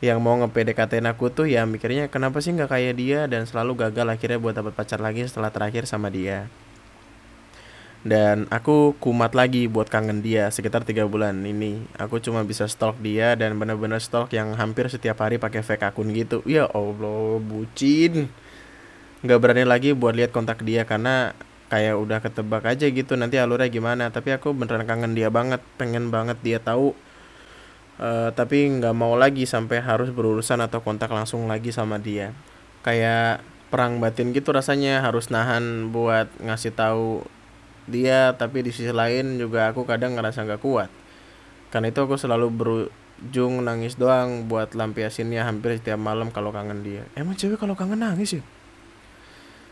[0.03, 3.19] yang mau nge-PDKT-in aku tuh ya mikirnya kenapa sih nggak kayak dia?
[3.31, 6.51] Dan selalu gagal akhirnya buat dapat pacar lagi setelah terakhir sama dia.
[8.05, 11.89] Dan aku kumat lagi buat kangen dia sekitar tiga bulan ini.
[11.97, 16.13] Aku cuma bisa stalk dia dan bener-bener stalk yang hampir setiap hari pakai fake akun
[16.13, 16.45] gitu.
[16.45, 18.29] Ya allah bucin.
[19.25, 21.33] Nggak berani lagi buat lihat kontak dia karena
[21.65, 24.13] kayak udah ketebak aja gitu nanti alurnya gimana.
[24.13, 26.93] Tapi aku beneran kangen dia banget pengen banget dia tahu
[27.99, 32.35] uh, tapi nggak mau lagi sampai harus berurusan atau kontak langsung lagi sama dia.
[32.85, 33.41] Kayak
[33.73, 37.25] perang batin gitu rasanya harus nahan buat ngasih tahu
[37.85, 40.89] dia tapi di sisi lain juga aku kadang ngerasa nggak kuat.
[41.73, 47.03] Karena itu aku selalu berujung nangis doang buat lampiasinnya hampir setiap malam kalau kangen dia.
[47.19, 48.43] Emang cewek kalau kangen nangis ya?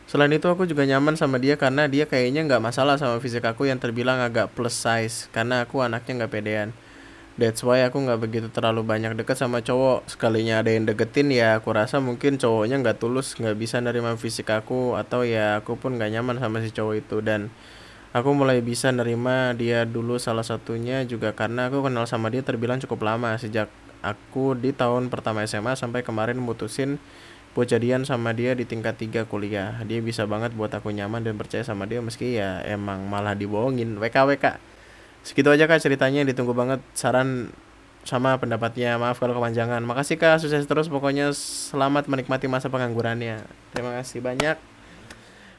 [0.04, 3.72] Selain itu aku juga nyaman sama dia karena dia kayaknya nggak masalah sama fisik aku
[3.72, 6.70] yang terbilang agak plus size karena aku anaknya nggak pedean.
[7.34, 10.06] That's why aku nggak begitu terlalu banyak deket sama cowok.
[10.06, 14.54] Sekalinya ada yang deketin ya aku rasa mungkin cowoknya nggak tulus, nggak bisa nerima fisik
[14.54, 17.18] aku atau ya aku pun nggak nyaman sama si cowok itu.
[17.26, 17.50] Dan
[18.14, 22.78] aku mulai bisa nerima dia dulu salah satunya juga karena aku kenal sama dia terbilang
[22.78, 23.66] cukup lama sejak
[24.06, 27.02] aku di tahun pertama SMA sampai kemarin mutusin
[27.58, 29.82] buat jadian sama dia di tingkat 3 kuliah.
[29.90, 33.98] Dia bisa banget buat aku nyaman dan percaya sama dia meski ya emang malah dibohongin.
[33.98, 34.73] WKWK
[35.24, 36.80] segitu aja kak ceritanya ditunggu banget.
[36.94, 37.50] Saran
[38.04, 39.00] sama pendapatnya.
[39.00, 39.82] Maaf kalau kepanjangan.
[39.82, 40.44] Makasih kak.
[40.44, 40.92] Sukses terus.
[40.92, 43.42] Pokoknya selamat menikmati masa penganggurannya.
[43.72, 44.60] Terima kasih banyak.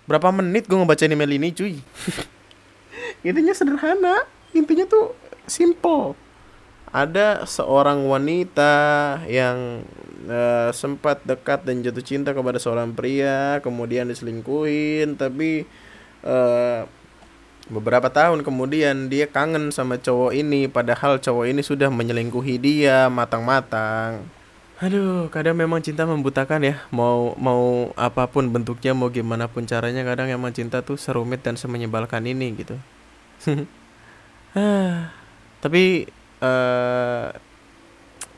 [0.05, 1.75] Berapa menit gue ngebaca email ini cuy?
[3.29, 4.29] Intinya sederhana.
[4.53, 5.17] Intinya tuh
[5.49, 6.15] simple.
[6.95, 8.73] Ada seorang wanita
[9.27, 9.83] yang
[10.29, 15.69] uh, sempat dekat dan jatuh cinta kepada seorang pria kemudian diselingkuhin tapi
[16.25, 16.87] uh,
[17.65, 24.29] Beberapa tahun kemudian dia kangen sama cowok ini padahal cowok ini sudah menyelingkuhi dia matang-matang.
[24.85, 26.85] Aduh, kadang memang cinta membutakan ya.
[26.93, 31.57] Mau mau apa pun bentuknya, mau gimana pun caranya, kadang emang cinta tuh serumit dan
[31.57, 32.77] semenyebalkan ini gitu.
[35.65, 36.05] Tapi
[36.45, 37.33] uh,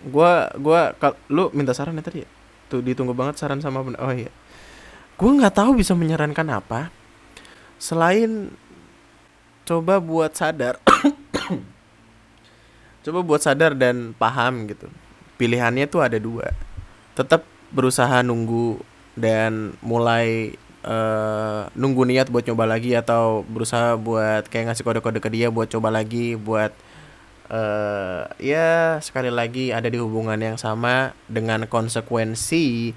[0.07, 2.29] gua gua kal lu minta saran ya tadi ya?
[2.71, 4.31] Tuh ditunggu banget saran sama Oh iya.
[5.19, 6.95] Gua nggak tahu bisa menyarankan apa
[7.77, 8.53] selain
[9.67, 10.79] coba buat sadar.
[13.07, 14.91] Coba buat sadar dan paham gitu.
[15.39, 16.51] Pilihannya tuh ada dua.
[17.15, 18.83] Tetap berusaha nunggu
[19.15, 25.31] dan mulai uh, nunggu niat buat coba lagi atau berusaha buat kayak ngasih kode-kode ke
[25.31, 26.75] dia buat coba lagi buat
[27.47, 31.15] uh, ya sekali lagi ada di hubungan yang sama.
[31.31, 32.91] Dengan konsekuensi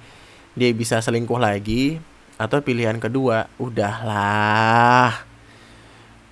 [0.57, 2.01] dia bisa selingkuh lagi
[2.41, 5.28] atau pilihan kedua udahlah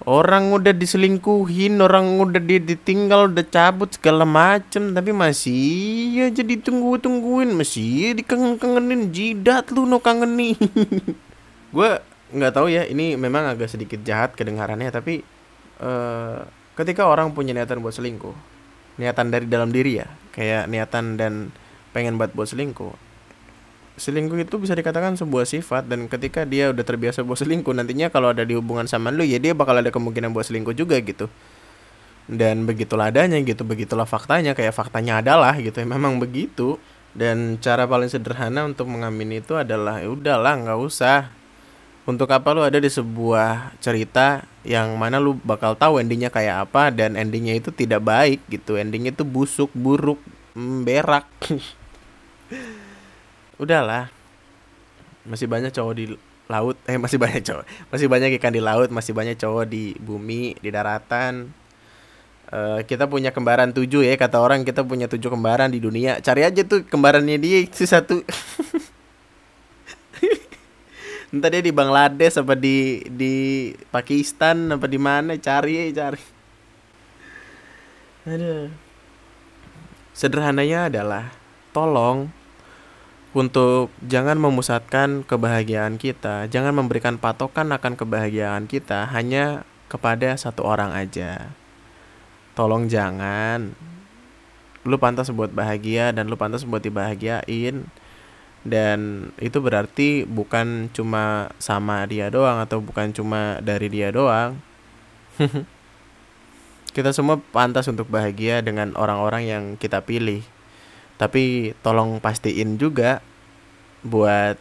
[0.08, 7.52] Orang udah diselingkuhin, orang udah dia ditinggal, udah cabut segala macem, tapi masih aja ditunggu-tungguin,
[7.52, 10.56] masih dikangen-kangenin jidat lu no kangen nih.
[11.76, 11.90] gue
[12.32, 15.28] nggak tahu ya, ini memang agak sedikit jahat kedengarannya, tapi
[15.84, 16.40] uh,
[16.80, 18.32] ketika orang punya niatan buat selingkuh,
[19.04, 21.52] niatan dari dalam diri ya, kayak niatan dan
[21.92, 22.96] pengen buat buat selingkuh,
[23.98, 28.30] selingkuh itu bisa dikatakan sebuah sifat dan ketika dia udah terbiasa buat selingkuh nantinya kalau
[28.30, 31.26] ada di hubungan sama lu ya dia bakal ada kemungkinan buat selingkuh juga gitu.
[32.30, 33.64] Dan begitulah adanya gitu.
[33.66, 35.82] Begitulah faktanya kayak faktanya adalah gitu.
[35.82, 36.78] Ya memang begitu.
[37.18, 41.34] Dan cara paling sederhana untuk mengamini itu adalah ya udahlah nggak usah.
[42.08, 46.88] Untuk apa lu ada di sebuah cerita yang mana lu bakal tahu endingnya kayak apa
[46.92, 48.76] dan endingnya itu tidak baik gitu.
[48.76, 50.20] Endingnya itu busuk buruk
[50.56, 51.28] mm, berak
[53.62, 54.10] udahlah.
[55.28, 56.06] Masih banyak cowok di
[56.48, 56.78] laut.
[56.88, 57.66] Eh masih banyak cowok.
[57.92, 61.52] Masih banyak ikan di laut masih banyak cowok di bumi di daratan.
[62.48, 66.24] Uh, kita punya kembaran tujuh ya kata orang kita punya tujuh kembaran di dunia.
[66.24, 68.24] Cari aja tuh kembarannya dia itu satu.
[71.28, 76.24] Entah dia di Bangladesh apa di di Pakistan apa di mana cari cari.
[78.24, 78.72] Ada
[80.18, 81.30] sederhananya adalah
[81.76, 82.37] tolong
[83.38, 90.90] untuk jangan memusatkan kebahagiaan kita, jangan memberikan patokan akan kebahagiaan kita hanya kepada satu orang
[90.98, 91.54] aja.
[92.58, 93.78] Tolong jangan.
[94.82, 97.86] Lu pantas buat bahagia dan lu pantas buat dibahagiain.
[98.66, 104.58] Dan itu berarti bukan cuma sama dia doang atau bukan cuma dari dia doang.
[106.98, 110.42] kita semua pantas untuk bahagia dengan orang-orang yang kita pilih
[111.18, 113.26] tapi tolong pastiin juga
[114.06, 114.58] buat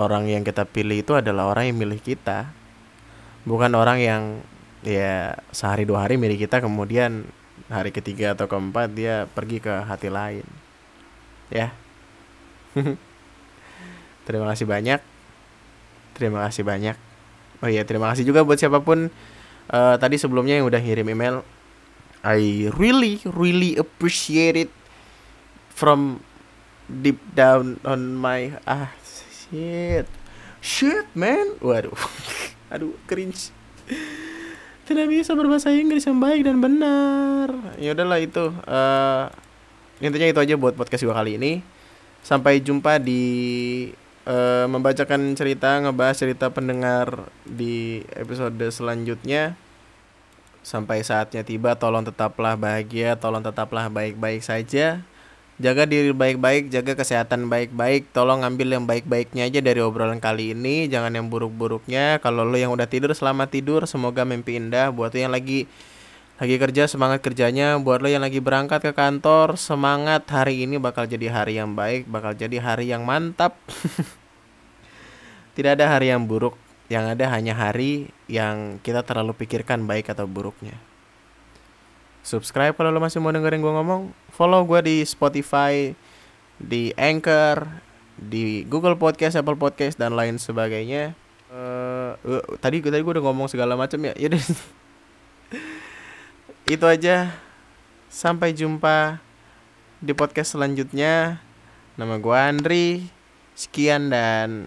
[0.00, 2.50] orang yang kita pilih itu adalah orang yang milih kita.
[3.44, 4.22] Bukan orang yang
[4.80, 7.28] ya sehari dua hari milih kita kemudian
[7.68, 10.48] hari ketiga atau keempat dia pergi ke hati lain.
[11.52, 11.76] Ya.
[14.26, 15.00] Terima kasih banyak.
[16.16, 16.96] Terima kasih banyak.
[17.62, 19.08] Oh iya terima kasih juga buat siapa pun
[19.72, 21.40] uh, tadi sebelumnya yang udah ngirim email.
[22.24, 24.72] I really really appreciate it
[25.74, 26.22] from
[26.86, 30.06] deep down on my ah shit.
[30.62, 31.58] Shit man.
[31.60, 31.92] Waduh.
[32.72, 33.50] Aduh cringe.
[34.84, 37.50] Tidak bisa berbahasa Inggris yang baik dan benar.
[37.76, 39.28] Ya udahlah itu uh,
[39.98, 41.60] intinya itu aja buat podcast gue kali ini.
[42.24, 43.24] Sampai jumpa di
[44.24, 49.56] uh, membacakan cerita ngebahas cerita pendengar di episode selanjutnya.
[50.64, 55.04] Sampai saatnya tiba tolong tetaplah bahagia tolong tetaplah baik-baik saja
[55.54, 58.10] Jaga diri baik-baik, jaga kesehatan baik-baik.
[58.10, 62.18] Tolong ambil yang baik-baiknya aja dari obrolan kali ini, jangan yang buruk-buruknya.
[62.18, 63.86] Kalau lo yang udah tidur, selamat tidur.
[63.86, 64.90] Semoga mimpi indah.
[64.90, 65.70] Buat lo yang lagi
[66.42, 67.78] lagi kerja, semangat kerjanya.
[67.78, 70.26] Buat lo yang lagi berangkat ke kantor, semangat.
[70.26, 73.54] Hari ini bakal jadi hari yang baik, bakal jadi hari yang mantap.
[75.54, 76.58] Tidak ada hari yang buruk,
[76.90, 80.74] yang ada hanya hari yang kita terlalu pikirkan baik atau buruknya
[82.24, 84.10] subscribe kalau lo masih mau dengerin gue ngomong.
[84.32, 85.92] Follow gue di Spotify
[86.58, 87.68] di Anchor
[88.16, 91.12] di Google Podcast Apple Podcast dan lain sebagainya.
[91.52, 94.16] Uh, uh, tadi tadi gue udah ngomong segala macam ya.
[94.24, 94.42] Yaudah.
[96.64, 97.36] Itu aja.
[98.08, 99.20] Sampai jumpa
[100.00, 101.44] di podcast selanjutnya.
[102.00, 102.88] Nama gue Andri.
[103.54, 104.66] Sekian dan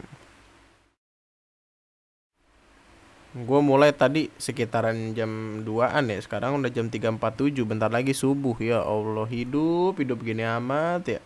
[3.37, 8.57] Gue mulai tadi sekitaran jam 2an ya Sekarang udah jam 3.47 Bentar lagi subuh.
[8.57, 11.21] Ya Allah hidup Hidup gini amat ya.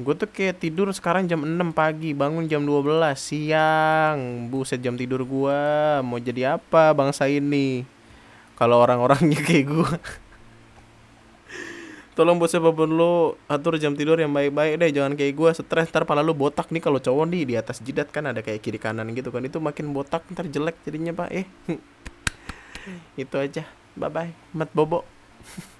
[0.00, 4.50] Gue tuh kayak tidur sekarang jam 6 pagi Bangun jam 12 siang.
[4.50, 5.60] Buset jam tidur gue
[6.02, 7.86] Mau jadi apa bangsa ini?
[8.58, 9.90] Kalau orang-orangnya kayak gue
[12.22, 14.94] tolong buat siapa pun lo atur jam tidur yang baik-baik deh.
[14.94, 18.14] Jangan kayak gue stres ntar pala lo botak nih kalau cowok nih di atas jidat
[18.14, 19.42] kan ada kayak kiri kanan gitu kan.
[19.42, 21.34] Itu makin botak ntar jelek jadinya pak.
[21.34, 21.46] Eh
[23.26, 23.66] itu aja.
[23.98, 25.02] Bye bye mat bobo